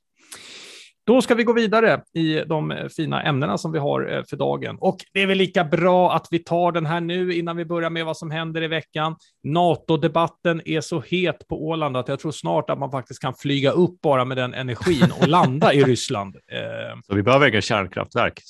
Då 1.07 1.22
ska 1.22 1.34
vi 1.34 1.44
gå 1.44 1.52
vidare 1.52 2.02
i 2.14 2.42
de 2.46 2.88
fina 2.96 3.22
ämnena 3.22 3.59
som 3.59 3.72
vi 3.72 3.78
har 3.78 4.12
eh, 4.12 4.22
för 4.30 4.36
dagen. 4.36 4.76
Och 4.80 4.96
det 5.12 5.22
är 5.22 5.26
väl 5.26 5.38
lika 5.38 5.64
bra 5.64 6.12
att 6.12 6.26
vi 6.30 6.38
tar 6.38 6.72
den 6.72 6.86
här 6.86 7.00
nu 7.00 7.34
innan 7.34 7.57
vi 7.57 7.64
börjar 7.64 7.90
med 7.90 8.04
vad 8.04 8.16
som 8.16 8.30
händer 8.30 8.62
i 8.62 8.68
veckan. 8.68 9.16
NATO-debatten 9.44 10.62
är 10.64 10.80
så 10.80 11.00
het 11.00 11.48
på 11.48 11.66
Åland 11.66 11.96
att 11.96 12.09
jag 12.09 12.20
tror 12.20 12.32
snart 12.32 12.70
att 12.70 12.78
man 12.78 12.90
faktiskt 12.90 13.20
kan 13.20 13.34
flyga 13.34 13.70
upp 13.70 14.00
bara 14.00 14.24
med 14.24 14.36
den 14.36 14.54
energin 14.54 15.12
och 15.20 15.28
landa 15.28 15.72
i 15.72 15.84
Ryssland. 15.84 16.36
Eh, 16.36 17.00
så 17.07 17.14
vi 17.14 17.22
behöver 17.22 17.48
inga 17.48 17.61
kärnkraftverk? 17.61 18.40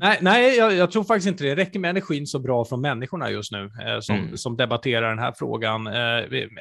Nej, 0.00 0.18
nej 0.20 0.56
jag, 0.56 0.74
jag, 0.74 0.90
tror 0.90 1.04
faktiskt 1.04 1.28
inte 1.28 1.44
det. 1.44 1.54
Det 1.54 1.62
räcker 1.62 1.78
med 1.78 1.90
energin 1.90 2.26
så 2.26 2.38
bra 2.38 2.64
från 2.64 2.80
människorna 2.80 3.30
just 3.30 3.52
nu 3.52 3.70
eh, 3.86 4.00
som, 4.00 4.16
mm. 4.16 4.36
som 4.36 4.56
debatterar 4.56 5.08
den 5.08 5.18
här 5.18 5.34
frågan. 5.38 5.86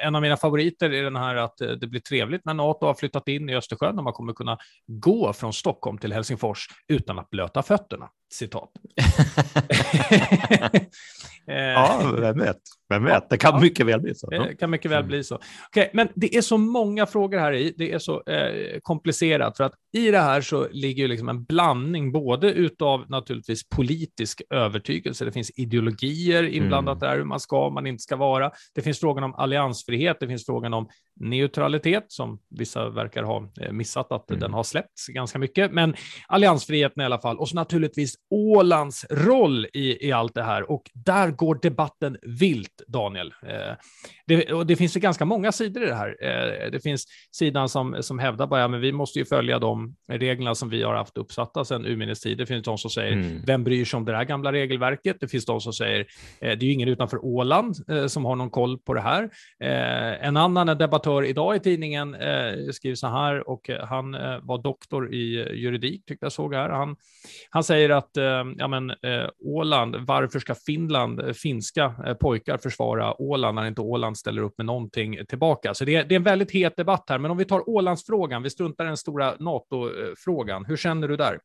En 0.05 0.15
av 0.15 0.21
mina 0.21 0.37
favoriter 0.37 0.93
är 0.93 1.03
den 1.03 1.15
här 1.15 1.35
att 1.35 1.57
det 1.57 1.87
blir 1.87 2.01
trevligt 2.01 2.45
när 2.45 2.53
NATO 2.53 2.85
har 2.85 2.93
flyttat 2.93 3.27
in 3.27 3.49
i 3.49 3.55
Östersjön 3.55 3.97
och 3.97 4.03
man 4.03 4.13
kommer 4.13 4.33
kunna 4.33 4.57
gå 4.87 5.16
från 5.33 5.53
Stockholm 5.53 5.97
till 5.97 6.13
Helsingfors 6.13 6.67
utan 6.87 7.19
att 7.19 7.29
blöta 7.29 7.63
fötterna. 7.63 8.09
Citat. 8.33 8.71
ja, 11.45 12.11
vem 12.19 12.39
vet? 12.39 12.61
Vem 12.89 13.03
vet? 13.03 13.29
Det 13.29 13.37
kan 13.37 13.61
mycket 13.61 13.85
väl 13.85 14.01
bli 14.01 14.15
så. 14.15 14.29
Det 14.29 14.55
kan 14.59 14.69
mycket 14.69 14.91
väl 14.91 15.03
bli 15.03 15.23
så. 15.23 15.39
Okay, 15.69 15.89
men 15.93 16.07
det 16.15 16.35
är 16.35 16.41
så 16.41 16.57
många 16.57 17.05
frågor 17.05 17.37
här 17.37 17.53
i. 17.53 17.73
Det 17.77 17.93
är 17.93 17.99
så 17.99 18.23
eh, 18.23 18.79
komplicerat 18.81 19.57
för 19.57 19.63
att 19.63 19.73
i 19.93 20.11
det 20.11 20.19
här 20.19 20.41
så 20.41 20.67
ligger 20.71 21.03
ju 21.03 21.07
liksom 21.07 21.29
en 21.29 21.43
blandning 21.43 22.11
både 22.11 22.51
utav 22.51 23.09
naturligtvis 23.09 23.69
politisk 23.69 24.41
övertygelse. 24.49 25.25
Det 25.25 25.31
finns 25.31 25.51
ideologier 25.55 26.43
inblandat 26.43 26.97
mm. 26.97 27.09
där 27.09 27.17
hur 27.17 27.25
man 27.25 27.39
ska, 27.39 27.69
man 27.69 27.87
inte 27.87 28.01
ska 28.01 28.15
vara. 28.15 28.51
Det 28.75 28.81
finns 28.81 28.99
frågan 28.99 29.23
om 29.23 29.35
alliansfrihet. 29.35 30.17
Det 30.19 30.27
finns 30.27 30.45
frågan 30.45 30.73
om 30.73 30.87
neutralitet 31.19 32.05
som 32.07 32.39
vissa 32.49 32.89
verkar 32.89 33.23
ha 33.23 33.51
eh, 33.61 33.71
missat 33.71 34.11
att 34.11 34.29
mm. 34.29 34.39
den 34.39 34.53
har 34.53 34.63
släppts 34.63 35.07
ganska 35.07 35.39
mycket. 35.39 35.71
Men 35.71 35.95
alliansfriheten 36.27 37.01
i 37.01 37.05
alla 37.05 37.19
fall 37.19 37.37
och 37.37 37.49
så 37.49 37.55
naturligtvis 37.55 38.15
Ålands 38.29 39.05
roll 39.09 39.65
i, 39.73 40.07
i 40.07 40.11
allt 40.11 40.33
det 40.33 40.43
här 40.43 40.71
och 40.71 40.83
där 40.93 41.31
går 41.31 41.59
debatten 41.61 42.17
vilt, 42.21 42.76
Daniel. 42.87 43.33
Eh, 43.47 43.75
det, 44.27 44.53
och 44.53 44.65
det 44.65 44.75
finns 44.75 44.95
ju 44.95 44.99
ganska 44.99 45.25
många 45.25 45.51
sidor 45.51 45.83
i 45.83 45.85
det 45.85 45.95
här. 45.95 46.17
Eh, 46.21 46.71
det 46.71 46.79
finns 46.79 47.05
sidan 47.31 47.69
som, 47.69 48.03
som 48.03 48.19
hävdar 48.19 48.47
bara, 48.47 48.61
ja, 48.61 48.67
men 48.67 48.81
vi 48.81 48.91
måste 48.91 49.19
ju 49.19 49.25
följa 49.25 49.59
de 49.59 49.95
reglerna 50.07 50.55
som 50.55 50.69
vi 50.69 50.83
har 50.83 50.95
haft 50.95 51.17
uppsatta 51.17 51.65
sedan 51.65 51.85
urminnes 51.85 52.19
tid. 52.19 52.37
Det 52.37 52.45
finns 52.45 52.63
de 52.63 52.77
som 52.77 52.91
säger, 52.91 53.13
mm. 53.13 53.41
vem 53.45 53.63
bryr 53.63 53.85
sig 53.85 53.97
om 53.97 54.05
det 54.05 54.15
här 54.15 54.23
gamla 54.23 54.51
regelverket? 54.51 55.17
Det 55.19 55.27
finns 55.27 55.45
de 55.45 55.61
som 55.61 55.73
säger, 55.73 55.99
eh, 55.99 56.05
det 56.39 56.65
är 56.65 56.67
ju 56.67 56.73
ingen 56.73 56.89
utanför 56.89 57.25
Åland 57.25 57.75
som 58.07 58.25
har 58.25 58.35
någon 58.35 58.49
koll 58.49 58.77
på 58.77 58.93
det 58.93 59.01
här. 59.01 59.29
En 60.21 60.37
annan 60.37 60.77
debattör 60.77 61.23
idag 61.23 61.55
i 61.55 61.59
tidningen 61.59 62.15
skriver 62.71 62.95
så 62.95 63.07
här, 63.07 63.49
och 63.49 63.69
han 63.83 64.11
var 64.41 64.63
doktor 64.63 65.13
i 65.13 65.53
juridik, 65.53 66.05
tyckte 66.05 66.25
jag 66.25 66.31
såg 66.31 66.53
här. 66.53 66.69
Han, 66.69 66.95
han 67.49 67.63
säger 67.63 67.89
att, 67.89 68.09
ja 68.57 68.67
men 68.67 68.93
Åland, 69.45 69.95
varför 69.95 70.39
ska 70.39 70.55
Finland, 70.55 71.35
finska 71.35 72.15
pojkar 72.19 72.57
försvara 72.69 73.21
Åland 73.21 73.55
när 73.55 73.67
inte 73.67 73.81
Åland 73.81 74.17
ställer 74.17 74.41
upp 74.41 74.57
med 74.57 74.65
någonting 74.65 75.25
tillbaka. 75.27 75.73
Så 75.73 75.85
det 75.85 75.95
är, 75.95 76.03
det 76.03 76.15
är 76.15 76.17
en 76.17 76.23
väldigt 76.23 76.51
het 76.51 76.75
debatt 76.75 77.05
här. 77.09 77.19
Men 77.19 77.31
om 77.31 77.37
vi 77.37 77.45
tar 77.45 77.69
Ålandsfrågan, 77.69 78.43
vi 78.43 78.49
struntar 78.49 78.85
i 78.85 78.87
den 78.87 78.97
stora 78.97 79.35
NATO-frågan. 79.39 80.65
Hur 80.65 80.77
känner 80.77 81.07
du 81.07 81.17
där? 81.17 81.39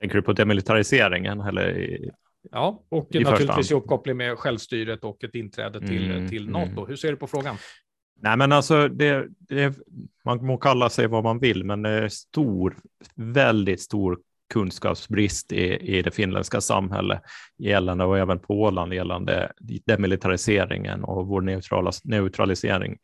Tänker 0.00 0.16
du 0.16 0.22
på 0.22 0.32
demilitariseringen? 0.32 1.40
Eller 1.40 1.78
i, 1.78 2.10
ja, 2.50 2.82
och 2.88 3.14
i 3.14 3.24
naturligtvis 3.24 3.70
i 3.70 3.74
uppkoppling 3.74 4.16
med 4.16 4.38
självstyret 4.38 5.04
och 5.04 5.24
ett 5.24 5.34
inträde 5.34 5.80
till, 5.80 6.10
mm, 6.10 6.28
till 6.28 6.50
NATO. 6.50 6.70
Mm. 6.70 6.86
Hur 6.86 6.96
ser 6.96 7.10
du 7.10 7.16
på 7.16 7.26
frågan? 7.26 7.56
Nej, 8.20 8.36
men 8.36 8.52
alltså 8.52 8.88
det, 8.88 9.26
det, 9.38 9.74
man 10.24 10.46
må 10.46 10.56
kalla 10.56 10.88
sig 10.88 11.06
vad 11.06 11.24
man 11.24 11.38
vill, 11.38 11.64
men 11.64 11.82
det 11.82 11.90
är 11.90 12.08
stor, 12.08 12.76
väldigt 13.14 13.80
stor 13.80 14.18
kunskapsbrist 14.54 15.52
i, 15.52 15.96
i 15.96 16.02
det 16.02 16.10
finländska 16.10 16.60
samhället 16.60 17.22
gällande 17.58 18.04
och 18.04 18.18
även 18.18 18.38
på 18.38 18.62
Åland 18.62 18.94
gällande 18.94 19.52
demilitariseringen 19.86 21.04
och 21.04 21.26
vår 21.26 21.40
neutrala, 21.40 21.92
neutralisering. 22.04 22.96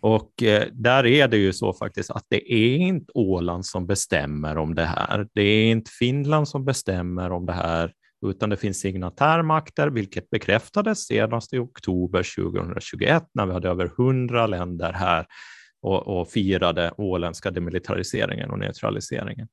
Och 0.00 0.42
eh, 0.42 0.64
där 0.72 1.06
är 1.06 1.28
det 1.28 1.36
ju 1.36 1.52
så 1.52 1.72
faktiskt 1.72 2.10
att 2.10 2.24
det 2.28 2.52
är 2.52 2.76
inte 2.76 3.12
Åland 3.14 3.66
som 3.66 3.86
bestämmer 3.86 4.58
om 4.58 4.74
det 4.74 4.84
här. 4.84 5.28
Det 5.34 5.42
är 5.42 5.70
inte 5.70 5.90
Finland 5.90 6.48
som 6.48 6.64
bestämmer 6.64 7.32
om 7.32 7.46
det 7.46 7.52
här, 7.52 7.92
utan 8.26 8.50
det 8.50 8.56
finns 8.56 8.80
signatärmakter, 8.80 9.88
vilket 9.88 10.30
bekräftades 10.30 11.06
senast 11.06 11.52
i 11.52 11.58
oktober 11.58 12.52
2021 12.52 13.24
när 13.34 13.46
vi 13.46 13.52
hade 13.52 13.68
över 13.68 13.92
hundra 13.96 14.46
länder 14.46 14.92
här 14.92 15.26
och, 15.86 16.20
och 16.20 16.28
firade 16.28 16.92
åländska 16.96 17.50
demilitariseringen 17.50 18.50
och 18.50 18.58
neutraliseringen. 18.58 19.48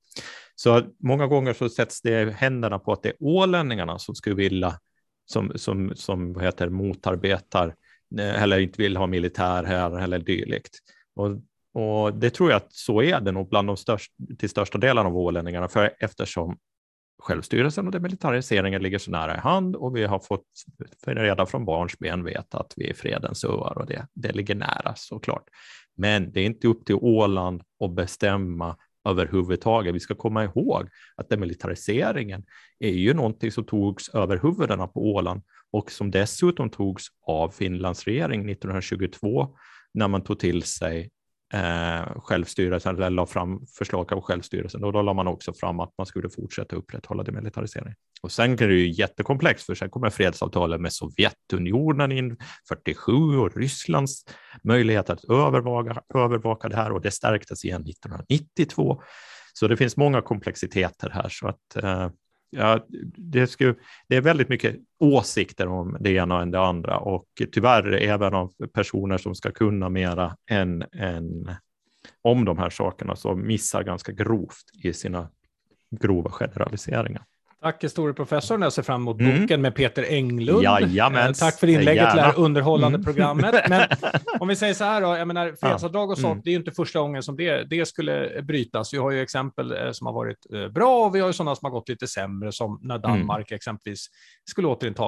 Så 0.55 0.81
många 0.99 1.27
gånger 1.27 1.53
så 1.53 1.69
sätts 1.69 2.01
det 2.01 2.33
händerna 2.33 2.79
på 2.79 2.93
att 2.93 3.03
det 3.03 3.09
är 3.09 3.15
ålänningarna 3.19 3.99
som 3.99 4.15
skulle 4.15 4.35
vilja, 4.35 4.79
som, 5.25 5.51
som, 5.55 5.95
som 5.95 6.39
heter, 6.39 6.69
motarbetar 6.69 7.75
eh, 8.19 8.43
eller 8.43 8.59
inte 8.59 8.81
vill 8.81 8.97
ha 8.97 9.07
militär 9.07 9.63
här 9.63 9.99
eller 9.99 10.19
dylikt. 10.19 10.79
Och, 11.15 11.29
och 11.81 12.13
det 12.13 12.29
tror 12.29 12.49
jag 12.49 12.57
att 12.57 12.73
så 12.73 13.01
är 13.01 13.21
det 13.21 13.31
nog 13.31 13.49
bland 13.49 13.67
de 13.67 13.77
största, 13.77 14.13
till 14.39 14.49
största 14.49 14.77
delen 14.77 15.05
av 15.05 15.17
ålänningarna, 15.17 15.67
för 15.67 15.93
eftersom 15.99 16.57
självstyrelsen 17.23 17.85
och 17.85 17.91
demilitariseringen 17.91 18.81
ligger 18.81 18.97
så 18.97 19.11
nära 19.11 19.35
i 19.35 19.39
hand 19.39 19.75
och 19.75 19.95
vi 19.95 20.03
har 20.05 20.19
fått 20.19 20.45
redan 21.05 21.47
från 21.47 21.65
barnsben 21.65 22.23
veta 22.23 22.59
att 22.59 22.73
vi 22.75 22.89
är 22.89 22.93
fredens 22.93 23.45
öar 23.45 23.77
och 23.77 23.85
det, 23.85 24.07
det 24.13 24.31
ligger 24.31 24.55
nära 24.55 24.93
såklart. 24.95 25.43
Men 25.95 26.31
det 26.31 26.41
är 26.41 26.45
inte 26.45 26.67
upp 26.67 26.85
till 26.85 26.95
Åland 26.95 27.61
att 27.79 27.95
bestämma 27.95 28.77
överhuvudtaget. 29.05 29.95
Vi 29.95 29.99
ska 29.99 30.15
komma 30.15 30.43
ihåg 30.43 30.89
att 31.15 31.29
demilitariseringen 31.29 32.45
är 32.79 32.91
ju 32.91 33.13
någonting 33.13 33.51
som 33.51 33.63
togs 33.63 34.09
över 34.09 34.37
huvudena 34.37 34.87
på 34.87 35.13
Åland 35.13 35.41
och 35.71 35.91
som 35.91 36.11
dessutom 36.11 36.69
togs 36.69 37.07
av 37.27 37.49
Finlands 37.49 38.03
regering 38.03 38.49
1922 38.49 39.55
när 39.93 40.07
man 40.07 40.23
tog 40.23 40.39
till 40.39 40.63
sig 40.63 41.11
eh, 41.53 42.21
självstyrelsen, 42.21 42.95
eller 42.95 43.09
la 43.09 43.25
fram 43.25 43.65
förslag 43.77 44.13
av 44.13 44.21
självstyrelsen. 44.21 44.83
Och 44.83 44.93
då 44.93 45.01
la 45.01 45.13
man 45.13 45.27
också 45.27 45.53
fram 45.53 45.79
att 45.79 45.93
man 45.97 46.05
skulle 46.05 46.29
fortsätta 46.29 46.75
upprätthålla 46.75 47.23
demilitarisering. 47.23 47.93
Och 48.21 48.31
sen 48.31 48.51
är 48.51 48.67
det 48.67 48.73
ju 48.73 48.91
jättekomplext, 48.91 49.65
för 49.65 49.75
sen 49.75 49.89
kommer 49.89 50.09
fredsavtalet 50.09 50.81
med 50.81 50.93
Sovjetunionen 50.93 52.11
in 52.11 52.37
47 52.69 53.11
och 53.37 53.57
Rysslands 53.57 54.25
möjlighet 54.63 55.09
att 55.09 55.23
övervaka, 55.23 56.01
övervaka 56.15 56.69
det 56.69 56.75
här 56.75 56.91
och 56.91 57.01
det 57.01 57.11
stärktes 57.11 57.65
igen 57.65 57.81
1992. 57.81 59.01
Så 59.53 59.67
det 59.67 59.77
finns 59.77 59.97
många 59.97 60.21
komplexiteter 60.21 61.09
här 61.09 61.29
så 61.29 61.47
att 61.47 61.83
eh, 61.83 62.09
ja, 62.53 62.85
det, 63.17 63.47
skulle, 63.47 63.75
det 64.07 64.15
är 64.15 64.21
väldigt 64.21 64.49
mycket 64.49 64.75
åsikter 64.99 65.67
om 65.67 65.97
det 65.99 66.11
ena 66.11 66.41
än 66.41 66.51
det 66.51 66.59
andra 66.59 66.97
och 66.97 67.27
tyvärr 67.51 67.91
även 67.93 68.33
av 68.33 68.53
personer 68.73 69.17
som 69.17 69.35
ska 69.35 69.51
kunna 69.51 69.89
mera 69.89 70.37
än, 70.49 70.83
än 70.91 71.55
om 72.21 72.45
de 72.45 72.57
här 72.57 72.69
sakerna 72.69 73.15
så 73.15 73.35
missar 73.35 73.83
ganska 73.83 74.11
grovt 74.11 74.65
i 74.83 74.93
sina 74.93 75.29
grova 75.91 76.31
generaliseringar. 76.31 77.23
Tack 77.63 77.83
historieprofessorn. 77.83 78.61
Jag 78.61 78.73
ser 78.73 78.81
fram 78.81 79.01
emot 79.01 79.19
mm. 79.19 79.41
boken 79.41 79.61
med 79.61 79.75
Peter 79.75 80.05
Englund. 80.09 80.63
Jajamän. 80.63 81.27
Eh, 81.27 81.33
tack 81.33 81.59
för 81.59 81.67
inlägget 81.67 82.09
till 82.09 82.17
det 82.17 82.23
här 82.23 82.39
underhållande 82.39 82.95
mm. 82.95 83.05
programmet. 83.05 83.55
Men 83.69 83.87
om 84.39 84.47
vi 84.47 84.55
säger 84.55 84.73
så 84.73 84.83
här 84.83 85.01
då, 85.01 85.17
jag 85.17 85.27
menar 85.27 85.55
fredsavdrag 85.59 86.11
och 86.11 86.17
sånt, 86.17 86.31
mm. 86.33 86.41
det 86.43 86.49
är 86.49 86.51
ju 86.51 86.57
inte 86.57 86.71
första 86.71 86.99
gången 86.99 87.23
som 87.23 87.35
det, 87.35 87.63
det 87.63 87.85
skulle 87.85 88.41
brytas. 88.41 88.93
Vi 88.93 88.97
har 88.97 89.11
ju 89.11 89.21
exempel 89.21 89.71
eh, 89.71 89.91
som 89.91 90.07
har 90.07 90.13
varit 90.13 90.37
eh, 90.53 90.67
bra 90.67 91.05
och 91.05 91.15
vi 91.15 91.19
har 91.19 91.27
ju 91.27 91.33
sådana 91.33 91.55
som 91.55 91.65
har 91.65 91.71
gått 91.71 91.89
lite 91.89 92.07
sämre, 92.07 92.51
som 92.51 92.79
när 92.81 92.95
mm. 92.95 93.01
Danmark 93.01 93.51
mm. 93.51 93.55
exempelvis 93.55 94.05
skulle 94.49 94.67
återinta 94.67 95.03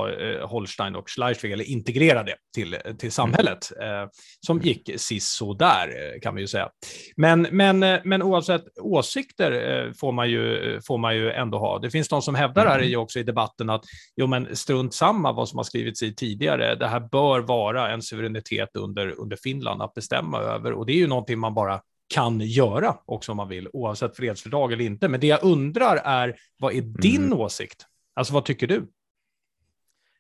Holstein 0.46 0.96
och 0.96 1.10
Schleswig, 1.10 1.52
eller 1.52 1.70
integrera 1.70 2.24
det 2.24 2.36
till, 2.56 2.78
till 2.98 3.12
samhället, 3.12 3.72
mm. 3.82 4.10
som 4.46 4.60
gick 4.60 4.90
sist 4.98 5.38
så 5.38 5.54
där 5.54 6.20
kan 6.22 6.36
vi 6.36 6.42
ju 6.42 6.48
säga. 6.48 6.70
Men, 7.18 7.48
men, 7.52 7.80
men 8.04 8.24
oavsett 8.24 8.64
åsikter 8.82 9.94
får 10.00 10.12
man, 10.12 10.30
ju, 10.30 10.80
får 10.88 10.98
man 10.98 11.16
ju 11.16 11.32
ändå 11.32 11.58
ha. 11.58 11.80
Det 11.80 11.90
finns 11.90 12.08
de 12.08 12.22
som 12.22 12.36
hävdar 12.46 12.66
här 12.66 12.80
är 12.80 12.84
ju 12.84 12.98
också 12.98 13.20
i 13.20 13.24
debatten 13.24 13.70
att 13.70 13.86
jo, 14.16 14.28
men 14.28 14.56
strunt 14.56 14.94
samma 14.94 15.32
vad 15.32 15.50
som 15.50 15.58
har 15.58 15.64
skrivits 15.64 16.04
i 16.04 16.16
tidigare. 16.16 16.76
Det 16.76 16.88
här 16.88 17.00
bör 17.00 17.40
vara 17.40 17.92
en 17.92 18.02
suveränitet 18.02 18.76
under, 18.76 19.20
under 19.20 19.38
Finland 19.44 19.82
att 19.82 19.94
bestämma 19.94 20.40
över 20.40 20.74
och 20.74 20.86
det 20.86 20.94
är 20.94 20.98
ju 20.98 21.08
någonting 21.08 21.40
man 21.40 21.54
bara 21.54 21.82
kan 22.08 22.40
göra 22.40 22.98
också 23.06 23.32
om 23.32 23.38
man 23.38 23.50
vill, 23.50 23.70
oavsett 23.74 24.16
fredsfördrag 24.16 24.74
eller 24.74 24.86
inte. 24.86 25.08
Men 25.08 25.20
det 25.20 25.28
jag 25.28 25.44
undrar 25.44 25.96
är, 25.96 26.36
vad 26.58 26.74
är 26.74 26.82
din 26.82 27.26
mm. 27.26 27.40
åsikt? 27.40 27.86
Alltså 28.16 28.34
vad 28.34 28.46
tycker 28.46 28.68
du? 28.68 28.88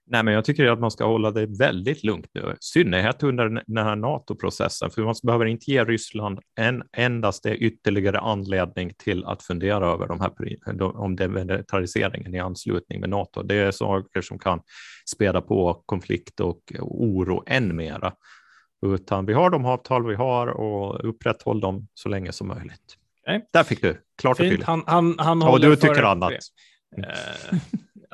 Nej, 0.07 0.23
men 0.23 0.33
jag 0.33 0.45
tycker 0.45 0.67
att 0.67 0.79
man 0.79 0.91
ska 0.91 1.05
hålla 1.05 1.31
det 1.31 1.45
väldigt 1.45 2.03
lugnt 2.03 2.27
nu, 2.33 2.41
i 2.41 2.55
synnerhet 2.59 3.23
under 3.23 3.63
den 3.67 3.85
här 3.85 3.95
NATO-processen, 3.95 4.89
för 4.89 5.01
man 5.01 5.15
behöver 5.23 5.45
inte 5.45 5.71
ge 5.71 5.83
Ryssland 5.83 6.39
en 6.55 6.83
endaste 6.97 7.49
ytterligare 7.49 8.19
anledning 8.19 8.93
till 8.97 9.25
att 9.25 9.43
fundera 9.43 9.87
över 9.87 10.07
de 10.07 10.21
här, 10.21 10.31
om 10.97 11.15
demilitariseringen 11.15 12.35
i 12.35 12.39
anslutning 12.39 12.99
med 12.99 13.09
NATO. 13.09 13.43
Det 13.43 13.55
är 13.55 13.71
saker 13.71 14.21
som 14.21 14.39
kan 14.39 14.61
späda 15.05 15.41
på 15.41 15.83
konflikt 15.85 16.39
och 16.39 16.61
oro 16.79 17.43
än 17.47 17.75
mera. 17.75 18.13
Utan 18.85 19.25
vi 19.25 19.33
har 19.33 19.49
de 19.49 19.65
avtal 19.65 20.07
vi 20.07 20.15
har 20.15 20.47
och 20.47 21.09
upprätthåll 21.09 21.59
dem 21.59 21.87
så 21.93 22.09
länge 22.09 22.31
som 22.31 22.47
möjligt. 22.47 22.97
Okay. 23.21 23.41
Där 23.53 23.63
fick 23.63 23.81
du 23.81 23.97
klart 24.17 24.39
och 24.39 24.45
tydligt. 24.45 24.63
Han, 24.63 24.83
han, 24.87 25.15
han 25.19 25.43
och 25.43 25.59
du 25.59 25.75
tycker 25.75 26.03
annat. 26.03 26.33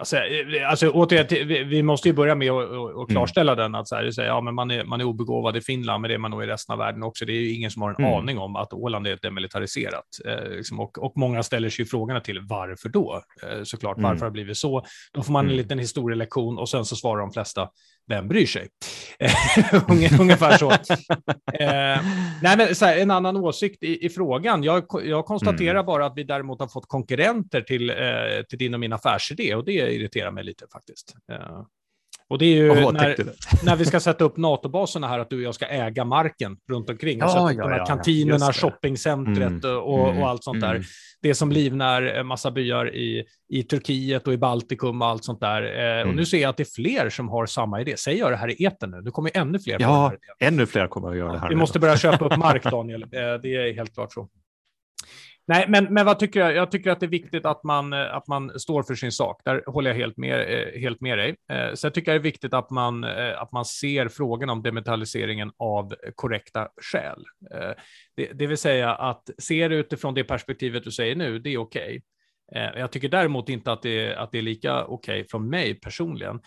Alltså, 0.02 0.18
eh, 0.18 0.70
alltså 0.70 0.90
återigen, 0.90 1.70
vi 1.70 1.84
måste 1.84 2.10
ju 2.10 2.14
börja 2.14 2.36
med 2.36 2.52
att, 2.52 2.72
mm. 2.72 3.06
klarställa 3.06 3.52
mm. 3.52 3.64
den, 3.64 3.76
att 3.76 3.88
så 3.88 3.96
här, 3.96 4.12
säga, 4.12 4.28
ja, 4.28 4.42
men 4.42 4.56
man, 4.56 4.72
är, 4.72 4.84
man 4.84 5.02
är 5.02 5.06
obegåvad 5.06 5.58
i 5.58 5.62
Finland, 5.62 6.02
men 6.02 6.10
det 6.10 6.14
är 6.14 6.18
man 6.18 6.32
nog 6.32 6.44
i 6.44 6.48
resten 6.48 6.74
av 6.74 6.80
världen 6.80 7.04
också. 7.04 7.26
Det 7.26 7.32
är 7.32 7.42
ju 7.42 7.54
ingen 7.54 7.72
som 7.72 7.82
har 7.82 7.90
en 7.90 8.06
mm. 8.06 8.14
aning 8.14 8.40
om 8.40 8.56
att 8.56 8.74
Åland 8.74 9.08
är 9.08 9.20
demilitariserat. 9.22 10.06
Eh, 10.26 10.50
liksom, 10.50 10.80
och, 10.80 10.98
och 10.98 11.14
många 11.16 11.44
ställer 11.44 11.70
sig 11.70 11.86
frågorna 11.86 12.20
till 12.20 12.40
varför 12.40 12.90
då? 12.90 13.22
Eh, 13.44 13.64
såklart, 13.64 13.98
varför 13.98 14.10
mm. 14.10 14.20
har 14.20 14.28
det 14.28 14.32
blivit 14.32 14.58
så? 14.58 14.86
Då 15.14 15.24
får 15.24 15.34
man 15.34 15.46
en 15.46 15.52
mm. 15.52 15.58
liten 15.58 15.80
historielektion 15.80 16.58
och 16.58 16.70
sen 16.70 16.86
så 16.86 16.96
svarar 16.96 17.22
de 17.22 17.32
flesta, 17.32 17.70
vem 18.08 18.28
bryr 18.28 18.46
sig? 18.46 18.68
Ungefär 20.20 20.58
så. 20.58 20.72
eh, 20.72 22.06
nej, 22.42 22.58
men, 22.58 22.76
så 22.76 22.86
här, 22.86 22.98
en 22.98 23.12
annan 23.12 23.38
åsikt 23.38 23.84
i, 23.84 24.06
i 24.06 24.10
frågan. 24.10 24.64
Jag, 24.64 24.86
jag 25.04 25.26
konstaterar 25.26 25.76
mm. 25.76 25.86
bara 25.86 26.06
att 26.06 26.14
vi 26.16 26.24
däremot 26.24 26.60
har 26.60 26.68
fått 26.68 26.88
konkurrenter 26.88 27.62
till, 27.62 27.90
eh, 27.90 27.96
till 28.50 28.58
din 28.58 28.74
och 28.74 28.80
min 28.80 28.94
affärsidé 28.94 29.56
och 29.56 29.66
det 29.66 29.72
irriterar 29.72 30.32
mig 30.32 30.44
lite 30.44 30.66
faktiskt. 30.72 31.16
Eh, 31.32 31.62
och 32.32 32.38
det 32.38 32.46
är 32.46 32.56
ju 32.56 32.68
när, 32.92 33.16
när 33.66 33.76
vi 33.76 33.86
ska 33.86 34.00
sätta 34.00 34.24
upp 34.24 34.38
NATO-baserna 34.38 35.08
här, 35.08 35.20
att 35.20 35.30
du 35.30 35.36
och 35.36 35.42
jag 35.42 35.56
ska 35.56 35.66
äga 35.66 36.06
marken 36.06 36.58
runt 36.72 36.90
omkring. 36.90 37.20
Ja, 37.20 37.44
och 37.44 37.54
ja, 37.54 37.64
de 37.64 37.72
här 37.72 37.78
ja, 37.78 37.86
kantinerna, 37.86 38.54
shoppingcentret 38.54 39.64
mm, 39.64 39.78
och, 39.78 40.18
och, 40.18 40.30
allt 40.30 40.44
sånt 40.44 40.64
mm. 40.64 40.70
där. 40.70 40.86
Det 41.22 41.36
som 41.36 41.52
livnär 41.52 42.24
massa 42.24 42.52
byar 42.52 42.96
i, 42.96 43.26
i 43.50 43.64
Turkiet 43.64 44.28
och 44.28 44.34
i 44.34 44.38
Baltikum 44.38 45.02
och 45.02 45.08
allt 45.08 45.24
sånt 45.24 45.40
där. 45.40 45.62
Mm. 45.62 46.10
Och 46.10 46.16
nu 46.16 46.26
ser 46.26 46.42
jag 46.42 46.50
att 46.50 46.58
det 46.58 46.64
är 46.64 46.82
fler 46.82 47.10
som 47.10 47.30
har 47.30 47.46
samma 47.46 47.82
idé. 47.82 47.98
Säger 47.98 48.20
jag 48.20 48.32
det 48.32 48.38
här 48.38 48.62
i 48.62 48.64
eten 48.64 48.92
nu? 48.92 49.02
Det 49.02 49.12
kommer 49.12 49.32
ännu 49.34 49.60
fler. 49.60 49.78
Ja, 49.80 50.14
ännu 50.40 50.66
fler 50.66 50.88
kommer 50.88 51.12
att 51.12 51.18
göra 51.18 51.32
det 51.32 51.40
här. 51.40 51.50
Vi 51.50 51.56
måste 51.56 51.80
börja 51.80 51.98
köpa 51.98 52.26
upp 52.26 52.38
mark, 52.38 52.64
Daniel. 52.72 53.04
Eh, 53.04 53.10
det 53.42 53.56
är 53.56 53.74
helt 53.76 53.94
klart 53.94 54.14
så. 54.14 54.30
Nej, 55.48 55.66
men, 55.68 55.94
men 55.94 56.06
vad 56.06 56.20
tycker 56.20 56.40
jag? 56.40 56.56
Jag 56.56 56.72
tycker 56.72 56.92
att 56.92 57.00
det 57.00 57.06
är 57.06 57.10
viktigt 57.10 57.46
att 57.46 57.64
man, 57.64 57.94
eh, 57.94 58.16
att 58.16 58.28
man 58.28 58.60
står 58.60 58.84
för 58.84 58.96
sin 58.96 59.12
sak. 59.12 59.42
Där 59.46 59.64
håller 59.68 59.90
jag 59.90 59.98
helt 59.98 60.18
med, 60.18 60.40
eh, 60.40 60.80
helt 60.80 61.02
med 61.02 61.18
dig. 61.18 61.36
Eh, 61.52 61.68
sen 61.68 61.78
så 61.78 61.88
jag 61.88 61.94
tycker 61.94 62.12
det 62.12 62.18
är 62.18 62.20
viktigt 62.20 62.54
att 62.54 62.70
man, 62.70 63.04
att 63.38 63.52
man 63.52 63.66
ser 63.66 64.08
frågan 64.08 64.50
om 64.50 64.64
demetaliseringen 64.64 65.52
av 65.58 65.96
korrekta 66.16 66.68
skäl. 66.82 67.26
Det, 68.16 68.26
det 68.34 68.48
vill 68.48 68.58
säga 68.58 68.96
att 68.96 69.30
se 69.38 69.68
det 69.68 69.76
utifrån 69.76 70.14
det 70.14 70.24
perspektivet 70.24 70.84
du 70.84 70.92
säger 70.92 71.16
nu, 71.16 71.40
det 71.40 71.50
är 71.50 71.58
okej. 71.58 72.02
Okay. 72.52 72.80
Jag 72.80 72.92
tycker 72.92 73.10
däremot 73.10 73.50
inte 73.50 73.72
att 73.72 73.82
det, 73.82 74.16
att 74.16 74.32
det 74.32 74.38
är 74.38 74.42
lika 74.42 74.86
okej 74.86 75.20
okay 75.20 75.28
från 75.32 75.50
mig 75.50 75.74
personligen, 75.80 76.40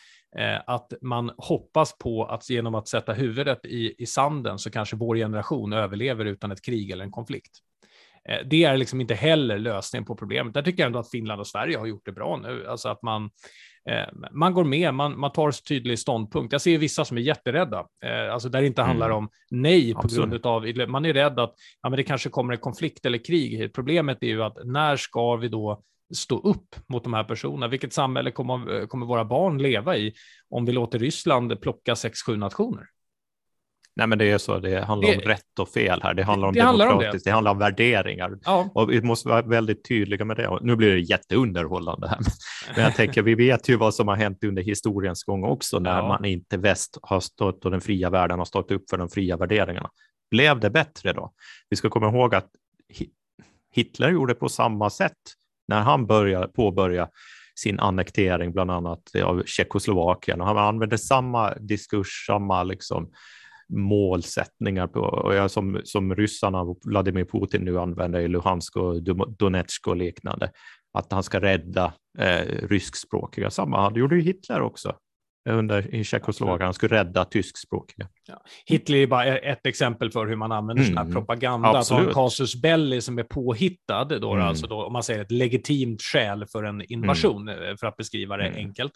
att 0.66 0.92
man 1.02 1.30
hoppas 1.36 1.98
på 1.98 2.24
att 2.24 2.50
genom 2.50 2.74
att 2.74 2.88
sätta 2.88 3.12
huvudet 3.12 3.64
i, 3.64 4.02
i 4.02 4.06
sanden 4.06 4.58
så 4.58 4.70
kanske 4.70 4.96
vår 4.96 5.16
generation 5.16 5.72
överlever 5.72 6.24
utan 6.24 6.52
ett 6.52 6.64
krig 6.64 6.90
eller 6.90 7.04
en 7.04 7.10
konflikt. 7.10 7.60
Eh, 8.28 8.46
det 8.46 8.64
är 8.64 8.76
liksom 8.76 9.00
inte 9.00 9.14
heller 9.14 9.58
lösningen 9.58 10.04
på 10.04 10.16
problemet. 10.16 10.54
Där 10.54 10.62
tycker 10.62 10.82
jag 10.82 10.86
ändå 10.86 10.98
att 10.98 11.10
Finland 11.10 11.40
och 11.40 11.46
Sverige 11.46 11.78
har 11.78 11.86
gjort 11.86 12.04
det 12.04 12.12
bra 12.12 12.36
nu, 12.36 12.66
alltså 12.68 12.88
att 12.88 13.02
man 13.02 13.30
eh, 13.90 14.30
man 14.30 14.54
går 14.54 14.64
med, 14.64 14.94
man, 14.94 15.18
man 15.20 15.32
tar 15.32 15.50
tydlig 15.50 15.98
ståndpunkt. 15.98 16.52
Jag 16.52 16.60
ser 16.60 16.78
vissa 16.78 17.04
som 17.04 17.16
är 17.16 17.22
jätterädda, 17.22 17.86
eh, 18.04 18.32
alltså 18.32 18.48
där 18.48 18.60
det 18.60 18.66
inte 18.66 18.82
handlar 18.82 19.06
mm. 19.06 19.18
om 19.18 19.28
nej 19.50 19.94
på 19.94 20.00
Absolut. 20.00 20.42
grund 20.42 20.46
av, 20.46 20.88
man 20.88 21.04
är 21.04 21.12
rädd 21.12 21.40
att 21.40 21.54
ja, 21.82 21.88
men 21.88 21.96
det 21.96 22.02
kanske 22.02 22.28
kommer 22.28 22.52
en 22.52 22.60
konflikt 22.60 23.06
eller 23.06 23.24
krig. 23.24 23.74
Problemet 23.74 24.22
är 24.22 24.26
ju 24.26 24.42
att 24.42 24.58
när 24.64 24.96
ska 24.96 25.36
vi 25.36 25.48
då 25.48 25.82
stå 26.14 26.38
upp 26.38 26.76
mot 26.88 27.04
de 27.04 27.14
här 27.14 27.24
personerna? 27.24 27.68
Vilket 27.68 27.92
samhälle 27.92 28.30
kommer, 28.30 28.86
kommer 28.86 29.06
våra 29.06 29.24
barn 29.24 29.62
leva 29.62 29.96
i 29.96 30.14
om 30.48 30.64
vi 30.64 30.72
låter 30.72 30.98
Ryssland 30.98 31.60
plocka 31.60 31.96
sex, 31.96 32.22
sju 32.22 32.36
nationer? 32.36 32.84
Nej, 33.96 34.06
men 34.06 34.18
det 34.18 34.30
är 34.30 34.38
så. 34.38 34.58
Det 34.58 34.84
handlar 34.84 35.08
det, 35.08 35.16
om 35.16 35.22
rätt 35.22 35.58
och 35.60 35.68
fel 35.68 36.00
här. 36.02 36.14
Det 36.14 36.22
handlar 36.22 36.48
om 36.48 36.54
det 36.54 36.60
demokratiskt. 36.60 36.90
Handlar 36.90 37.10
om 37.10 37.18
det. 37.18 37.30
det. 37.30 37.30
handlar 37.30 37.50
om 37.50 37.58
värderingar. 37.58 38.38
Ja. 38.44 38.70
Och 38.74 38.92
vi 38.92 39.02
måste 39.02 39.28
vara 39.28 39.42
väldigt 39.42 39.88
tydliga 39.88 40.24
med 40.24 40.36
det. 40.36 40.58
Nu 40.62 40.76
blir 40.76 40.90
det 40.90 41.00
jätteunderhållande 41.00 42.08
här. 42.08 42.18
Men 42.74 42.84
jag 42.84 42.94
tänker, 42.94 43.22
vi 43.22 43.34
vet 43.34 43.68
ju 43.68 43.76
vad 43.76 43.94
som 43.94 44.08
har 44.08 44.16
hänt 44.16 44.44
under 44.44 44.62
historiens 44.62 45.24
gång 45.24 45.44
också, 45.44 45.78
när 45.78 45.98
ja. 45.98 46.08
man 46.08 46.24
inte 46.24 46.56
väst 46.56 46.98
har 47.02 47.20
stått 47.20 47.64
och 47.64 47.70
den 47.70 47.80
fria 47.80 48.10
världen 48.10 48.38
har 48.38 48.46
stått 48.46 48.70
upp 48.70 48.90
för 48.90 48.96
de 48.96 49.08
fria 49.08 49.36
värderingarna. 49.36 49.90
Blev 50.30 50.60
det 50.60 50.70
bättre 50.70 51.12
då? 51.12 51.32
Vi 51.70 51.76
ska 51.76 51.90
komma 51.90 52.08
ihåg 52.08 52.34
att 52.34 52.48
Hitler 53.72 54.10
gjorde 54.10 54.34
på 54.34 54.48
samma 54.48 54.90
sätt 54.90 55.18
när 55.68 55.80
han 55.80 56.06
började 56.06 56.48
påbörja 56.48 57.08
sin 57.60 57.80
annektering, 57.80 58.52
bland 58.52 58.70
annat 58.70 59.14
av 59.24 59.42
Tjeckoslovakien. 59.46 60.40
Och 60.40 60.46
han 60.46 60.58
använde 60.58 60.98
samma 60.98 61.54
diskurs, 61.54 62.26
samma 62.26 62.62
liksom, 62.62 63.10
målsättningar 63.76 64.86
på, 64.86 65.00
och 65.00 65.34
jag, 65.34 65.50
som, 65.50 65.80
som 65.84 66.14
ryssarna 66.14 66.60
och 66.60 66.78
Vladimir 66.84 67.24
Putin 67.24 67.64
nu 67.64 67.78
använder 67.78 68.20
i 68.20 68.28
Luhansk 68.28 68.76
och 68.76 69.02
Donetsk 69.38 69.86
och 69.86 69.96
liknande, 69.96 70.50
att 70.98 71.12
han 71.12 71.22
ska 71.22 71.40
rädda 71.40 71.94
eh, 72.18 72.68
ryskspråkiga. 72.68 73.50
Samma 73.50 73.90
det 73.90 74.00
gjorde 74.00 74.16
ju 74.16 74.22
Hitler 74.22 74.60
också 74.60 74.96
under, 75.50 75.94
i 75.94 76.04
Tjeckoslovakien. 76.04 76.64
Han 76.64 76.74
skulle 76.74 76.96
rädda 76.96 77.24
tyskspråkiga. 77.24 78.08
Ja. 78.26 78.42
Hitler 78.66 78.98
är 78.98 79.06
bara 79.06 79.38
ett 79.38 79.66
exempel 79.66 80.10
för 80.10 80.26
hur 80.26 80.36
man 80.36 80.52
använder 80.52 80.82
mm. 80.84 80.96
sån 80.96 81.06
här 81.06 81.12
propaganda. 81.12 81.68
Absolut. 81.68 82.08
Att 82.08 82.14
ha 82.14 82.22
en 82.22 82.28
casus 82.28 82.62
belli 82.62 83.00
som 83.00 83.18
är 83.18 83.22
påhittad, 83.22 84.04
då, 84.04 84.32
mm. 84.32 84.46
alltså 84.46 84.66
då, 84.66 84.84
om 84.84 84.92
man 84.92 85.02
säger 85.02 85.22
ett 85.22 85.30
legitimt 85.30 86.02
skäl 86.02 86.46
för 86.52 86.62
en 86.62 86.92
invasion, 86.92 87.48
mm. 87.48 87.64
Eh, 87.64 87.76
för 87.76 87.86
att 87.86 87.96
beskriva 87.96 88.36
det 88.36 88.46
mm. 88.46 88.58
enkelt, 88.58 88.92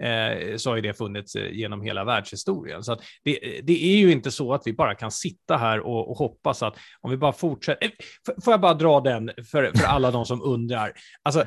eh, 0.00 0.56
så 0.56 0.70
har 0.70 0.76
ju 0.76 0.82
det 0.82 0.94
funnits 0.94 1.34
eh, 1.34 1.52
genom 1.52 1.82
hela 1.82 2.04
världshistorien. 2.04 2.82
Så 2.82 2.94
det, 3.24 3.60
det, 3.62 3.84
är 3.84 3.96
ju 3.96 4.12
inte 4.12 4.30
så 4.30 4.54
att 4.54 4.62
vi 4.64 4.72
bara 4.72 4.94
kan 4.94 5.10
sitta 5.10 5.56
här 5.56 5.80
och, 5.80 6.10
och 6.10 6.16
hoppas 6.16 6.62
att 6.62 6.76
om 7.00 7.10
vi 7.10 7.16
bara 7.16 7.32
fortsätter. 7.32 7.84
Eh, 7.84 7.90
får 8.44 8.52
jag 8.52 8.60
bara 8.60 8.74
dra 8.74 9.00
den 9.00 9.30
för, 9.50 9.78
för 9.78 9.86
alla 9.86 10.10
de 10.10 10.26
som 10.26 10.42
undrar? 10.42 10.92
Alltså, 11.22 11.44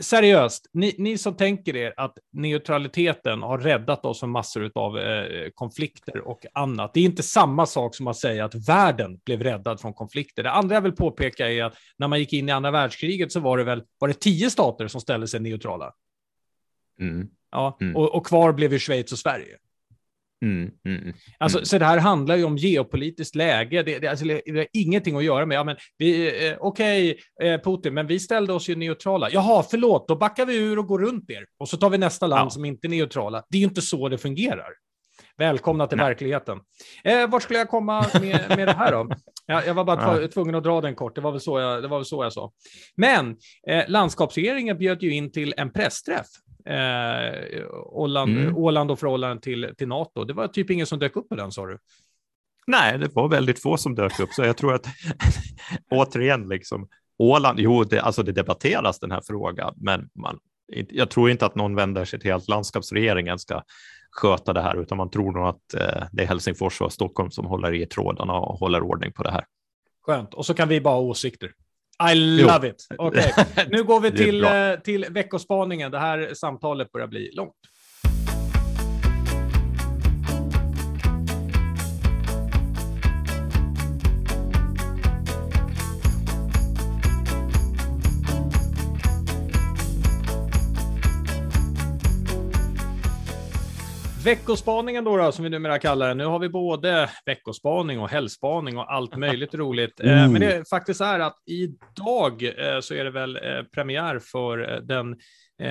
seriöst, 0.00 0.66
ni, 0.72 0.94
ni, 0.98 1.18
som 1.18 1.36
tänker 1.36 1.76
er 1.76 1.94
att 1.96 2.18
neutraliteten 2.32 3.42
har 3.42 3.58
räddat 3.58 4.04
oss 4.04 4.20
från 4.20 4.30
massor 4.30 4.70
av 4.74 4.98
eh, 4.98 5.48
konflikter 5.54 6.20
och 6.20 6.46
annat. 6.52 6.94
Det 6.94 7.00
är 7.00 7.04
inte 7.04 7.22
samma 7.22 7.66
sak 7.66 7.94
som 7.94 8.06
att 8.06 8.16
säga 8.16 8.44
att 8.44 8.68
världen 8.68 9.20
blev 9.24 9.42
räddad 9.42 9.80
från 9.80 9.94
konflikter. 9.94 10.42
Det 10.42 10.50
andra 10.50 10.74
jag 10.74 10.82
vill 10.82 10.92
påpeka 10.92 11.52
är 11.52 11.64
att 11.64 11.74
när 11.96 12.08
man 12.08 12.18
gick 12.18 12.32
in 12.32 12.48
i 12.48 12.52
andra 12.52 12.70
världskriget 12.70 13.32
så 13.32 13.40
var 13.40 13.58
det 13.58 13.64
väl 13.64 13.82
var 13.98 14.08
det 14.08 14.20
tio 14.20 14.50
stater 14.50 14.88
som 14.88 15.00
ställde 15.00 15.28
sig 15.28 15.40
neutrala. 15.40 15.92
Mm. 17.00 17.28
Ja, 17.50 17.78
mm. 17.80 17.96
Och, 17.96 18.14
och 18.14 18.26
kvar 18.26 18.52
blev 18.52 18.72
ju 18.72 18.78
Schweiz 18.78 19.12
och 19.12 19.18
Sverige. 19.18 19.56
Mm, 20.42 20.70
mm, 20.84 21.02
mm, 21.02 21.14
alltså, 21.38 21.64
Så 21.64 21.78
det 21.78 21.84
här 21.84 21.98
handlar 21.98 22.36
ju 22.36 22.44
om 22.44 22.56
geopolitiskt 22.56 23.34
läge. 23.34 23.82
Det, 23.82 23.98
det, 23.98 24.08
alltså, 24.08 24.24
det 24.24 24.42
har 24.46 24.66
ingenting 24.72 25.16
att 25.16 25.24
göra 25.24 25.46
med, 25.46 25.56
ja, 25.56 25.64
men 25.64 25.76
eh, 25.76 26.56
okej, 26.58 26.58
okay, 26.60 27.48
eh, 27.48 27.60
Putin, 27.60 27.94
men 27.94 28.06
vi 28.06 28.20
ställde 28.20 28.52
oss 28.52 28.68
ju 28.68 28.76
neutrala. 28.76 29.30
Jaha, 29.30 29.64
förlåt, 29.70 30.08
då 30.08 30.16
backar 30.16 30.46
vi 30.46 30.56
ur 30.56 30.78
och 30.78 30.86
går 30.86 30.98
runt 30.98 31.30
er. 31.30 31.46
Och 31.58 31.68
så 31.68 31.76
tar 31.76 31.90
vi 31.90 31.98
nästa 31.98 32.26
land 32.26 32.46
ja. 32.46 32.50
som 32.50 32.64
inte 32.64 32.86
är 32.86 32.88
neutrala. 32.88 33.42
Det 33.48 33.56
är 33.56 33.60
ju 33.60 33.66
inte 33.66 33.82
så 33.82 34.08
det 34.08 34.18
fungerar. 34.18 34.68
Välkomna 35.36 35.86
till 35.86 35.98
Nej. 35.98 36.06
verkligheten. 36.06 36.58
Eh, 37.04 37.28
vart 37.28 37.42
skulle 37.42 37.58
jag 37.58 37.68
komma 37.68 38.06
med, 38.20 38.44
med 38.56 38.68
det 38.68 38.72
här 38.72 38.92
då? 38.92 39.08
Jag, 39.46 39.66
jag 39.66 39.74
var 39.74 39.84
bara 39.84 40.28
tvungen 40.28 40.54
att 40.54 40.64
dra 40.64 40.80
den 40.80 40.94
kort, 40.94 41.14
det 41.14 41.20
var 41.20 41.32
väl 41.32 41.40
så 41.40 41.60
jag, 41.60 41.82
det 41.82 41.88
var 41.88 41.98
väl 41.98 42.04
så 42.04 42.24
jag 42.24 42.32
sa. 42.32 42.52
Men 42.96 43.36
eh, 43.68 43.84
landskapsregeringen 43.88 44.78
bjöd 44.78 45.02
ju 45.02 45.14
in 45.14 45.32
till 45.32 45.54
en 45.56 45.72
pressträff 45.72 46.26
eh, 46.66 47.66
Åland, 47.86 48.38
mm. 48.38 48.56
Åland 48.56 48.90
och 48.90 48.98
förhållande 48.98 49.42
till, 49.42 49.74
till 49.78 49.88
NATO. 49.88 50.24
Det 50.24 50.32
var 50.32 50.48
typ 50.48 50.70
ingen 50.70 50.86
som 50.86 50.98
dök 50.98 51.16
upp 51.16 51.28
på 51.28 51.34
den, 51.34 51.52
sa 51.52 51.66
du? 51.66 51.78
Nej, 52.66 52.98
det 52.98 53.14
var 53.14 53.28
väldigt 53.28 53.62
få 53.62 53.76
som 53.76 53.94
dök 53.94 54.20
upp, 54.20 54.30
så 54.32 54.42
jag 54.42 54.56
tror 54.56 54.74
att 54.74 54.86
återigen, 55.90 56.48
liksom, 56.48 56.88
Åland, 57.18 57.60
jo, 57.60 57.84
det, 57.84 58.00
alltså 58.00 58.22
det 58.22 58.32
debatteras 58.32 58.98
den 58.98 59.10
här 59.10 59.22
frågan, 59.26 59.74
men 59.76 60.08
man, 60.14 60.38
jag 60.88 61.10
tror 61.10 61.30
inte 61.30 61.46
att 61.46 61.54
någon 61.54 61.74
vänder 61.74 62.04
sig 62.04 62.20
till 62.20 62.32
att 62.32 62.48
landskapsregeringen 62.48 63.38
ska 63.38 63.62
sköta 64.10 64.52
det 64.52 64.62
här, 64.62 64.82
utan 64.82 64.98
man 64.98 65.10
tror 65.10 65.32
nog 65.32 65.46
att 65.46 65.74
eh, 65.74 66.04
det 66.12 66.22
är 66.22 66.26
Helsingfors 66.26 66.80
och 66.80 66.92
Stockholm 66.92 67.30
som 67.30 67.46
håller 67.46 67.74
i 67.74 67.86
trådarna 67.86 68.32
och 68.32 68.58
håller 68.58 68.82
ordning 68.82 69.12
på 69.12 69.22
det 69.22 69.30
här. 69.30 69.44
Skönt, 70.06 70.34
och 70.34 70.46
så 70.46 70.54
kan 70.54 70.68
vi 70.68 70.80
bara 70.80 70.94
ha 70.94 71.00
åsikter. 71.00 71.52
I 72.00 72.14
love 72.14 72.66
jo. 72.66 72.72
it. 72.72 72.86
Okay. 72.98 73.32
Nu 73.68 73.84
går 73.84 74.00
vi 74.00 74.10
till, 74.10 74.44
eh, 74.44 74.50
till 74.84 75.06
veckospaningen. 75.10 75.90
Det 75.90 75.98
här 75.98 76.34
samtalet 76.34 76.92
börjar 76.92 77.06
bli 77.06 77.30
långt. 77.32 77.54
Veckospaningen 94.24 95.04
då, 95.04 95.16
då, 95.16 95.32
som 95.32 95.44
vi 95.44 95.50
numera 95.50 95.78
kallar 95.78 96.08
den. 96.08 96.18
Nu 96.18 96.24
har 96.24 96.38
vi 96.38 96.48
både 96.48 97.10
veckospaning 97.26 98.00
och 98.00 98.10
helgspaning 98.10 98.78
och 98.78 98.92
allt 98.92 99.16
möjligt 99.16 99.54
roligt. 99.54 100.00
Mm. 100.00 100.32
Men 100.32 100.40
det 100.40 100.68
faktiskt 100.68 101.00
är 101.00 101.20
att 101.20 101.36
idag 101.46 102.42
eh, 102.42 102.80
så 102.80 102.94
är 102.94 103.04
det 103.04 103.10
väl 103.10 103.36
eh, 103.36 103.62
premiär 103.74 104.18
för 104.18 104.80
den 104.80 105.12
Eh, 105.12 105.16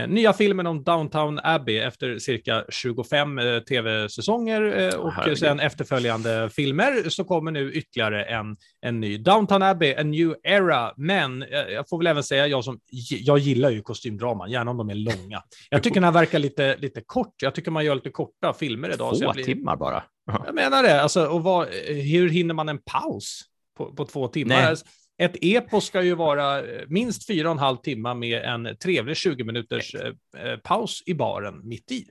nya 0.07 0.33
filmen 0.33 0.67
om 0.67 0.83
Downtown 0.83 1.39
Abbey 1.43 1.77
efter 1.77 2.19
cirka 2.19 2.65
25 2.69 3.39
eh, 3.39 3.59
tv-säsonger 3.59 4.61
eh, 4.61 4.99
och 4.99 5.13
Herregud. 5.13 5.37
sen 5.37 5.59
efterföljande 5.59 6.49
filmer 6.49 7.09
så 7.09 7.23
kommer 7.23 7.51
nu 7.51 7.71
ytterligare 7.71 8.23
en, 8.23 8.55
en 8.81 8.99
ny 8.99 9.17
Downtown 9.17 9.61
Abbey, 9.61 9.95
A 9.95 10.03
New 10.03 10.35
Era. 10.43 10.93
Men 10.97 11.41
eh, 11.43 11.49
jag 11.49 11.89
får 11.89 11.97
väl 11.97 12.07
även 12.07 12.23
säga, 12.23 12.47
jag, 12.47 12.63
som, 12.63 12.79
jag 13.09 13.37
gillar 13.37 13.69
ju 13.69 13.81
kostymdraman, 13.81 14.51
gärna 14.51 14.71
om 14.71 14.77
de 14.77 14.89
är 14.89 14.95
långa. 14.95 15.43
Jag 15.69 15.83
tycker 15.83 15.95
den 15.95 16.03
här 16.03 16.11
verkar 16.11 16.39
lite, 16.39 16.77
lite 16.77 17.01
kort. 17.05 17.33
Jag 17.41 17.55
tycker 17.55 17.71
man 17.71 17.85
gör 17.85 17.95
lite 17.95 18.09
korta 18.09 18.53
filmer 18.53 18.93
idag. 18.93 19.19
Två 19.19 19.31
blir... 19.31 19.43
timmar 19.43 19.75
bara. 19.75 20.03
Jag 20.45 20.55
menar 20.55 20.83
det. 20.83 21.01
Alltså, 21.01 21.25
och 21.25 21.43
vad, 21.43 21.67
hur 21.87 22.29
hinner 22.29 22.53
man 22.53 22.69
en 22.69 22.79
paus 22.85 23.41
på, 23.77 23.93
på 23.93 24.05
två 24.05 24.27
timmar? 24.27 24.61
Nej. 24.61 24.75
Ett 25.19 25.35
epos 25.41 25.85
ska 25.85 26.01
ju 26.01 26.15
vara 26.15 26.59
eh, 26.59 26.81
minst 26.87 27.27
fyra 27.27 27.47
och 27.47 27.51
en 27.51 27.59
halv 27.59 27.77
timme 27.77 28.13
med 28.13 28.43
en 28.43 28.77
trevlig 28.83 29.17
20 29.17 29.43
minuters 29.43 29.95
eh, 29.95 30.07
eh, 30.43 30.57
paus 30.57 31.03
i 31.05 31.13
baren 31.13 31.67
mitt 31.67 31.91
i. 31.91 32.05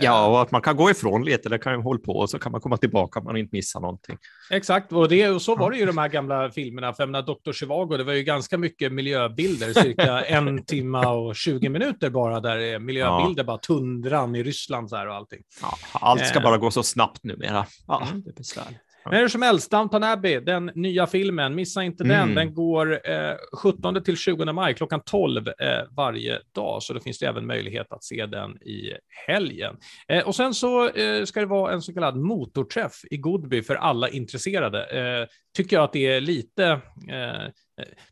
Ja, 0.00 0.26
och 0.26 0.42
att 0.42 0.50
man 0.50 0.62
kan 0.62 0.76
gå 0.76 0.90
ifrån 0.90 1.24
lite, 1.24 1.48
det 1.48 1.58
kan 1.58 1.72
ju 1.72 1.82
hålla 1.82 2.00
på 2.00 2.12
och 2.12 2.30
så 2.30 2.38
kan 2.38 2.52
man 2.52 2.60
komma 2.60 2.76
tillbaka 2.76 3.18
om 3.18 3.24
man 3.24 3.36
inte 3.36 3.56
missar 3.56 3.80
någonting. 3.80 4.18
Exakt, 4.50 4.92
och, 4.92 5.08
det, 5.08 5.28
och 5.28 5.42
så 5.42 5.56
var 5.56 5.70
det 5.70 5.76
ju 5.76 5.86
de 5.86 5.98
här 5.98 6.08
gamla 6.08 6.50
filmerna. 6.50 6.92
För 6.92 7.08
jag 7.08 7.24
Dr. 7.24 7.52
Zhivago, 7.52 7.96
det 7.96 8.04
var 8.04 8.12
ju 8.12 8.22
ganska 8.22 8.58
mycket 8.58 8.92
miljöbilder, 8.92 9.72
cirka 9.72 10.20
en 10.26 10.64
timme 10.64 11.06
och 11.06 11.36
20 11.36 11.68
minuter 11.68 12.10
bara, 12.10 12.40
där 12.40 12.56
är 12.56 12.78
miljöbilder, 12.78 13.42
ja. 13.42 13.46
bara 13.46 13.58
tundran 13.58 14.36
i 14.36 14.42
Ryssland 14.42 14.90
så 14.90 14.96
här 14.96 15.08
och 15.08 15.14
allting. 15.14 15.42
Ja, 15.62 15.78
allt 15.92 16.26
ska 16.26 16.40
bara 16.40 16.58
gå 16.58 16.70
så 16.70 16.82
snabbt 16.82 17.24
numera. 17.24 17.66
Ja, 17.86 18.06
mm. 18.06 18.22
det 18.22 18.30
är 18.30 18.34
besvärligt. 18.34 18.85
Men 19.10 19.20
hur 19.20 19.28
som 19.28 19.42
helst, 19.42 19.70
Downton 19.70 20.04
Abbey, 20.04 20.40
den 20.40 20.70
nya 20.74 21.06
filmen, 21.06 21.54
missa 21.54 21.82
inte 21.82 22.04
den. 22.04 22.12
Mm. 22.12 22.34
Den 22.34 22.54
går 22.54 23.10
eh, 23.10 23.34
17 23.62 24.04
till 24.04 24.16
20 24.16 24.52
maj 24.52 24.74
klockan 24.74 25.00
12 25.00 25.48
eh, 25.48 25.54
varje 25.96 26.40
dag, 26.54 26.82
så 26.82 26.92
då 26.92 27.00
finns 27.00 27.18
det 27.18 27.26
även 27.26 27.46
möjlighet 27.46 27.92
att 27.92 28.04
se 28.04 28.26
den 28.26 28.56
i 28.62 28.92
helgen. 29.26 29.76
Eh, 30.08 30.26
och 30.26 30.34
sen 30.34 30.54
så 30.54 30.88
eh, 30.88 31.24
ska 31.24 31.40
det 31.40 31.46
vara 31.46 31.72
en 31.72 31.82
så 31.82 31.94
kallad 31.94 32.16
motorträff 32.16 33.04
i 33.10 33.16
Godby 33.16 33.62
för 33.62 33.74
alla 33.74 34.08
intresserade. 34.08 34.84
Eh, 34.84 35.28
tycker 35.56 35.76
jag 35.76 35.84
att 35.84 35.92
det 35.92 36.06
är 36.06 36.20
lite 36.20 36.64
eh, 37.10 37.52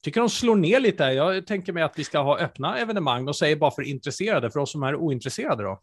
tycker 0.03 0.21
de 0.21 0.29
slår 0.31 0.57
ner 0.57 0.81
lite. 0.81 1.05
Jag 1.05 1.47
tänker 1.47 1.73
mig 1.73 1.83
att 1.83 1.99
vi 1.99 2.05
ska 2.05 2.19
ha 2.19 2.39
öppna 2.39 2.79
evenemang 2.79 3.29
och 3.29 3.37
säger 3.37 3.57
bara 3.57 3.71
för 3.71 3.83
intresserade, 3.83 4.51
för 4.51 4.61
oss 4.61 4.73
som 4.73 4.83
är 4.83 4.97
ointresserade 4.97 5.63
då. 5.63 5.81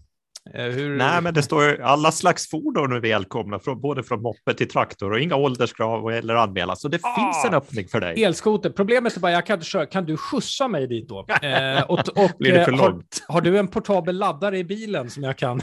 Eh, 0.54 0.66
hur... 0.66 0.98
Nej, 0.98 1.22
men 1.22 1.34
det 1.34 1.44
står 1.44 1.82
alla 1.82 2.12
slags 2.12 2.50
fordon 2.50 2.92
är 2.92 3.00
välkomna, 3.00 3.60
från, 3.60 3.82
både 3.82 4.04
från 4.04 4.22
moppe 4.22 4.54
till 4.54 4.70
traktor 4.70 5.12
och 5.12 5.20
inga 5.20 5.36
ålderskrav 5.36 6.12
eller 6.12 6.36
anmälan. 6.36 6.78
Så 6.78 6.88
det 6.88 7.00
ah, 7.04 7.16
finns 7.16 7.46
en 7.46 7.54
öppning 7.54 7.88
för 7.88 8.00
dig. 8.00 8.24
Elskoter. 8.24 8.70
Problemet 8.70 9.16
är 9.16 9.20
bara, 9.20 9.32
jag 9.32 9.46
kan 9.46 9.54
inte 9.54 9.66
köra. 9.66 9.86
Kan 9.86 10.06
du 10.06 10.18
skjutsa 10.18 10.68
mig 10.68 10.88
dit 10.88 11.10
då? 11.10 11.26
Eh, 11.42 11.84
och, 11.84 12.00
och, 12.00 12.32
Blir 12.39 12.54
det 12.54 12.66
för 12.66 12.72
eh, 12.72 12.78
långt? 12.78 13.24
Har, 13.28 13.34
har, 13.34 13.42
du 13.42 13.60
en 13.60 13.68
portabel 13.68 14.18
laddare 14.18 14.58
i 14.58 14.64
bilen 14.64 15.10
som 15.10 15.24
jag 15.24 15.38
kan? 15.38 15.62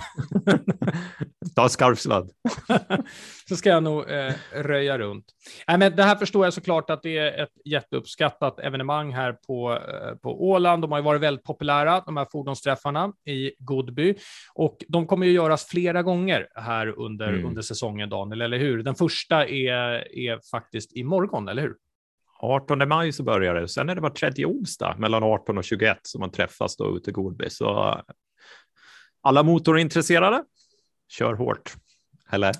Ta 1.57 1.69
skarpsladd. 1.69 2.31
så 3.49 3.57
ska 3.57 3.69
jag 3.69 3.83
nog 3.83 4.11
eh, 4.11 4.35
röja 4.53 4.99
runt. 4.99 5.25
Nej, 5.69 5.79
men 5.79 5.97
det 5.97 6.03
här 6.03 6.17
förstår 6.17 6.47
jag 6.47 6.55
såklart 6.55 6.91
att 6.91 7.03
det 7.03 7.19
är 7.19 7.43
ett 7.43 7.53
jätteuppskattat 7.65 8.61
evenemang 8.61 9.13
här 9.13 9.33
på, 9.33 9.73
eh, 9.73 10.15
på 10.15 10.49
Åland. 10.49 10.83
De 10.83 10.93
har 10.93 10.99
ju 10.99 11.05
varit 11.05 11.21
väldigt 11.21 11.45
populära, 11.45 12.03
de 12.07 12.17
här 12.17 12.27
fordonsträffarna 12.33 13.13
i 13.27 13.53
Godby. 13.59 14.15
Och 14.55 14.77
de 14.89 15.07
kommer 15.07 15.27
ju 15.27 15.33
göras 15.33 15.67
flera 15.67 16.03
gånger 16.03 16.49
här 16.55 16.99
under, 16.99 17.29
mm. 17.29 17.47
under 17.47 17.63
säsongen, 17.63 18.09
Daniel, 18.09 18.43
eller 18.43 18.59
hur? 18.59 18.83
Den 18.83 18.95
första 18.95 19.47
är, 19.47 20.19
är 20.19 20.51
faktiskt 20.51 20.97
imorgon, 20.97 21.49
eller 21.49 21.63
hur? 21.63 21.75
18 22.41 22.89
maj 22.89 23.13
så 23.13 23.23
börjar 23.23 23.55
det. 23.55 23.69
Sen 23.69 23.89
är 23.89 23.95
det 23.95 24.01
var 24.01 24.11
tredje 24.11 24.47
onsdag 24.47 24.97
mellan 24.99 25.23
18 25.23 25.59
och 25.59 25.65
21 25.65 25.99
som 26.03 26.21
man 26.21 26.31
träffas 26.31 26.77
då 26.77 26.97
ute 26.97 27.11
i 27.11 27.13
Godby. 27.13 27.51
Så 27.51 28.01
alla 29.23 29.43
motorintresserade, 29.43 30.45
kör 31.09 31.35
hårt. 31.35 31.75
Eller? 32.33 32.53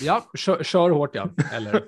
Ja, 0.00 0.30
kör, 0.34 0.62
kör 0.62 0.90
hårt 0.90 1.14
ja. 1.14 1.30
Eller? 1.52 1.84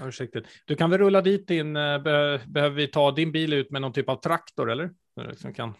Ursäkta. 0.06 0.40
Du 0.66 0.74
kan 0.74 0.90
väl 0.90 0.98
rulla 0.98 1.20
dit 1.20 1.48
din, 1.48 1.76
eh, 1.76 1.98
be, 1.98 2.40
behöver 2.46 2.76
vi 2.76 2.86
ta 2.86 3.10
din 3.10 3.32
bil 3.32 3.52
ut 3.52 3.70
med 3.70 3.80
någon 3.82 3.92
typ 3.92 4.08
av 4.08 4.20
traktor 4.20 4.70
eller? 4.70 4.90
Som 5.36 5.54
kan 5.54 5.74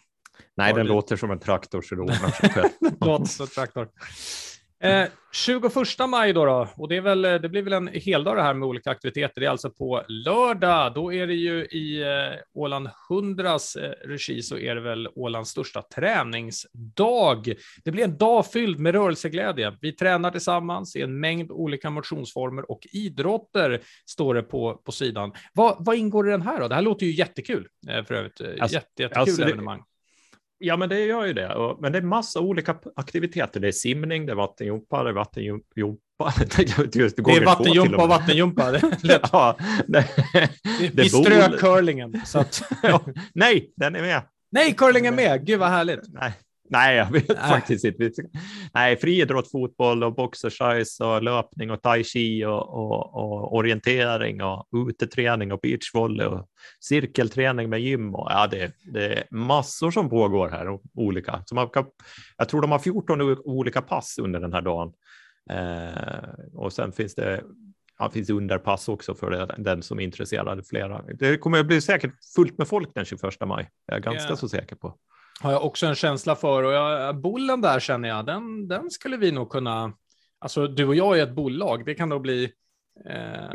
Nej, 0.56 0.72
den 0.74 0.86
låter 0.86 1.16
som 1.16 1.30
en 1.30 1.38
traktor 1.38 1.82
så 1.82 1.94
det 1.94 2.00
ordnar 2.00 2.30
sig 2.30 2.50
själv. 2.50 2.68
låter 3.00 3.24
som 3.24 3.44
en 3.44 3.48
traktor. 3.48 3.88
Eh, 4.86 5.08
21 5.32 6.08
maj 6.08 6.32
då, 6.32 6.44
då, 6.44 6.68
och 6.76 6.88
det, 6.88 6.96
är 6.96 7.00
väl, 7.00 7.22
det 7.22 7.48
blir 7.48 7.62
väl 7.62 7.72
en 7.72 7.88
heldag 7.88 8.36
det 8.36 8.42
här 8.42 8.54
med 8.54 8.68
olika 8.68 8.90
aktiviteter. 8.90 9.40
Det 9.40 9.46
är 9.46 9.50
alltså 9.50 9.70
på 9.70 10.02
lördag. 10.08 10.94
Då 10.94 11.12
är 11.12 11.26
det 11.26 11.34
ju 11.34 11.64
i 11.64 12.02
eh, 12.02 12.38
Åland 12.54 12.88
100s 13.10 13.84
eh, 13.84 14.08
regi 14.08 14.42
så 14.42 14.58
är 14.58 14.74
det 14.74 14.80
väl 14.80 15.08
Ålands 15.14 15.50
största 15.50 15.82
träningsdag. 15.82 17.54
Det 17.84 17.90
blir 17.90 18.04
en 18.04 18.16
dag 18.16 18.46
fylld 18.46 18.78
med 18.78 18.94
rörelseglädje. 18.94 19.76
Vi 19.80 19.92
tränar 19.92 20.30
tillsammans 20.30 20.96
i 20.96 21.02
en 21.02 21.20
mängd 21.20 21.50
olika 21.50 21.90
motionsformer 21.90 22.70
och 22.70 22.86
idrotter 22.92 23.80
står 24.06 24.34
det 24.34 24.42
på, 24.42 24.74
på 24.74 24.92
sidan. 24.92 25.32
Vad, 25.54 25.76
vad 25.78 25.96
ingår 25.96 26.28
i 26.28 26.30
den 26.30 26.42
här 26.42 26.60
då? 26.60 26.68
Det 26.68 26.74
här 26.74 26.82
låter 26.82 27.06
ju 27.06 27.12
jättekul 27.12 27.68
eh, 27.88 28.04
för 28.04 28.14
övrigt. 28.14 28.40
Alltså, 28.40 28.76
Jätte, 28.76 29.02
jättekul 29.02 29.20
alltså 29.20 29.42
evenemang. 29.42 29.82
Ja, 30.58 30.76
men 30.76 30.88
det 30.88 31.00
gör 31.00 31.26
ju 31.26 31.32
det. 31.32 31.76
Men 31.80 31.92
det 31.92 31.98
är 31.98 32.02
massa 32.02 32.40
olika 32.40 32.76
aktiviteter. 32.96 33.60
Det 33.60 33.68
är 33.68 33.72
simning, 33.72 34.26
det 34.26 34.32
är 34.32 34.36
vattenjumpa, 34.36 35.02
det 35.02 35.10
är 35.10 35.14
vattenjumpa. 35.14 35.66
Det 36.56 37.36
är 37.36 37.44
vattenjumpa 37.44 38.02
och 38.02 38.08
vattenjumpa. 38.08 38.72
ja, 39.32 39.56
det, 39.86 40.06
det 40.78 41.02
Vi 41.02 41.08
strök 41.08 41.60
curlingen. 41.60 42.20
Så 42.24 42.38
att... 42.38 42.62
nej, 43.34 43.72
den 43.76 43.96
är 43.96 44.00
med. 44.00 44.22
Nej, 44.50 44.72
curlingen 44.72 45.12
är 45.12 45.16
med. 45.16 45.46
Gud 45.46 45.60
vad 45.60 45.68
härligt. 45.68 46.00
Nej. 46.08 46.32
Nej, 46.68 46.96
jag 46.96 47.12
vet 47.12 47.28
Nej. 47.28 47.36
faktiskt 47.48 47.84
inte. 47.84 48.10
Nej, 48.74 48.96
friidrott, 48.96 49.50
fotboll 49.50 50.04
och 50.04 50.14
boxersize 50.14 51.04
och 51.04 51.22
löpning 51.22 51.70
och 51.70 51.82
tai 51.82 52.04
chi 52.04 52.44
och, 52.44 52.68
och, 52.68 53.14
och 53.14 53.56
orientering 53.56 54.42
och 54.42 54.68
uteträning 54.88 55.52
och 55.52 55.60
beachvolley 55.62 56.26
och 56.26 56.48
cirkelträning 56.80 57.70
med 57.70 57.80
gym. 57.80 58.14
Och, 58.14 58.28
ja, 58.30 58.46
det, 58.46 58.72
det 58.92 59.14
är 59.14 59.24
massor 59.30 59.90
som 59.90 60.10
pågår 60.10 60.48
här, 60.48 60.78
olika. 60.94 61.42
Så 61.46 61.54
man 61.54 61.68
kan, 61.68 61.86
jag 62.36 62.48
tror 62.48 62.62
de 62.62 62.70
har 62.70 62.78
14 62.78 63.20
olika 63.44 63.82
pass 63.82 64.18
under 64.18 64.40
den 64.40 64.52
här 64.52 64.62
dagen. 64.62 64.92
Eh, 65.50 66.54
och 66.54 66.72
sen 66.72 66.92
finns 66.92 67.14
det 67.14 67.42
ja, 67.98 68.10
finns 68.10 68.30
underpass 68.30 68.88
också 68.88 69.14
för 69.14 69.54
den 69.58 69.82
som 69.82 69.98
är 69.98 70.04
intresserad. 70.04 70.66
Flera. 70.66 71.02
Det 71.02 71.38
kommer 71.38 71.60
att 71.60 71.66
bli 71.66 71.80
säkert 71.80 72.12
fullt 72.36 72.58
med 72.58 72.68
folk 72.68 72.94
den 72.94 73.04
21 73.04 73.22
maj. 73.46 73.70
Jag 73.86 73.96
är 73.96 74.00
ganska 74.00 74.28
yeah. 74.28 74.36
så 74.36 74.48
säker 74.48 74.76
på 74.76 74.98
har 75.40 75.52
jag 75.52 75.64
också 75.64 75.86
en 75.86 75.94
känsla 75.94 76.36
för. 76.36 76.62
Och 76.62 76.72
jag, 76.72 77.20
bollen 77.20 77.60
där 77.60 77.80
känner 77.80 78.08
jag, 78.08 78.26
den, 78.26 78.68
den 78.68 78.90
skulle 78.90 79.16
vi 79.16 79.32
nog 79.32 79.50
kunna... 79.50 79.92
Alltså 80.38 80.66
du 80.66 80.86
och 80.86 80.94
jag 80.94 81.18
är 81.18 81.22
ett 81.22 81.34
bolag, 81.34 81.84
det 81.84 81.94
kan 81.94 82.08
då 82.08 82.18
bli... 82.18 82.52
Eh, 83.10 83.50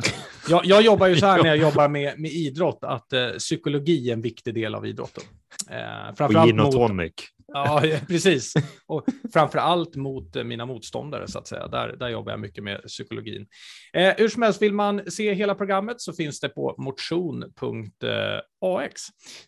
jag, 0.50 0.66
jag, 0.66 0.82
jobbar 0.82 1.08
ju 1.08 1.16
så 1.16 1.26
här 1.26 1.38
när 1.44 1.50
jag 1.50 1.58
jobbar 1.58 1.88
med, 1.88 2.20
med 2.20 2.32
idrott, 2.32 2.80
att 2.82 3.14
eh, 3.14 3.30
psykologi 3.30 4.10
är 4.10 4.14
en 4.14 4.22
viktig 4.22 4.54
del 4.54 4.76
av 4.76 4.86
idrotten. 4.86 5.24
Eh, 5.70 6.26
och 6.26 6.46
gin 6.46 6.60
och 6.60 6.72
tonic. 6.72 7.14
Ja, 7.54 7.84
precis. 8.08 8.54
Och 8.88 9.06
framför 9.34 9.60
allt 9.60 9.96
mot 9.96 10.36
eh, 10.36 10.44
mina 10.44 10.66
motståndare, 10.66 11.28
så 11.28 11.40
att 11.40 11.48
säga. 11.48 11.68
Där, 11.68 11.96
där 11.96 12.10
jobbar 12.10 12.32
jag 12.32 12.40
mycket 12.40 12.64
med 12.64 12.82
psykologin. 12.82 13.48
Eh, 13.94 14.14
hur 14.18 14.28
som 14.28 14.42
helst, 14.42 14.62
vill 14.62 14.74
man 14.74 15.12
se 15.12 15.34
hela 15.34 15.56
programmet 15.56 16.02
så 16.02 16.14
finns 16.14 16.40
det 16.40 16.50
på 16.50 16.76
motion.ax. 16.78 17.42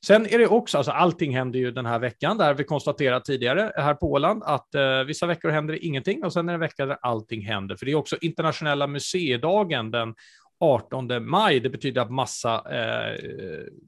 Sen 0.06 0.26
är 0.26 0.40
det 0.40 0.48
också, 0.48 0.78
alltså 0.78 0.92
allting 0.92 1.36
händer 1.36 1.60
ju 1.60 1.72
den 1.72 1.86
här 1.86 2.00
veckan, 2.00 2.38
där 2.38 2.54
vi 2.54 2.64
konstaterat 2.64 3.26
tidigare 3.26 3.72
här 3.76 3.94
på 3.94 4.12
Åland 4.12 4.44
att 4.44 4.76
eh, 4.76 5.04
vissa 5.04 5.26
veckor 5.26 5.50
händer 5.50 5.74
det 5.74 5.86
ingenting 5.86 6.24
och 6.24 6.34
sen 6.34 6.50
är 6.50 6.54
det 6.54 6.56
en 6.56 6.60
vecka 6.60 6.86
där 6.86 6.98
allting 7.02 7.46
händer. 7.46 7.76
För 7.76 7.86
det 7.86 7.92
är 7.92 7.96
också 7.96 8.18
internationella 8.22 8.88
museidagen 8.88 9.92
den 9.92 10.16
18 10.64 11.30
maj. 11.30 11.60
Det 11.60 11.70
betyder 11.70 12.02
att 12.02 12.12
massa, 12.12 12.56
eh, 12.56 13.18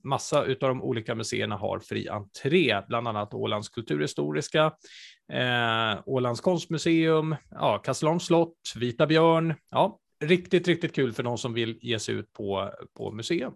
massa 0.03 0.39
av 0.41 0.55
de 0.59 0.83
olika 0.83 1.15
museerna 1.15 1.55
har 1.55 1.79
fri 1.79 2.07
entré, 2.09 2.81
bland 2.87 3.07
annat 3.07 3.33
Ålands 3.33 3.69
kulturhistoriska, 3.69 4.65
eh, 5.33 5.99
Ålands 6.05 6.41
konstmuseum, 6.41 7.35
ja, 7.51 7.77
Kastelholms 7.77 8.25
slott, 8.25 8.57
Vita 8.75 9.07
björn. 9.07 9.53
Ja, 9.71 9.99
riktigt, 10.23 10.67
riktigt 10.67 10.95
kul 10.95 11.13
för 11.13 11.23
de 11.23 11.37
som 11.37 11.53
vill 11.53 11.79
ge 11.81 11.99
sig 11.99 12.15
ut 12.15 12.33
på, 12.33 12.71
på 12.97 13.11
museum 13.11 13.53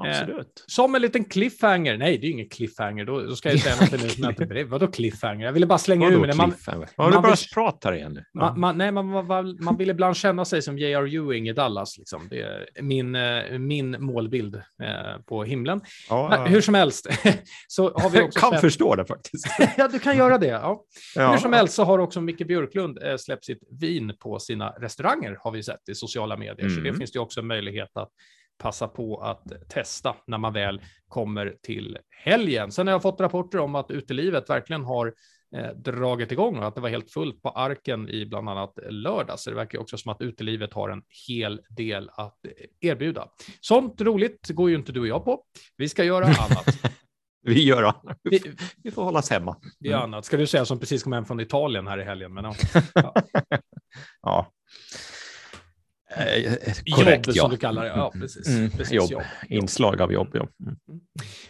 absolut. 0.00 0.64
som 0.66 0.94
en 0.94 1.02
liten 1.02 1.24
cliffhanger. 1.24 1.96
Nej, 1.96 2.18
det 2.18 2.26
är 2.26 2.30
ingen 2.30 2.48
cliffhanger. 2.48 3.04
Då, 3.04 3.20
då 3.20 3.36
ska 3.36 3.50
jag 3.50 3.60
säga 3.60 3.76
något 3.80 4.02
nu 4.02 4.08
som 4.08 4.22
jag 4.22 4.32
inte 4.32 4.46
bredvid. 4.46 4.70
Vadå 4.70 4.86
cliffhanger? 4.86 5.46
Jag 5.46 5.52
ville 5.52 5.66
bara 5.66 5.78
slänga 5.78 6.08
ur 6.08 6.18
mig 6.18 6.30
det. 6.30 6.36
Man, 6.36 6.52
man, 6.66 6.86
man 6.96 7.22
bara 7.22 7.36
prata 7.54 7.96
igen 7.96 8.12
nu. 8.12 8.24
Man, 8.34 8.60
man, 8.60 8.78
nej, 8.78 8.92
man, 8.92 9.26
man, 9.26 9.56
man 9.60 9.76
vill 9.76 9.90
ibland 9.90 10.16
känna 10.16 10.44
sig 10.44 10.62
som 10.62 10.78
J.R. 10.78 11.14
Ewing 11.14 11.48
i 11.48 11.52
Dallas. 11.52 11.98
Liksom. 11.98 12.28
Det 12.30 12.40
är 12.40 12.82
min, 12.82 13.14
eh, 13.14 13.58
min 13.58 13.96
målbild 14.04 14.54
eh, 14.54 15.22
på 15.26 15.44
himlen. 15.44 15.80
Ja, 16.08 16.28
Men, 16.28 16.52
hur 16.52 16.60
som 16.60 16.74
helst 16.74 17.06
så 17.68 17.92
har 17.98 18.10
vi 18.10 18.20
också 18.22 18.40
kan 18.40 18.50
släppt... 18.50 18.60
förstå 18.60 18.94
det 18.94 19.04
faktiskt. 19.04 19.46
ja, 19.76 19.88
du 19.88 19.98
kan 19.98 20.16
göra 20.16 20.38
det. 20.38 20.46
Ja. 20.46 20.84
ja. 21.14 21.30
Hur 21.30 21.38
som 21.38 21.52
helst 21.52 21.74
så 21.74 21.84
har 21.84 21.98
också 21.98 22.20
Micke 22.20 22.46
Björklund 22.46 23.02
eh, 23.02 23.16
släppt 23.16 23.44
sitt 23.44 23.62
vin 23.80 24.12
på 24.18 24.38
sina 24.38 24.70
restauranger 24.70 25.36
har 25.40 25.50
vi 25.50 25.62
sett 25.62 25.88
i 25.88 25.94
sociala 25.94 26.36
medier. 26.36 26.66
Mm. 26.66 26.74
Så 26.74 26.80
det 26.80 26.94
finns 26.94 27.12
det 27.12 27.18
också 27.18 27.42
möjlighet 27.42 27.90
att 27.94 28.10
passa 28.60 28.88
på 28.88 29.16
att 29.16 29.52
testa 29.68 30.16
när 30.26 30.38
man 30.38 30.52
väl 30.52 30.80
kommer 31.08 31.56
till 31.62 31.98
helgen. 32.10 32.72
Sen 32.72 32.86
har 32.86 32.94
jag 32.94 33.02
fått 33.02 33.20
rapporter 33.20 33.58
om 33.58 33.74
att 33.74 33.90
utelivet 33.90 34.50
verkligen 34.50 34.84
har 34.84 35.14
eh, 35.56 35.70
dragit 35.70 36.32
igång 36.32 36.58
och 36.58 36.66
att 36.66 36.74
det 36.74 36.80
var 36.80 36.88
helt 36.88 37.10
fullt 37.10 37.42
på 37.42 37.48
arken 37.50 38.08
i 38.08 38.26
bland 38.26 38.48
annat 38.48 38.78
lördag. 38.90 39.38
Så 39.38 39.50
det 39.50 39.56
verkar 39.56 39.78
också 39.78 39.98
som 39.98 40.12
att 40.12 40.20
utelivet 40.20 40.72
har 40.72 40.88
en 40.88 41.02
hel 41.28 41.60
del 41.68 42.10
att 42.12 42.38
erbjuda. 42.80 43.28
Sånt 43.60 44.00
roligt 44.00 44.48
går 44.48 44.70
ju 44.70 44.76
inte 44.76 44.92
du 44.92 45.00
och 45.00 45.06
jag 45.06 45.24
på. 45.24 45.44
Vi 45.76 45.88
ska 45.88 46.04
göra 46.04 46.24
annat. 46.24 46.92
vi 47.42 47.64
gör 47.64 47.82
annat. 47.82 48.18
Vi, 48.22 48.42
vi 48.82 48.90
får 48.90 49.04
hålla 49.04 49.18
oss 49.18 49.30
hemma. 49.30 49.56
Vi 49.80 49.88
gör 49.88 49.98
annat. 49.98 50.24
Ska 50.24 50.36
du 50.36 50.46
säga 50.46 50.64
som 50.64 50.80
precis 50.80 51.02
kom 51.02 51.12
hem 51.12 51.24
från 51.24 51.40
Italien 51.40 51.86
här 51.86 52.00
i 52.00 52.04
helgen. 52.04 52.34
Men 52.34 52.44
ja. 52.44 52.54
ja. 54.22 54.52
Eh, 56.16 56.52
korrekt, 56.96 57.26
jobb, 57.26 57.36
ja. 57.36 57.42
som 57.42 57.50
du 57.50 57.56
kallar 57.56 57.82
det. 57.82 57.88
Ja, 57.88 58.10
mm. 58.14 58.20
precis. 58.20 58.48
Mm, 58.48 58.70
precis 58.70 58.92
jobb. 58.92 59.10
jobb. 59.10 59.22
Inslag 59.48 60.00
av 60.00 60.12
jobb, 60.12 60.28
ja. 60.32 60.48
Mm. 60.66 60.76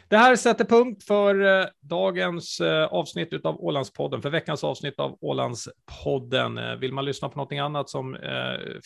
Det 0.08 0.16
här 0.16 0.36
sätter 0.36 0.64
punkt 0.64 1.04
för 1.04 1.60
eh, 1.60 1.66
dagens 1.82 2.60
eh, 2.60 2.84
avsnitt 2.84 3.44
av 3.44 3.64
Ålandspodden, 3.64 4.22
för 4.22 4.30
veckans 4.30 4.64
avsnitt 4.64 5.00
av 5.00 5.18
Ålandspodden. 5.20 6.80
Vill 6.80 6.92
man 6.92 7.04
lyssna 7.04 7.28
på 7.28 7.36
någonting 7.36 7.58
annat 7.58 7.90
som 7.90 8.14
eh, 8.14 8.20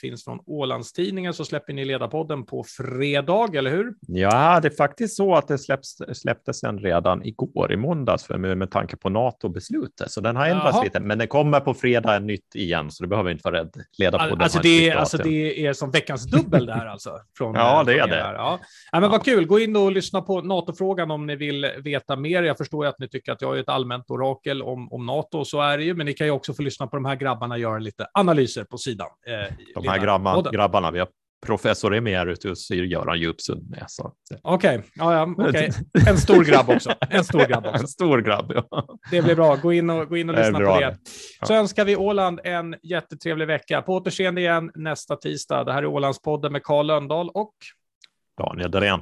finns 0.00 0.24
från 0.24 0.40
Ålandstidningen 0.46 1.34
så 1.34 1.44
släpper 1.44 1.72
ni 1.72 1.84
Ledarpodden 1.84 2.46
på 2.46 2.64
fredag, 2.64 3.56
eller 3.56 3.70
hur? 3.70 3.94
Ja, 4.00 4.60
det 4.60 4.68
är 4.68 4.76
faktiskt 4.76 5.16
så 5.16 5.34
att 5.34 5.48
det 5.48 5.58
släpps, 5.58 5.96
släpptes 6.12 6.60
den 6.60 6.78
redan 6.78 7.24
igår, 7.24 7.72
i 7.72 7.76
måndags, 7.76 8.24
för 8.24 8.38
med, 8.38 8.58
med 8.58 8.70
tanke 8.70 8.96
på 8.96 9.08
NATO-beslutet. 9.08 10.10
Så 10.10 10.20
den 10.20 10.36
har 10.36 10.46
ändrats 10.46 10.74
Jaha. 10.74 10.84
lite, 10.84 11.00
men 11.00 11.18
den 11.18 11.28
kommer 11.28 11.60
på 11.60 11.74
fredag 11.74 12.18
nytt 12.18 12.54
igen, 12.54 12.90
så 12.90 13.02
du 13.02 13.08
behöver 13.08 13.30
inte 13.30 13.42
vara 13.44 13.60
rädd. 13.60 13.72
Ledarpodden 13.98 14.42
alltså, 14.42 14.58
det, 14.58 14.90
alltså 14.90 15.18
det 15.18 15.63
är 15.63 15.63
som 15.72 15.90
veckans 15.90 16.24
dubbel 16.24 16.66
där 16.66 16.86
alltså? 16.86 17.10
Från, 17.38 17.54
ja, 17.54 17.84
det 17.84 17.98
är 17.98 18.06
det. 18.06 18.18
Ja. 18.18 18.60
ja. 18.92 19.00
men 19.00 19.10
vad 19.10 19.24
kul, 19.24 19.46
gå 19.46 19.60
in 19.60 19.76
och 19.76 19.92
lyssna 19.92 20.22
på 20.22 20.40
NATO-frågan 20.40 21.10
om 21.10 21.26
ni 21.26 21.36
vill 21.36 21.70
veta 21.84 22.16
mer. 22.16 22.42
Jag 22.42 22.58
förstår 22.58 22.86
att 22.86 22.98
ni 22.98 23.08
tycker 23.08 23.32
att 23.32 23.42
jag 23.42 23.56
är 23.56 23.60
ett 23.60 23.68
allmänt 23.68 24.10
orakel 24.10 24.62
om, 24.62 24.92
om 24.92 25.06
NATO, 25.06 25.44
så 25.44 25.60
är 25.60 25.78
det 25.78 25.84
ju, 25.84 25.94
men 25.94 26.06
ni 26.06 26.12
kan 26.12 26.26
ju 26.26 26.30
också 26.30 26.54
få 26.54 26.62
lyssna 26.62 26.86
på 26.86 26.96
de 26.96 27.04
här 27.04 27.16
grabbarna 27.16 27.58
göra 27.58 27.78
lite 27.78 28.06
analyser 28.14 28.64
på 28.64 28.78
sidan. 28.78 29.08
Eh, 29.26 29.54
de 29.74 29.88
här 29.88 29.98
grabbarna, 29.98 30.50
grabbarna, 30.50 30.90
vi 30.90 30.98
har 30.98 31.08
professor 31.44 31.94
emeritus 31.94 32.70
Göran 32.70 33.18
Djupsund 33.18 33.70
med. 33.70 33.86
Okej, 34.42 34.78
okay. 34.78 34.90
ja, 34.94 35.14
ja, 35.14 35.44
okay. 35.48 35.70
en 36.08 36.18
stor 36.18 36.44
grabb 36.44 36.70
också. 36.70 36.94
En 37.10 37.24
stor 37.24 37.46
grabb 37.46 37.66
också. 37.66 37.78
en 37.82 37.88
stor 37.88 38.18
grabb, 38.18 38.52
ja. 38.54 38.86
Det 39.10 39.22
blir 39.22 39.34
bra. 39.34 39.56
Gå 39.56 39.72
in 39.72 39.90
och, 39.90 40.08
gå 40.08 40.16
in 40.16 40.30
och 40.30 40.36
lyssna 40.36 40.58
på 40.58 40.80
det. 40.80 40.98
Så 41.46 41.52
ja. 41.52 41.58
önskar 41.58 41.84
vi 41.84 41.96
Åland 41.96 42.40
en 42.44 42.74
jättetrevlig 42.82 43.46
vecka. 43.46 43.82
På 43.82 43.94
återseende 43.94 44.40
igen 44.40 44.70
nästa 44.74 45.16
tisdag. 45.16 45.64
Det 45.64 45.72
här 45.72 45.82
är 45.82 45.86
Ålandspodden 45.86 46.52
med 46.52 46.62
Karl 46.62 46.86
Lönndahl 46.86 47.28
och 47.28 47.54
Daniel 48.38 48.70
Dahlén. 48.70 49.00